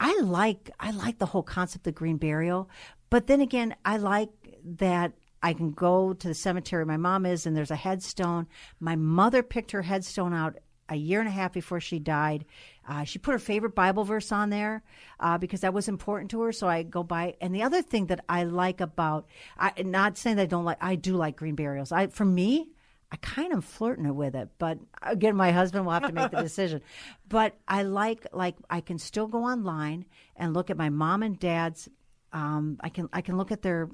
I 0.00 0.18
like 0.22 0.70
I 0.80 0.90
like 0.90 1.18
the 1.18 1.26
whole 1.26 1.42
concept 1.42 1.86
of 1.86 1.94
green 1.94 2.16
burial. 2.16 2.70
But 3.10 3.26
then 3.26 3.40
again, 3.40 3.76
I 3.84 3.98
like 3.98 4.30
that 4.64 5.12
I 5.42 5.52
can 5.52 5.72
go 5.72 6.14
to 6.14 6.28
the 6.28 6.34
cemetery 6.34 6.84
my 6.84 6.96
mom 6.96 7.26
is 7.26 7.46
and 7.46 7.56
there's 7.56 7.70
a 7.70 7.76
headstone. 7.76 8.48
My 8.80 8.96
mother 8.96 9.42
picked 9.42 9.72
her 9.72 9.82
headstone 9.82 10.32
out 10.32 10.56
a 10.88 10.96
year 10.96 11.20
and 11.20 11.28
a 11.28 11.32
half 11.32 11.52
before 11.52 11.80
she 11.80 11.98
died. 11.98 12.44
Uh, 12.88 13.04
she 13.04 13.18
put 13.18 13.32
her 13.32 13.38
favorite 13.38 13.74
Bible 13.74 14.04
verse 14.04 14.32
on 14.32 14.50
there 14.50 14.82
uh, 15.20 15.38
because 15.38 15.60
that 15.60 15.72
was 15.72 15.86
important 15.86 16.30
to 16.32 16.40
her. 16.42 16.52
So 16.52 16.66
I 16.66 16.82
go 16.82 17.02
by. 17.02 17.36
And 17.40 17.54
the 17.54 17.62
other 17.62 17.80
thing 17.82 18.06
that 18.06 18.24
I 18.28 18.44
like 18.44 18.80
about, 18.80 19.28
I, 19.56 19.72
not 19.82 20.18
saying 20.18 20.36
that 20.36 20.42
I 20.42 20.46
don't 20.46 20.64
like, 20.64 20.78
I 20.80 20.96
do 20.96 21.14
like 21.14 21.36
green 21.36 21.54
burials. 21.54 21.92
I, 21.92 22.08
for 22.08 22.24
me, 22.24 22.70
I 23.12 23.16
kind 23.16 23.52
of 23.52 23.64
flirting 23.64 24.14
with 24.14 24.36
it, 24.36 24.50
but 24.58 24.78
again, 25.02 25.34
my 25.34 25.50
husband 25.50 25.84
will 25.84 25.92
have 25.92 26.06
to 26.06 26.12
make 26.12 26.30
the 26.30 26.36
decision. 26.40 26.80
But 27.28 27.56
I 27.66 27.82
like, 27.82 28.24
like, 28.32 28.54
I 28.70 28.80
can 28.80 28.98
still 28.98 29.26
go 29.26 29.44
online 29.44 30.04
and 30.36 30.54
look 30.54 30.70
at 30.70 30.76
my 30.76 30.90
mom 30.90 31.22
and 31.24 31.38
dad's. 31.38 31.88
Um, 32.32 32.78
I 32.80 32.88
can 32.88 33.08
I 33.12 33.20
can 33.22 33.36
look 33.36 33.50
at 33.50 33.62
their 33.62 33.90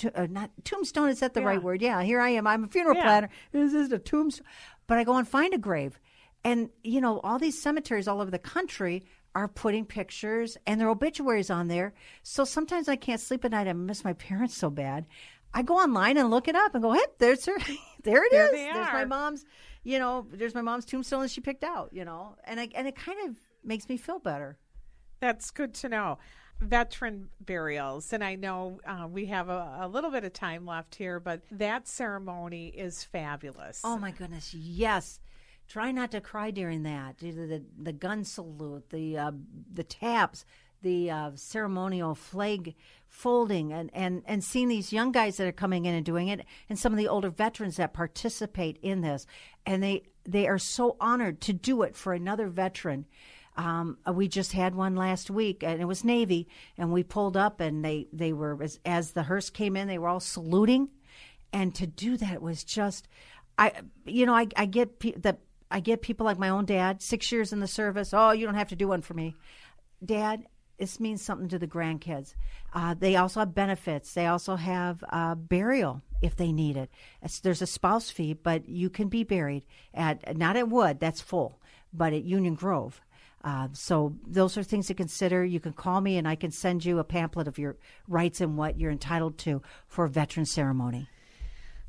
to, 0.00 0.20
uh, 0.20 0.26
not 0.28 0.50
tombstone. 0.64 1.08
Is 1.08 1.20
that 1.20 1.32
the 1.32 1.40
Yeah. 1.40 1.46
right 1.46 1.62
word? 1.62 1.80
Yeah, 1.80 2.02
here 2.02 2.20
I 2.20 2.28
am. 2.30 2.46
I'm 2.46 2.64
a 2.64 2.68
funeral 2.68 2.94
Yeah. 2.96 3.04
planner. 3.04 3.28
This 3.52 3.72
is 3.72 3.90
a 3.92 3.98
tombstone. 3.98 4.46
But 4.86 4.98
I 4.98 5.04
go 5.04 5.16
and 5.16 5.26
find 5.26 5.54
a 5.54 5.58
grave, 5.58 5.98
and 6.44 6.68
you 6.84 7.00
know 7.00 7.20
all 7.20 7.38
these 7.38 7.60
cemeteries 7.62 8.06
all 8.06 8.20
over 8.20 8.30
the 8.30 8.38
country 8.38 9.04
are 9.34 9.48
putting 9.48 9.86
pictures 9.86 10.58
and 10.66 10.78
their 10.78 10.90
obituaries 10.90 11.48
on 11.48 11.68
there. 11.68 11.94
So 12.22 12.44
sometimes 12.44 12.88
I 12.88 12.96
can't 12.96 13.20
sleep 13.20 13.46
at 13.46 13.52
night. 13.52 13.68
I 13.68 13.72
miss 13.72 14.04
my 14.04 14.12
parents 14.12 14.54
so 14.56 14.68
bad. 14.68 15.06
I 15.54 15.62
go 15.62 15.76
online 15.78 16.18
and 16.18 16.28
look 16.30 16.48
it 16.48 16.54
up 16.56 16.74
and 16.74 16.82
go, 16.82 16.92
hey, 16.92 17.00
there's 17.18 17.46
her. 17.46 17.56
there 18.02 18.24
it 18.24 18.30
There 18.30 18.46
is. 18.54 18.74
There's 18.74 18.92
my 18.92 19.04
mom's. 19.04 19.44
You 19.84 19.98
know, 19.98 20.26
there's 20.30 20.54
my 20.54 20.62
mom's 20.62 20.84
tombstone 20.84 21.22
that 21.22 21.30
she 21.30 21.40
picked 21.40 21.64
out. 21.64 21.90
You 21.92 22.04
know, 22.04 22.36
and 22.44 22.60
I, 22.60 22.68
and 22.74 22.86
it 22.86 22.96
kind 22.96 23.18
of 23.28 23.36
makes 23.64 23.88
me 23.88 23.96
feel 23.96 24.18
better. 24.18 24.58
That's 25.20 25.50
good 25.50 25.74
to 25.74 25.88
know. 25.88 26.18
Veteran 26.60 27.28
burials, 27.40 28.12
and 28.12 28.24
I 28.24 28.34
know 28.34 28.80
uh, 28.84 29.06
we 29.08 29.26
have 29.26 29.48
a, 29.48 29.78
a 29.82 29.88
little 29.88 30.10
bit 30.10 30.24
of 30.24 30.32
time 30.32 30.66
left 30.66 30.96
here, 30.96 31.20
but 31.20 31.42
that 31.52 31.86
ceremony 31.86 32.68
is 32.68 33.04
fabulous. 33.04 33.80
Oh 33.84 33.96
my 33.96 34.10
goodness, 34.10 34.52
yes. 34.52 35.20
Try 35.68 35.92
not 35.92 36.10
to 36.12 36.20
cry 36.20 36.50
during 36.50 36.82
that. 36.82 37.18
The 37.18 37.30
the, 37.30 37.64
the 37.80 37.92
gun 37.92 38.24
salute, 38.24 38.90
the 38.90 39.18
uh, 39.18 39.32
the 39.72 39.84
taps, 39.84 40.44
the 40.82 41.10
uh, 41.10 41.30
ceremonial 41.34 42.14
flag 42.14 42.74
folding, 43.08 43.72
and, 43.72 43.90
and 43.94 44.22
and 44.26 44.44
seeing 44.44 44.68
these 44.68 44.92
young 44.92 45.12
guys 45.12 45.36
that 45.36 45.46
are 45.46 45.52
coming 45.52 45.86
in 45.86 45.94
and 45.94 46.04
doing 46.04 46.28
it, 46.28 46.44
and 46.68 46.78
some 46.78 46.92
of 46.92 46.98
the 46.98 47.08
older 47.08 47.30
veterans 47.30 47.76
that 47.76 47.92
participate 47.92 48.78
in 48.82 49.00
this, 49.00 49.26
and 49.66 49.82
they 49.82 50.02
they 50.24 50.46
are 50.46 50.58
so 50.58 50.96
honored 51.00 51.40
to 51.40 51.52
do 51.52 51.82
it 51.82 51.96
for 51.96 52.12
another 52.12 52.48
veteran. 52.48 53.06
Um, 53.56 53.98
uh, 54.06 54.12
we 54.12 54.28
just 54.28 54.52
had 54.52 54.76
one 54.76 54.94
last 54.94 55.30
week, 55.30 55.64
and 55.64 55.80
it 55.80 55.86
was 55.86 56.04
Navy, 56.04 56.46
and 56.76 56.92
we 56.92 57.02
pulled 57.02 57.36
up, 57.36 57.60
and 57.60 57.84
they 57.84 58.06
they 58.12 58.32
were 58.32 58.62
as, 58.62 58.78
as 58.84 59.12
the 59.12 59.24
hearse 59.24 59.50
came 59.50 59.76
in, 59.76 59.88
they 59.88 59.98
were 59.98 60.08
all 60.08 60.20
saluting, 60.20 60.90
and 61.52 61.74
to 61.74 61.86
do 61.86 62.16
that 62.18 62.40
was 62.40 62.62
just, 62.62 63.08
I 63.56 63.72
you 64.04 64.26
know 64.26 64.34
I 64.34 64.46
I 64.56 64.66
get 64.66 65.00
pe- 65.00 65.12
the 65.12 65.38
I 65.70 65.80
get 65.80 66.02
people 66.02 66.24
like 66.24 66.38
my 66.38 66.50
own 66.50 66.66
dad, 66.66 67.02
six 67.02 67.32
years 67.32 67.52
in 67.52 67.60
the 67.60 67.66
service. 67.66 68.14
Oh, 68.14 68.30
you 68.30 68.46
don't 68.46 68.54
have 68.54 68.68
to 68.68 68.76
do 68.76 68.88
one 68.88 69.02
for 69.02 69.14
me, 69.14 69.34
Dad. 70.04 70.44
This 70.78 71.00
means 71.00 71.22
something 71.22 71.48
to 71.48 71.58
the 71.58 71.66
grandkids. 71.66 72.34
Uh, 72.72 72.94
they 72.94 73.16
also 73.16 73.40
have 73.40 73.54
benefits. 73.54 74.14
They 74.14 74.26
also 74.26 74.56
have 74.56 75.02
uh, 75.08 75.34
burial 75.34 76.02
if 76.22 76.36
they 76.36 76.52
need 76.52 76.76
it. 76.76 76.90
It's, 77.22 77.40
there's 77.40 77.62
a 77.62 77.66
spouse 77.66 78.10
fee, 78.10 78.34
but 78.34 78.68
you 78.68 78.88
can 78.88 79.08
be 79.08 79.24
buried 79.24 79.64
at 79.92 80.36
not 80.36 80.56
at 80.56 80.68
Wood. 80.68 81.00
That's 81.00 81.20
full, 81.20 81.58
but 81.92 82.12
at 82.12 82.22
Union 82.22 82.54
Grove. 82.54 83.00
Uh, 83.42 83.68
so 83.72 84.16
those 84.26 84.56
are 84.56 84.62
things 84.62 84.86
to 84.88 84.94
consider. 84.94 85.44
You 85.44 85.60
can 85.60 85.72
call 85.72 86.00
me, 86.00 86.16
and 86.16 86.26
I 86.28 86.34
can 86.34 86.50
send 86.50 86.84
you 86.84 86.98
a 86.98 87.04
pamphlet 87.04 87.48
of 87.48 87.58
your 87.58 87.76
rights 88.06 88.40
and 88.40 88.56
what 88.56 88.78
you're 88.78 88.90
entitled 88.90 89.38
to 89.38 89.62
for 89.86 90.04
a 90.04 90.08
veteran 90.08 90.46
ceremony. 90.46 91.08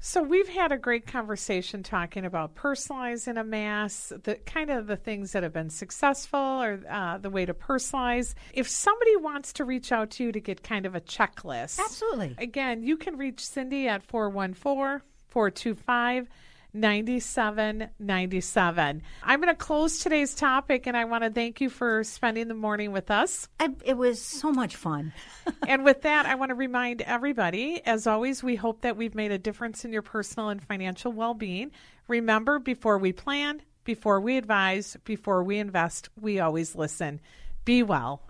So 0.02 0.24
we've 0.24 0.48
had 0.48 0.72
a 0.72 0.78
great 0.78 1.06
conversation 1.06 1.84
talking 1.84 2.24
about 2.24 2.56
personalizing 2.56 3.38
a 3.38 3.44
mass, 3.44 4.14
the 4.24 4.36
kind 4.36 4.70
of 4.70 4.88
the 4.88 4.96
things 4.96 5.34
that 5.34 5.44
have 5.44 5.52
been 5.52 5.70
successful 5.70 6.40
or 6.40 6.80
uh, 6.90 7.18
the 7.18 7.30
way 7.30 7.46
to 7.46 7.54
personalize. 7.54 8.34
If 8.54 8.70
somebody 8.70 9.18
wants 9.18 9.52
to 9.54 9.66
reach 9.66 9.92
out 9.92 10.12
to 10.12 10.24
you 10.24 10.32
to 10.32 10.40
get 10.40 10.64
kind 10.64 10.86
of 10.86 10.96
a 10.96 11.02
checklist, 11.02 11.80
Absolutely. 11.80 12.36
Again, 12.38 12.82
you 12.82 12.96
can 12.96 13.18
reach 13.18 13.46
Cindy 13.46 13.90
at 13.90 14.02
414 14.04 15.02
425 15.28 16.30
9797. 16.74 19.02
I'm 19.24 19.42
going 19.42 19.54
to 19.54 19.56
close 19.56 20.00
today's 20.00 20.36
topic 20.36 20.88
and 20.88 20.96
I 20.96 21.06
want 21.06 21.24
to 21.24 21.30
thank 21.30 21.62
you 21.62 21.70
for 21.70 22.04
spending 22.04 22.48
the 22.48 22.54
morning 22.54 22.92
with 22.92 23.12
us. 23.12 23.48
I, 23.60 23.70
it 23.84 23.98
was 23.98 24.22
so 24.22 24.52
much 24.52 24.76
fun. 24.76 25.14
and 25.68 25.84
with 25.84 26.04
that, 26.04 26.26
I 26.26 26.36
want 26.36 26.50
to 26.50 26.56
remind 26.56 27.02
everybody, 27.02 27.82
as 27.86 28.08
always, 28.08 28.44
we 28.44 28.56
hope 28.56 28.82
that 28.82 28.98
we've 28.98 29.16
made 29.16 29.32
a 29.32 29.38
difference 29.38 29.86
in 29.86 29.94
your 29.94 30.02
personal 30.02 30.50
and 30.50 30.62
financial 30.62 31.12
well 31.12 31.34
being. 31.34 31.72
Remember, 32.08 32.60
before 32.60 32.98
we 32.98 33.14
plan, 33.14 33.62
before 33.84 34.20
we 34.20 34.38
advise, 34.38 34.98
before 35.04 35.44
we 35.44 35.58
invest, 35.58 36.10
we 36.20 36.40
always 36.40 36.76
listen. 36.76 37.20
Be 37.66 37.84
well. 37.84 38.22